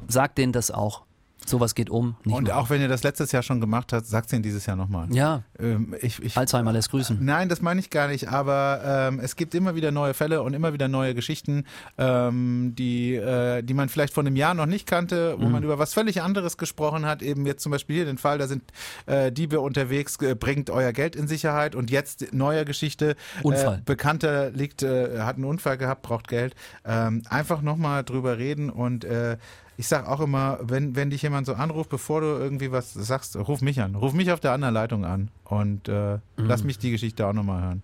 Sagt 0.08 0.38
denen 0.38 0.52
das 0.52 0.70
auch. 0.70 1.06
Sowas 1.46 1.76
geht 1.76 1.90
um. 1.90 2.16
Und 2.24 2.32
machen. 2.32 2.50
auch 2.50 2.70
wenn 2.70 2.80
ihr 2.80 2.88
das 2.88 3.04
letztes 3.04 3.30
Jahr 3.30 3.42
schon 3.42 3.60
gemacht 3.60 3.92
habt, 3.92 4.06
sagt 4.06 4.32
es 4.32 4.42
dieses 4.42 4.66
Jahr 4.66 4.76
nochmal. 4.76 5.06
Ja, 5.12 5.44
Ähm, 5.60 5.94
ich, 6.02 6.20
ich, 6.20 6.36
Alzheimer 6.36 6.72
lässt 6.72 6.90
grüßen. 6.90 7.18
Nein, 7.24 7.48
das 7.48 7.62
meine 7.62 7.78
ich 7.78 7.90
gar 7.90 8.08
nicht, 8.08 8.28
aber 8.28 8.80
ähm, 8.84 9.20
es 9.20 9.36
gibt 9.36 9.54
immer 9.54 9.74
wieder 9.76 9.92
neue 9.92 10.12
Fälle 10.12 10.42
und 10.42 10.54
immer 10.54 10.72
wieder 10.72 10.88
neue 10.88 11.14
Geschichten, 11.14 11.64
ähm, 11.98 12.74
die, 12.76 13.14
äh, 13.14 13.62
die 13.62 13.74
man 13.74 13.88
vielleicht 13.88 14.12
vor 14.12 14.24
einem 14.24 14.34
Jahr 14.34 14.54
noch 14.54 14.66
nicht 14.66 14.86
kannte, 14.86 15.36
wo 15.38 15.46
man 15.48 15.62
über 15.62 15.78
was 15.78 15.94
völlig 15.94 16.20
anderes 16.20 16.58
gesprochen 16.58 17.06
hat. 17.06 17.22
Eben 17.22 17.46
jetzt 17.46 17.62
zum 17.62 17.70
Beispiel 17.70 17.96
hier 17.96 18.04
den 18.06 18.18
Fall, 18.18 18.38
da 18.38 18.48
sind 18.48 18.64
äh, 19.06 19.30
Diebe 19.30 19.60
unterwegs, 19.60 20.20
äh, 20.20 20.34
bringt 20.34 20.68
euer 20.68 20.92
Geld 20.92 21.14
in 21.14 21.28
Sicherheit 21.28 21.76
und 21.76 21.90
jetzt 21.90 22.32
neue 22.32 22.64
Geschichte. 22.64 23.14
Unfall. 23.44 23.78
Äh, 23.78 23.82
Bekannter 23.84 24.50
liegt, 24.50 24.82
äh, 24.82 25.20
hat 25.20 25.36
einen 25.36 25.44
Unfall 25.44 25.78
gehabt, 25.78 26.02
braucht 26.02 26.26
Geld. 26.26 26.56
Ähm, 26.84 27.22
einfach 27.28 27.62
nochmal 27.62 28.02
drüber 28.02 28.36
reden 28.36 28.68
und 28.68 29.04
äh, 29.04 29.36
ich 29.76 29.88
sag 29.88 30.06
auch 30.08 30.20
immer, 30.20 30.58
wenn, 30.62 30.96
wenn 30.96 31.10
dich 31.10 31.22
jemand 31.22 31.46
so 31.46 31.54
anruft, 31.54 31.90
bevor 31.90 32.20
du 32.20 32.26
irgendwie 32.26 32.72
was 32.72 32.94
sagst, 32.94 33.36
ruf 33.36 33.60
mich 33.60 33.80
an. 33.80 33.94
Ruf 33.94 34.12
mich 34.12 34.32
auf 34.32 34.40
der 34.40 34.52
anderen 34.52 34.74
Leitung 34.74 35.04
an 35.04 35.30
und 35.44 35.88
äh, 35.88 36.18
lass 36.36 36.64
mich 36.64 36.78
die 36.78 36.90
Geschichte 36.90 37.26
auch 37.26 37.32
nochmal 37.32 37.62
hören. 37.62 37.82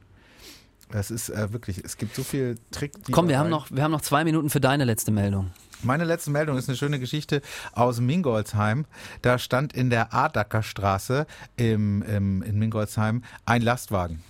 Es 0.90 1.10
ist 1.10 1.30
äh, 1.30 1.52
wirklich, 1.52 1.82
es 1.84 1.96
gibt 1.96 2.14
so 2.14 2.22
viel 2.22 2.56
Trick. 2.70 2.92
Komm, 3.10 3.28
wir 3.28 3.38
haben, 3.38 3.48
noch, 3.48 3.70
wir 3.70 3.82
haben 3.82 3.92
noch 3.92 4.02
zwei 4.02 4.24
Minuten 4.24 4.50
für 4.50 4.60
deine 4.60 4.84
letzte 4.84 5.10
Meldung. 5.10 5.50
Meine 5.82 6.04
letzte 6.04 6.30
Meldung 6.30 6.56
ist 6.58 6.68
eine 6.68 6.76
schöne 6.76 7.00
Geschichte 7.00 7.42
aus 7.72 8.00
Mingolsheim. 8.00 8.84
Da 9.20 9.38
stand 9.38 9.72
in 9.72 9.90
der 9.90 10.14
Adacker 10.14 10.62
Straße 10.62 11.26
im, 11.56 12.02
im, 12.02 12.42
in 12.42 12.58
Mingolsheim 12.58 13.24
ein 13.46 13.62
Lastwagen. 13.62 14.22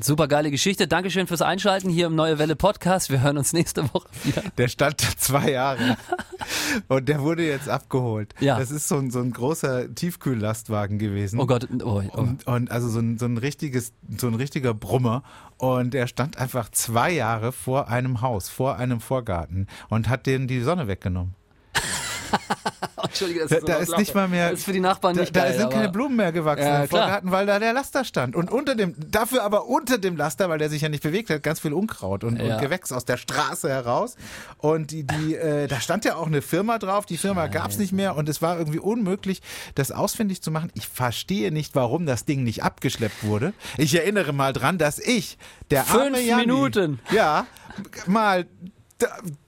Super 0.00 0.28
geile 0.28 0.50
Geschichte. 0.50 0.86
Dankeschön 0.86 1.26
fürs 1.26 1.42
Einschalten 1.42 1.88
hier 1.88 2.06
im 2.06 2.14
Neue 2.14 2.38
Welle 2.38 2.54
Podcast. 2.54 3.10
Wir 3.10 3.22
hören 3.22 3.38
uns 3.38 3.52
nächste 3.54 3.82
Woche 3.94 4.08
wieder. 4.24 4.42
Der 4.58 4.68
stand 4.68 5.00
zwei 5.18 5.52
Jahre 5.52 5.96
und 6.88 7.08
der 7.08 7.20
wurde 7.22 7.46
jetzt 7.46 7.68
abgeholt. 7.68 8.34
Ja. 8.40 8.58
Das 8.58 8.70
ist 8.70 8.88
so 8.88 8.96
ein, 8.96 9.10
so 9.10 9.20
ein 9.20 9.32
großer 9.32 9.94
Tiefkühllastwagen 9.94 10.98
gewesen. 10.98 11.40
Oh 11.40 11.46
Gott, 11.46 11.68
oh, 11.82 12.02
oh. 12.12 12.18
Und, 12.18 12.46
und 12.46 12.70
also 12.70 12.88
so 12.88 12.98
ein, 12.98 13.18
so 13.18 13.26
ein 13.26 13.38
richtiges, 13.38 13.92
so 14.16 14.26
ein 14.26 14.34
richtiger 14.34 14.74
Brummer. 14.74 15.22
Und 15.58 15.94
der 15.94 16.06
stand 16.06 16.36
einfach 16.36 16.70
zwei 16.70 17.12
Jahre 17.12 17.52
vor 17.52 17.88
einem 17.88 18.20
Haus, 18.20 18.48
vor 18.48 18.76
einem 18.76 19.00
Vorgarten 19.00 19.66
und 19.88 20.08
hat 20.08 20.26
denen 20.26 20.48
die 20.48 20.60
Sonne 20.60 20.86
weggenommen. 20.86 21.34
Entschuldige, 23.16 23.40
dass 23.40 23.50
Da, 23.50 23.60
so 23.60 23.66
da 23.66 23.74
ist 23.76 23.96
nicht 23.98 24.14
mal 24.14 24.28
mehr. 24.28 24.50
Das 24.50 24.60
ist 24.60 24.64
für 24.64 24.72
die 24.72 24.80
Nachbarn 24.80 25.14
da, 25.14 25.22
nicht 25.22 25.34
da 25.34 25.40
geil. 25.44 25.56
sind 25.58 25.70
keine 25.70 25.88
Blumen 25.88 26.16
mehr 26.16 26.32
gewachsen 26.32 26.64
Ja, 26.66 26.82
im. 26.82 26.88
Vorgarten, 26.88 27.30
weil 27.30 27.46
da 27.46 27.58
der 27.58 27.72
Laster 27.72 28.04
stand. 28.04 28.36
Und 28.36 28.50
unter 28.50 28.74
dem, 28.74 28.94
dafür 29.10 29.42
aber 29.42 29.66
unter 29.66 29.98
dem 29.98 30.16
Laster, 30.16 30.48
weil 30.48 30.58
der 30.58 30.68
sich 30.70 30.82
ja 30.82 30.88
nicht 30.88 31.02
bewegt 31.02 31.30
hat, 31.30 31.42
ganz 31.42 31.60
viel 31.60 31.72
Unkraut 31.72 32.24
und, 32.24 32.40
Ja. 32.40 32.54
und 32.56 32.60
Gewächs 32.60 32.92
aus 32.92 33.04
der 33.04 33.16
Straße 33.16 33.68
heraus. 33.68 34.16
Und 34.58 34.90
die, 34.90 35.04
die, 35.04 35.34
äh, 35.34 35.66
da 35.66 35.80
stand 35.80 36.04
ja 36.04 36.16
auch 36.16 36.26
eine 36.26 36.42
Firma 36.42 36.78
drauf. 36.78 37.06
Die 37.06 37.16
Firma 37.16 37.46
gab 37.46 37.70
es 37.70 37.78
nicht 37.78 37.92
mehr 37.92 38.16
und 38.16 38.28
es 38.28 38.42
war 38.42 38.58
irgendwie 38.58 38.78
unmöglich, 38.78 39.42
das 39.74 39.90
ausfindig 39.92 40.42
zu 40.42 40.50
machen. 40.50 40.70
Ich 40.74 40.86
verstehe 40.88 41.50
nicht, 41.52 41.74
warum 41.74 42.06
das 42.06 42.24
Ding 42.24 42.42
nicht 42.44 42.62
abgeschleppt 42.62 43.24
wurde. 43.24 43.52
Ich 43.78 43.94
erinnere 43.94 44.32
mal 44.32 44.52
dran, 44.52 44.78
dass 44.78 44.98
ich, 44.98 45.38
der 45.70 45.88
arme 45.88 46.16
Fünf 46.16 46.26
Janni, 46.26 46.46
Minuten. 46.46 47.00
ja, 47.10 47.46
mal 48.06 48.46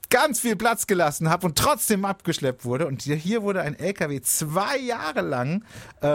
ganz 0.09 0.39
viel 0.39 0.55
Platz 0.55 0.87
gelassen 0.87 1.29
habe 1.29 1.45
und 1.47 1.57
trotzdem 1.57 2.03
abgeschleppt 2.05 2.65
wurde. 2.65 2.87
Und 2.87 3.01
hier- 3.03 3.15
hier 3.15 3.43
wurde 3.43 3.61
ein 3.61 3.77
LKW 3.77 4.21
zwei 4.21 4.77
Jahre 4.77 5.21
lang 5.21 5.63
äh, 6.01 6.07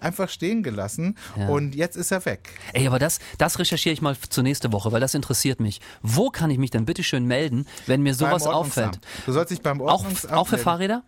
einfach 0.00 0.28
stehen 0.28 0.62
gelassen 0.62 1.16
Ja. 1.36 1.48
und 1.48 1.74
jetzt 1.74 1.96
ist 1.96 2.10
er 2.10 2.24
weg. 2.26 2.50
Ey, 2.72 2.86
aber 2.86 2.98
das, 2.98 3.18
das 3.38 3.58
recherchiere 3.58 3.92
ich 3.92 4.02
mal 4.02 4.16
zur 4.28 4.42
nächste 4.42 4.72
Woche, 4.72 4.92
weil 4.92 5.00
das 5.00 5.14
interessiert 5.14 5.60
mich. 5.60 5.80
Wo 6.02 6.30
kann 6.30 6.50
ich 6.50 6.58
mich 6.58 6.70
denn 6.70 6.84
bitte 6.84 7.02
schön 7.02 7.24
melden, 7.26 7.66
wenn 7.86 8.02
mir 8.02 8.14
sowas 8.14 8.46
auffällt? 8.46 8.98
Du 9.26 9.32
sollst 9.32 9.50
dich 9.50 9.62
beim 9.62 9.80
Auch, 9.80 10.02
Ordnungsamt 10.02 10.34
auch 10.34 10.46
für 10.46 10.52
melden. 10.56 10.64
Fahrräder? 10.64 11.02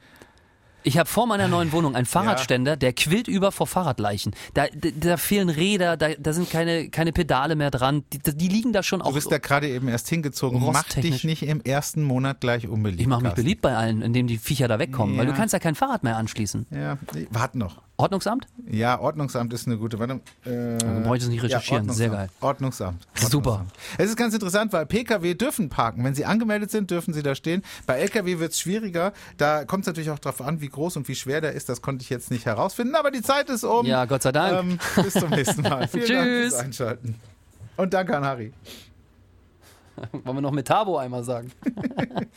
Ich 0.85 0.99
habe 0.99 1.09
vor 1.09 1.27
meiner 1.27 1.49
neuen 1.49 1.73
Wohnung 1.73 1.95
einen 1.95 2.07
Fahrradständer, 2.07 2.77
der 2.77 2.93
quillt 2.93 3.29
über 3.29 3.53
vor 3.53 3.67
Fahrradleichen. 3.67 4.33
Da, 4.55 4.67
da, 4.75 4.89
da 4.95 5.17
fehlen 5.17 5.49
Räder, 5.49 5.97
da, 5.97 6.11
da 6.19 6.33
sind 6.33 6.51
keine, 6.51 6.91
keine 6.91 7.13
Pedale 7.13 7.55
mehr 7.57 7.71
dran. 7.71 8.05
Die, 8.13 8.19
die 8.19 8.49
liegen 8.49 8.73
da 8.73 8.83
schon 8.83 9.01
Du 9.01 9.07
auch. 9.07 9.15
bist 9.15 9.31
da 9.31 9.39
gerade 9.39 9.69
eben 9.69 9.89
erst 9.89 10.09
hingezogen. 10.09 10.61
Mach 10.73 10.85
dich 10.85 11.25
nicht 11.25 11.43
im 11.43 11.61
ersten 11.61 12.03
Monat 12.03 12.41
gleich 12.41 12.69
unbeliebt. 12.69 13.01
ich 13.01 13.07
mache 13.07 13.23
mich 13.23 13.35
beliebt 13.35 13.63
bei 13.63 13.77
allen, 13.77 14.03
indem 14.03 14.27
die 14.27 14.39
Viecher 14.39 14.69
da 14.69 14.79
wegkommen, 14.79 15.17
weil 15.17 15.27
du 15.27 15.35
kannst 15.35 15.53
ja 15.53 15.59
kein 15.59 15.75
Fahrrad 15.75 16.03
mehr 16.03 16.17
anschließen. 16.17 16.67
Ja, 16.71 16.99
warte 17.31 17.59
noch. 17.59 17.81
Ordnungsamt? 18.03 18.49
Ja, 18.69 18.99
Ordnungsamt 18.99 19.53
ist 19.53 19.69
eine 19.69 19.77
gute. 19.79 19.99
Warte, 20.01 20.15
äh, 20.45 20.77
Dann 20.79 21.05
brauche 21.05 21.17
ich 21.17 21.23
das 21.23 21.31
nicht 21.31 21.43
recherchieren. 21.43 21.87
Ja, 21.87 21.93
Sehr 21.93 22.11
geil. 22.11 22.29
Ordnungsamt. 22.41 23.07
Super. 23.15 23.51
Ordnungsamt. 23.51 23.73
Es 23.97 24.11
ist 24.11 24.17
ganz 24.17 24.35
interessant, 24.35 24.73
weil 24.73 24.87
Pkw 24.87 25.35
dürfen 25.35 25.69
parken. 25.69 26.03
Wenn 26.03 26.15
sie 26.15 26.25
angemeldet 26.25 26.73
sind, 26.73 26.91
dürfen 26.91 27.15
sie 27.15 27.23
da 27.23 27.37
stehen. 27.37 27.63
Bei 27.87 28.01
Lkw 28.01 28.41
wird 28.41 28.53
es 28.53 28.59
schwieriger. 28.59 29.13
Da 29.37 29.65
kommt 29.65 29.83
es 29.85 29.87
natürlich 29.87 30.11
auch 30.11 30.19
darauf 30.19 30.41
an, 30.43 30.61
wie 30.61 30.69
groß 30.69 30.97
und 30.97 31.07
wie 31.07 31.15
schwer 31.15 31.41
der 31.41 31.53
ist. 31.53 31.69
Das 31.69 31.81
konnte 31.81 32.03
ich 32.03 32.11
jetzt 32.11 32.33
nicht 32.33 32.45
herausfinden. 32.45 32.97
Aber 32.97 33.13
die 33.13 33.23
Zeit 33.23 33.49
ist 33.51 33.63
um. 33.63 33.87
Ja, 33.87 34.05
Gott 34.07 34.23
sei 34.23 34.33
Dank. 34.33 34.59
Ähm, 34.59 34.79
bis 35.05 35.15
zum 35.15 35.31
nächsten 35.31 35.63
Mal. 35.63 35.87
Vielen 35.89 36.09
Dank 36.09 36.27
Tschüss. 36.27 36.53
fürs 36.55 36.65
Einschalten. 36.65 37.15
Und 37.77 37.95
danke 37.95 38.17
an 38.17 38.25
Harry. 38.25 38.53
Wollen 40.11 40.37
wir 40.39 40.41
noch 40.41 40.51
Metabo 40.51 40.99
einmal 40.99 41.23
sagen? 41.23 41.53